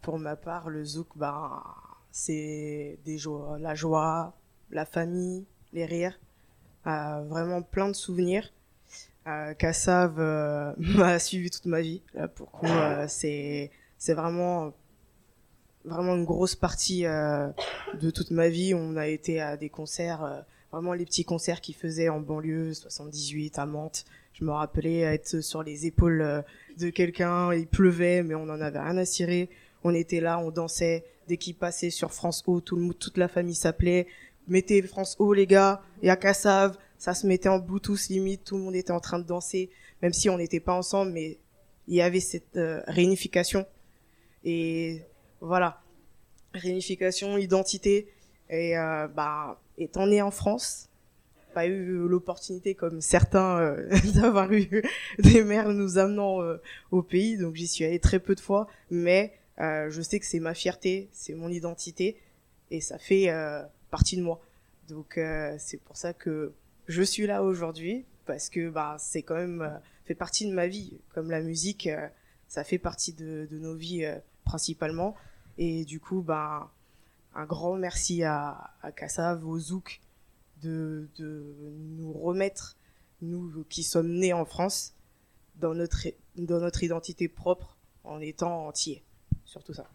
Pour 0.02 0.18
ma 0.18 0.36
part, 0.36 0.70
le 0.70 0.84
zouk, 0.84 1.10
ben, 1.16 1.64
c'est 2.12 2.98
des 3.06 3.20
joies, 3.20 3.60
la 3.60 3.76
joie, 3.76 4.36
la 4.72 4.86
famille, 4.86 5.46
les 5.72 5.86
rires, 5.86 6.20
vraiment 6.86 7.62
plein 7.62 7.88
de 7.88 7.94
souvenirs. 7.94 8.52
Euh, 9.28 9.54
Kassav 9.56 10.20
euh, 10.20 10.74
m'a 10.78 11.20
suivi 11.20 11.50
toute 11.50 11.66
ma 11.66 11.82
vie. 11.82 12.02
Là, 12.14 12.28
pour 12.28 12.52
coup, 12.52 12.68
euh, 12.68 13.06
c'est 13.08 13.72
c'est 13.98 14.14
vraiment 14.14 14.74
vraiment 15.84 16.16
une 16.16 16.26
grosse 16.26 16.56
partie 16.56 17.06
euh, 17.06 17.48
de 18.00 18.12
toute 18.12 18.32
ma 18.32 18.50
vie. 18.50 18.74
On 18.74 18.96
a 18.98 19.08
été 19.08 19.42
à 19.42 19.58
des 19.58 19.70
concerts, 19.70 20.24
euh, 20.24 20.42
vraiment 20.72 20.94
les 20.94 21.06
petits 21.06 21.26
concerts 21.26 21.62
qu'ils 21.62 21.76
faisaient 21.76 22.10
en 22.10 22.20
banlieue, 22.20 22.74
78 22.74 23.58
à 23.58 23.66
Mantes. 23.66 24.06
Je 24.34 24.44
me 24.44 24.52
rappelais 24.52 25.00
être 25.00 25.42
sur 25.42 25.64
les 25.64 25.86
épaules 25.86 26.44
de 26.78 26.90
quelqu'un, 26.90 27.54
il 27.54 27.68
pleuvait, 27.68 28.22
mais 28.22 28.36
on 28.36 28.46
n'en 28.46 28.60
avait 28.60 28.80
rien 28.80 28.98
à 28.98 29.06
cirer. 29.06 29.50
On 29.86 29.94
était 29.94 30.20
là, 30.20 30.40
on 30.40 30.52
dansait. 30.52 31.06
Dès 31.30 31.38
qu'il 31.38 31.56
passait 31.56 31.90
sur 31.90 32.12
France 32.12 32.44
O, 32.46 32.60
toute 32.60 33.18
la 33.18 33.30
famille 33.30 33.56
s'appelait. 33.56 34.08
Mettez 34.48 34.82
France 34.84 35.16
O, 35.20 35.34
les 35.34 35.48
gars, 35.48 35.82
et 36.02 36.10
à 36.10 36.16
Cassav, 36.16 36.78
ça 36.98 37.14
se 37.14 37.28
mettait 37.28 37.50
en 37.50 37.60
Bluetooth 37.60 38.08
limite, 38.10 38.44
tout 38.44 38.58
le 38.58 38.64
monde 38.64 38.76
était 38.76 38.92
en 38.92 39.00
train 39.00 39.20
de 39.20 39.26
danser, 39.26 39.70
même 40.02 40.14
si 40.14 40.30
on 40.30 40.38
n'était 40.38 40.60
pas 40.60 40.74
ensemble, 40.74 41.12
mais 41.12 41.38
il 41.88 41.96
y 41.96 42.02
avait 42.02 42.20
cette 42.20 42.56
euh, 42.56 42.82
réunification. 42.88 43.66
Et 44.44 45.02
voilà, 45.42 45.82
réunification, 46.54 47.38
identité. 47.38 48.08
Et 48.50 48.78
euh, 48.78 49.08
bah, 49.08 49.60
étant 49.78 50.08
né 50.08 50.22
en 50.22 50.32
France, 50.32 50.90
pas 51.54 51.68
eu 51.68 52.08
l'opportunité 52.08 52.76
comme 52.76 53.02
certains 53.02 53.60
euh, 53.60 53.90
d'avoir 54.16 54.52
eu 54.52 54.84
des 55.20 55.44
mères 55.44 55.70
nous 55.70 55.98
amenant 55.98 56.42
euh, 56.42 56.58
au 56.92 57.02
pays, 57.02 57.38
donc 57.38 57.56
j'y 57.56 57.68
suis 57.68 57.86
allée 57.86 58.00
très 58.00 58.20
peu 58.20 58.36
de 58.36 58.40
fois, 58.40 58.68
mais 58.90 59.34
je 59.58 60.02
sais 60.02 60.20
que 60.20 60.26
c'est 60.26 60.42
ma 60.42 60.54
fierté, 60.54 61.08
c'est 61.14 61.34
mon 61.34 61.50
identité. 61.50 62.18
Et 62.72 62.82
ça 62.82 62.98
fait 62.98 63.30
partie 63.96 64.18
de 64.18 64.24
moi. 64.24 64.42
Donc 64.90 65.18
euh, 65.18 65.56
c'est 65.58 65.78
pour 65.78 65.96
ça 65.96 66.14
que 66.14 66.54
je 66.88 67.02
suis 67.02 67.28
là 67.28 67.44
aujourd'hui 67.44 68.04
parce 68.26 68.50
que 68.50 68.70
bah 68.70 68.98
c'est 69.00 69.24
quand 69.24 69.36
même 69.36 69.62
euh, 69.62 69.78
fait 70.04 70.16
partie 70.16 70.46
de 70.50 70.54
ma 70.54 70.68
vie, 70.68 71.00
comme 71.14 71.32
la 71.32 71.42
musique, 71.42 71.88
euh, 71.88 72.10
ça 72.50 72.66
fait 72.66 72.78
partie 72.78 73.14
de, 73.14 73.48
nos 73.52 73.74
vies 73.74 74.06
principalement 74.44 75.16
et 75.58 75.86
du 75.86 76.02
coup 76.02 76.22
bah 76.22 76.74
un 77.34 77.46
grand 77.46 77.78
merci 77.78 78.24
à, 78.24 78.72
à 78.82 78.92
Kassav, 78.92 79.48
au 79.48 79.58
Zouk, 79.60 80.02
de, 80.62 81.10
de 81.18 81.56
nous 81.98 82.12
remettre, 82.12 82.76
nous 83.22 83.64
qui 83.70 83.84
sommes 83.84 84.12
nés 84.12 84.34
en 84.34 84.44
France, 84.44 84.94
dans 85.56 85.74
notre, 85.74 86.06
dans 86.36 86.60
notre 86.60 86.84
identité 86.84 87.30
propre 87.30 87.78
en 88.04 88.20
étant 88.20 88.68
entiers. 88.68 89.04
Surtout 89.46 89.74
ça. 89.74 89.88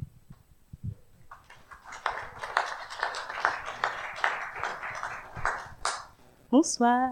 Bonsoir. 6.51 7.11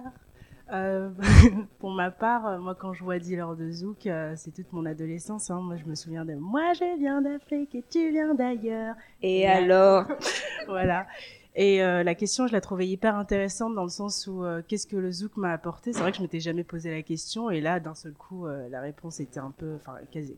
Euh, 0.73 1.11
pour 1.79 1.91
ma 1.91 2.11
part, 2.11 2.47
euh, 2.47 2.59
moi 2.59 2.75
quand 2.75 2.93
je 2.93 3.05
vois 3.05 3.19
Dealer 3.19 3.55
de 3.57 3.71
Zouk, 3.71 4.07
euh, 4.07 4.35
c'est 4.37 4.51
toute 4.53 4.73
mon 4.73 4.85
adolescence. 4.85 5.51
hein. 5.51 5.61
Moi 5.61 5.77
je 5.77 5.85
me 5.85 5.95
souviens 5.95 6.25
de 6.25 6.35
Moi 6.35 6.73
je 6.75 6.99
viens 6.99 7.23
d'Afrique 7.23 7.75
et 7.75 7.85
tu 7.89 8.11
viens 8.11 8.35
d'ailleurs. 8.35 8.97
Et 9.23 9.47
alors? 9.47 10.07
Voilà. 10.67 11.07
Et 11.55 11.83
euh, 11.83 12.03
la 12.03 12.15
question, 12.15 12.47
je 12.47 12.53
la 12.53 12.61
trouvais 12.61 12.87
hyper 12.87 13.17
intéressante 13.17 13.75
dans 13.75 13.85
le 13.85 13.89
sens 13.89 14.27
où 14.27 14.45
qu'est-ce 14.69 14.87
que 14.87 14.97
le 14.97 15.11
Zouk 15.11 15.37
m'a 15.37 15.53
apporté? 15.53 15.93
C'est 15.93 16.01
vrai 16.01 16.11
que 16.11 16.19
je 16.19 16.23
m'étais 16.23 16.41
jamais 16.41 16.63
posé 16.65 16.91
la 16.91 17.03
question 17.03 17.49
et 17.51 17.61
là, 17.61 17.81
d'un 17.81 17.95
seul 17.95 18.13
coup, 18.13 18.47
la 18.47 18.81
réponse 18.81 19.19
était 19.19 19.41
un 19.41 19.51
peu, 19.51 19.75
enfin, 19.77 19.95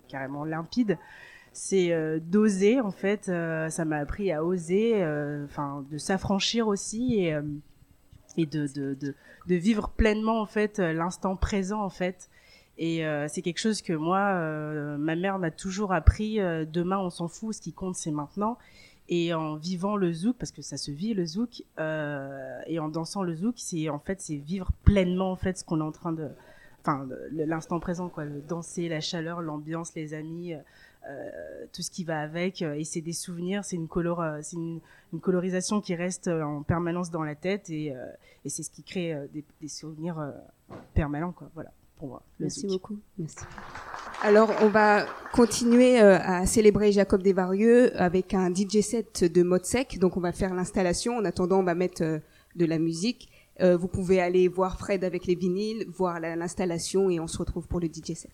carrément 0.09 0.45
limpide. 0.45 0.97
C'est 1.53 1.93
d'oser 2.21 2.81
en 2.81 2.93
fait. 2.93 3.25
ça 3.25 3.85
m'a 3.85 3.97
appris 3.97 4.33
à 4.33 4.45
oser, 4.45 5.05
enfin, 5.45 5.85
de 5.91 5.99
s'affranchir 5.99 6.69
aussi 6.69 7.17
et 7.25 7.37
et 8.37 8.47
de, 8.47 8.67
de, 8.67 8.95
de, 8.95 9.55
vivre 9.55 9.91
pleinement 9.91 10.41
en 10.41 10.47
fait 10.47 10.79
euh, 10.79 10.93
l'instant 10.93 11.37
présent 11.37 11.83
en 11.83 11.91
fait. 11.91 12.29
Et 12.79 13.05
euh, 13.05 13.27
c'est 13.29 13.43
quelque 13.43 13.59
chose 13.59 13.83
que 13.83 13.93
moi 13.93 14.19
euh, 14.19 14.97
ma 14.97 15.17
mère 15.17 15.39
m'a 15.39 15.51
toujours 15.51 15.93
appris 15.93 16.39
demain 16.39 16.99
on 16.99 17.11
s'en 17.11 17.29
fout 17.29 17.55
ce 17.55 17.61
qui 17.61 17.73
compte 17.73 17.97
c'est 17.97 18.11
maintenant. 18.11 18.59
Et 19.13 19.35
en 19.35 19.57
vivant 19.57 19.97
le 19.97 20.13
zouk 20.13 20.37
parce 20.39 20.53
que 20.53 20.63
ça 20.63 20.77
se 20.77 20.93
vit 20.93 21.15
le 21.15 21.27
zouk 21.27 21.63
et 21.79 22.79
en 22.79 22.89
dansant 22.89 23.23
le 23.23 23.35
zouk 23.35 23.55
c'est 23.57 23.89
en 23.89 23.99
fait 23.99 24.21
c'est 24.21 24.37
vivre 24.37 24.71
pleinement 24.85 25.33
en 25.33 25.37
fait 25.37 25.59
ce 25.59 25.65
qu'on 25.65 25.81
est 25.81 25.85
en 25.85 25.91
train 25.91 26.13
de 26.13 26.29
enfin 26.81 27.09
l'instant 27.33 27.81
présent 27.81 28.09
quoi. 28.09 28.25
Le 28.25 28.41
danser 28.41 28.89
la 28.89 29.01
chaleur 29.01 29.43
l'ambiance 29.43 29.95
les 29.97 30.15
amis 30.15 30.55
tout 31.73 31.83
ce 31.83 31.91
qui 31.91 32.05
va 32.05 32.21
avec 32.21 32.63
euh, 32.63 32.75
et 32.75 32.85
c'est 32.85 33.01
des 33.01 33.13
souvenirs 33.15 33.65
c'est 33.65 33.77
une 33.77 33.89
color 33.89 34.21
euh, 34.21 34.39
c'est 34.43 34.57
une, 34.57 34.81
une 35.13 35.21
colorisation 35.21 35.81
qui 35.81 35.95
reste 35.95 36.29
euh, 36.29 36.43
en 36.43 36.63
permanence 36.63 37.11
dans 37.11 37.23
la 37.23 37.35
tête 37.35 37.71
et, 37.71 37.95
euh, 37.95 38.05
et 38.45 38.49
c'est 38.49 38.63
ce 38.63 38.71
qui 38.71 38.83
crée 38.83 39.15
euh, 39.15 39.27
des, 39.33 39.45
des 39.61 39.69
souvenirs 39.69 40.19
euh, 40.19 40.31
permanents 40.95 41.33
quoi 41.33 41.51
voilà 41.55 41.71
pour 41.97 42.09
moi 42.09 42.23
Merci 42.39 42.61
zouk. 42.63 42.71
beaucoup. 42.71 42.99
Merci. 43.19 43.37
Alors, 44.23 44.51
on 44.63 44.69
va 44.69 45.05
continuer 45.33 46.01
euh, 46.01 46.19
à 46.19 46.47
célébrer 46.47 46.93
Jacob 46.93 47.23
Desvarieux 47.23 47.95
avec 48.01 48.33
un 48.33 48.51
DJ 48.55 48.81
set 48.81 49.23
de 49.31 49.43
mode 49.43 49.67
sec. 49.67 49.99
Donc, 49.99 50.17
on 50.17 50.21
va 50.21 50.33
faire 50.33 50.55
l'installation. 50.55 51.17
En 51.19 51.25
attendant, 51.27 51.59
on 51.61 51.63
va 51.63 51.75
mettre 51.75 52.03
euh, 52.03 52.19
de 52.57 52.65
la 52.65 52.79
musique. 52.79 53.29
Euh, 53.61 53.77
vous 53.77 53.87
pouvez 53.89 54.19
aller 54.19 54.49
voir 54.49 54.79
Fred 54.79 55.05
avec 55.05 55.27
les 55.27 55.35
vinyles, 55.35 55.85
voir 55.89 56.21
la- 56.21 56.37
l'installation 56.37 57.11
et 57.11 57.21
on 57.21 57.27
se 57.27 57.37
retrouve 57.37 57.69
pour 57.69 57.81
le 57.81 57.89
DJ 57.89 58.15
set. 58.15 58.31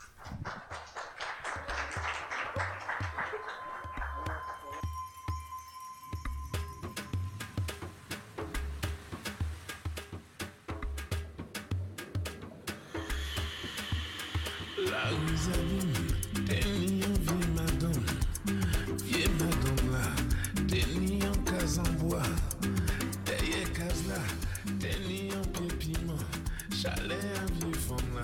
Chalet 26.86 27.18
à 27.36 27.46
là, 27.58 28.22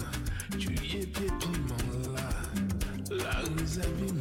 tu 0.58 0.68
y 0.74 1.02
es 1.02 1.06
pied 1.06 1.26
piment 1.40 2.12
là. 2.14 2.28
La 3.10 3.40
rue 3.40 3.66
Zabine, 3.66 4.20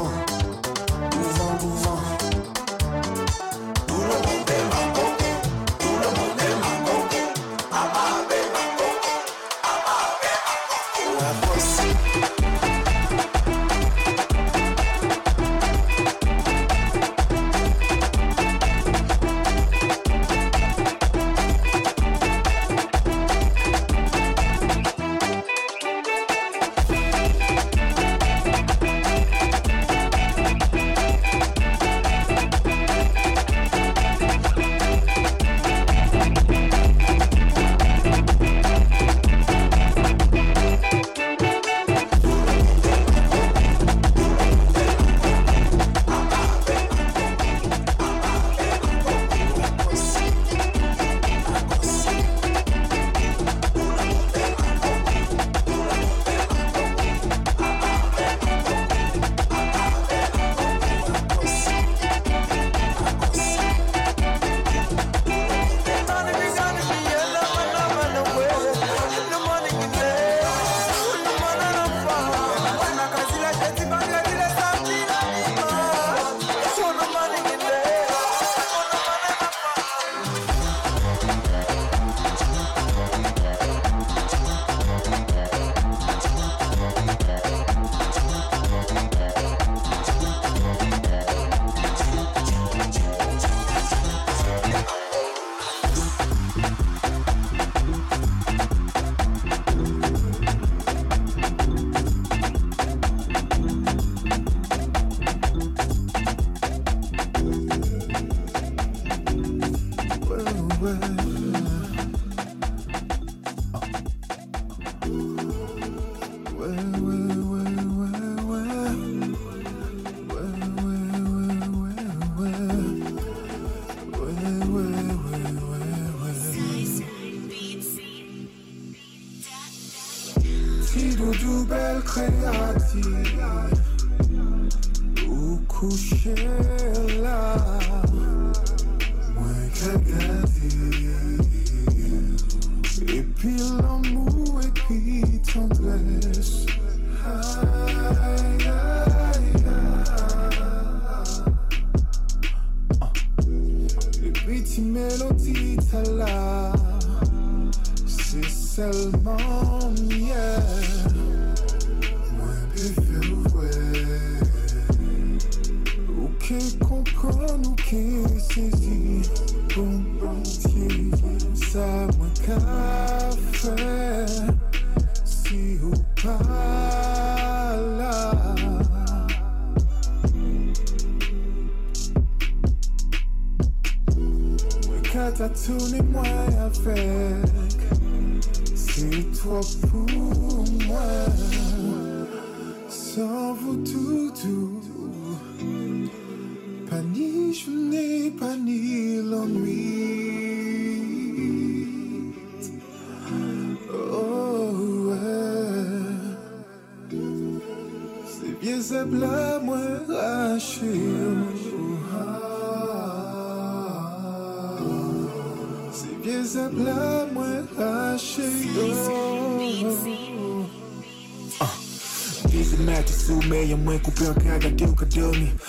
kill 225.11 225.33
me. 225.33 225.60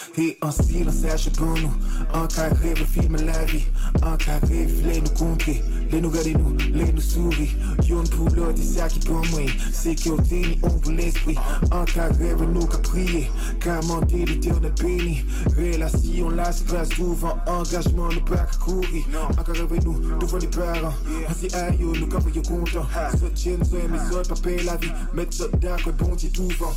En 2.33 2.49
carré 2.49 2.75
filme 2.75 3.17
la 3.27 3.45
vie. 3.45 3.67
En 4.03 4.17
carré 4.17 4.67
filé 4.67 5.03
nous 5.03 5.11
compter 5.11 5.63
Les 5.91 6.01
nous 6.01 6.11
garder 6.11 6.33
nous, 6.33 6.57
les 6.73 6.91
nous 6.91 7.01
souris. 7.01 7.55
Yon 7.87 8.05
pour 8.05 8.31
l'autre 8.35 8.57
c'est 8.57 8.79
ça 8.79 8.89
qui 8.89 9.01
pour 9.01 9.25
moi 9.27 9.43
Sécurité 9.71 10.41
ni 10.41 10.59
ombre 10.63 10.93
l'esprit 10.93 11.37
En 11.71 11.85
carré 11.85 12.35
nous 12.53 12.67
qu'à 12.67 12.79
prier 12.79 13.31
Commander 13.63 14.25
l'éternel 14.25 14.73
béni. 14.81 15.25
Relation 15.59 16.31
là 16.31 16.51
c'est 16.53 16.67
grâce 16.67 16.89
souvent 16.91 17.37
Engagement 17.47 18.09
nous 18.09 18.21
pas 18.23 18.37
qu'à 18.39 18.57
courir. 18.59 19.05
En 19.39 19.43
carré 19.43 19.79
nous, 19.85 20.19
devant 20.19 20.39
les 20.39 20.47
parents. 20.47 20.95
On 21.29 21.35
s'y 21.35 21.55
aille 21.55 21.79
nous 21.81 22.07
quand 22.07 22.21
vous 22.21 22.43
content 22.43 22.87
Soutien 23.21 23.59
nous 23.59 23.79
et 23.79 23.89
mes 23.89 24.17
autres 24.17 24.35
pas 24.35 24.41
payer 24.41 24.63
la 24.63 24.77
vie. 24.77 24.93
Mettre 25.13 25.35
ça 25.35 25.45
d'accord 25.61 25.93
bon 25.99 26.15
Dieu 26.15 26.31
tout 26.31 26.49
vent. 26.59 26.73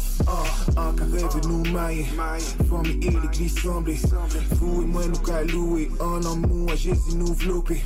En 0.75 0.91
carré 0.91 1.23
nous 1.47 1.63
mailler 1.71 2.07
Famille 2.69 2.99
et 3.01 3.11
l'église 3.11 3.57
semblée 3.61 3.99
Vous 4.59 4.81
et 4.81 4.85
moi 4.85 5.03
nous 5.07 5.19
qu'à 5.19 5.44
louer 5.47 5.89
En 5.99 6.21
amour 6.23 6.71
à 6.71 6.75
Jésus 6.75 7.15
nous 7.15 7.33
vlopper 7.33 7.81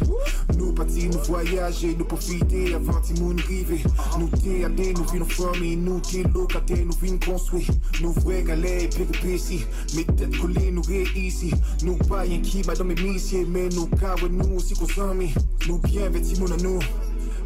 Nous 0.57 0.73
partir 0.73 1.09
nous 1.11 1.19
voyager 1.19 1.95
Nous 1.97 2.05
profiter 2.05 2.73
avant 2.73 2.99
ti 3.01 3.13
moun 3.21 3.39
rive. 3.47 3.85
Nous 4.19 4.27
TAD 4.29 4.97
nous 4.97 5.05
vînes 5.05 5.25
famille 5.25 5.75
Nous 5.77 5.99
t'es 5.99 6.23
locataire 6.23 6.85
nous 6.85 6.97
vînes 7.01 7.19
construire. 7.19 7.69
Nous 8.01 8.13
vrais 8.13 8.43
galères 8.43 8.83
et 8.83 8.87
péripéties 8.89 9.65
Mais 9.95 10.03
tête 10.03 10.37
collée 10.37 10.71
nous 10.71 10.81
réici 10.81 11.51
Nous 11.83 11.97
pas 11.97 12.25
y'en 12.25 12.41
qui 12.41 12.61
madame 12.65 12.87
mes 12.87 12.95
missiers 12.95 13.45
Mais 13.45 13.69
nous 13.69 13.87
car 13.99 14.17
nous 14.29 14.55
aussi 14.55 14.73
amis 14.99 15.33
Nous 15.67 15.79
bien 15.79 16.09
vêtis 16.09 16.39
mon 16.39 16.47
nous 16.47 16.79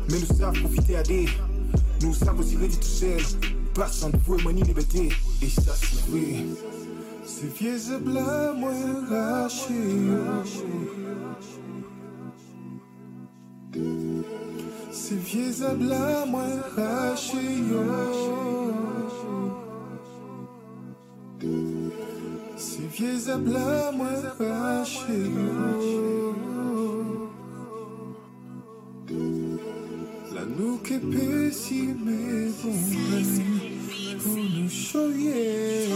Mais 0.09 0.19
nous 0.19 0.37
savons 0.37 0.59
profiter 0.61 0.97
à 0.97 1.03
des. 1.03 1.27
Nous 2.01 2.13
savons 2.13 2.39
aussi 2.39 2.57
rester 2.57 2.79
tout 2.79 2.87
seul 2.87 3.21
Passant 3.73 4.09
de 4.09 4.17
vous 4.25 4.37
et 4.49 4.53
liberté 4.53 5.09
Et 5.41 5.49
ça 5.49 5.73
c'est 5.75 6.11
vrai 6.11 6.82
Moi 7.43 8.71
raché 9.09 9.73
C'est 14.91 15.15
vieux 15.15 15.51
et 15.51 15.75
blanc 15.75 16.25
moi 16.27 16.43
raché 16.77 17.35
C'est 22.55 22.87
vieux 22.93 23.29
et 23.29 23.37
blanc 23.39 23.91
moi 23.93 24.07
raché 24.39 25.01
La 30.33 30.45
épaissie 30.91 31.93
mais 32.05 32.49
bon 32.63 32.73
Pour 34.19 34.37
nous 34.37 34.69
choyer 34.69 35.89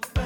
the. 0.00 0.25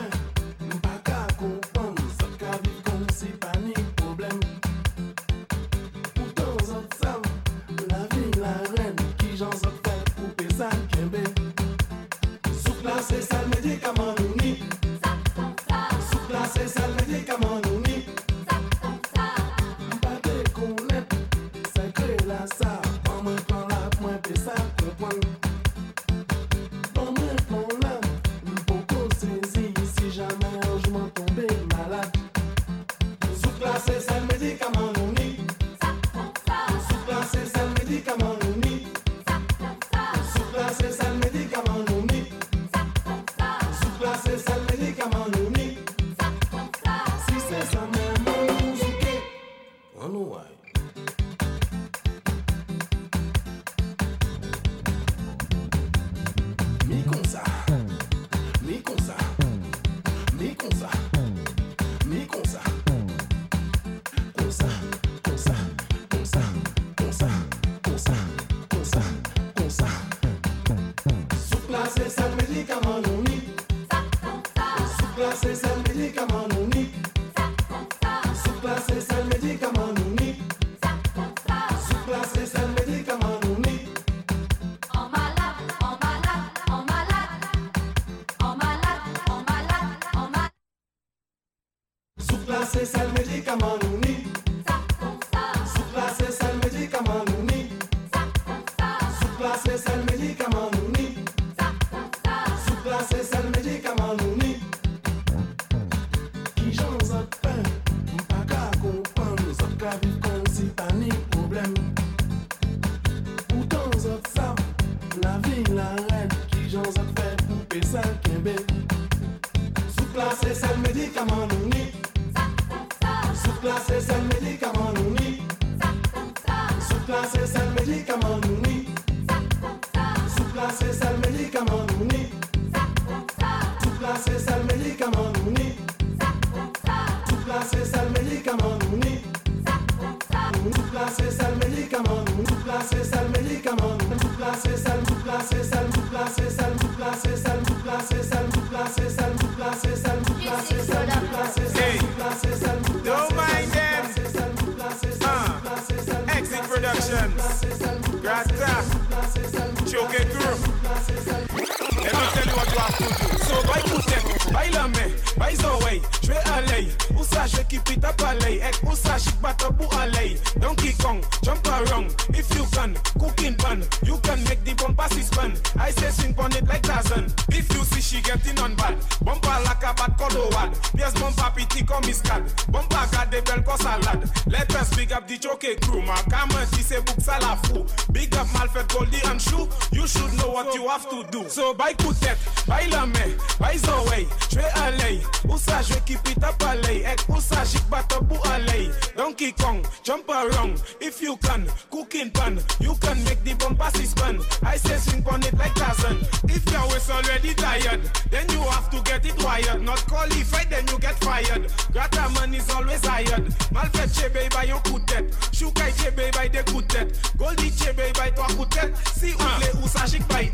Gold 217.38 217.56
DJ 217.58 217.94
bay 217.96 218.12
bay 218.12 218.30
to 218.36 218.42
akoutet 218.42 218.92
Si 219.16 219.34
ou 219.34 219.54
vle 219.56 219.72
ou 219.80 219.88
sa 219.88 220.06
jik 220.06 220.26
bay 220.28 220.49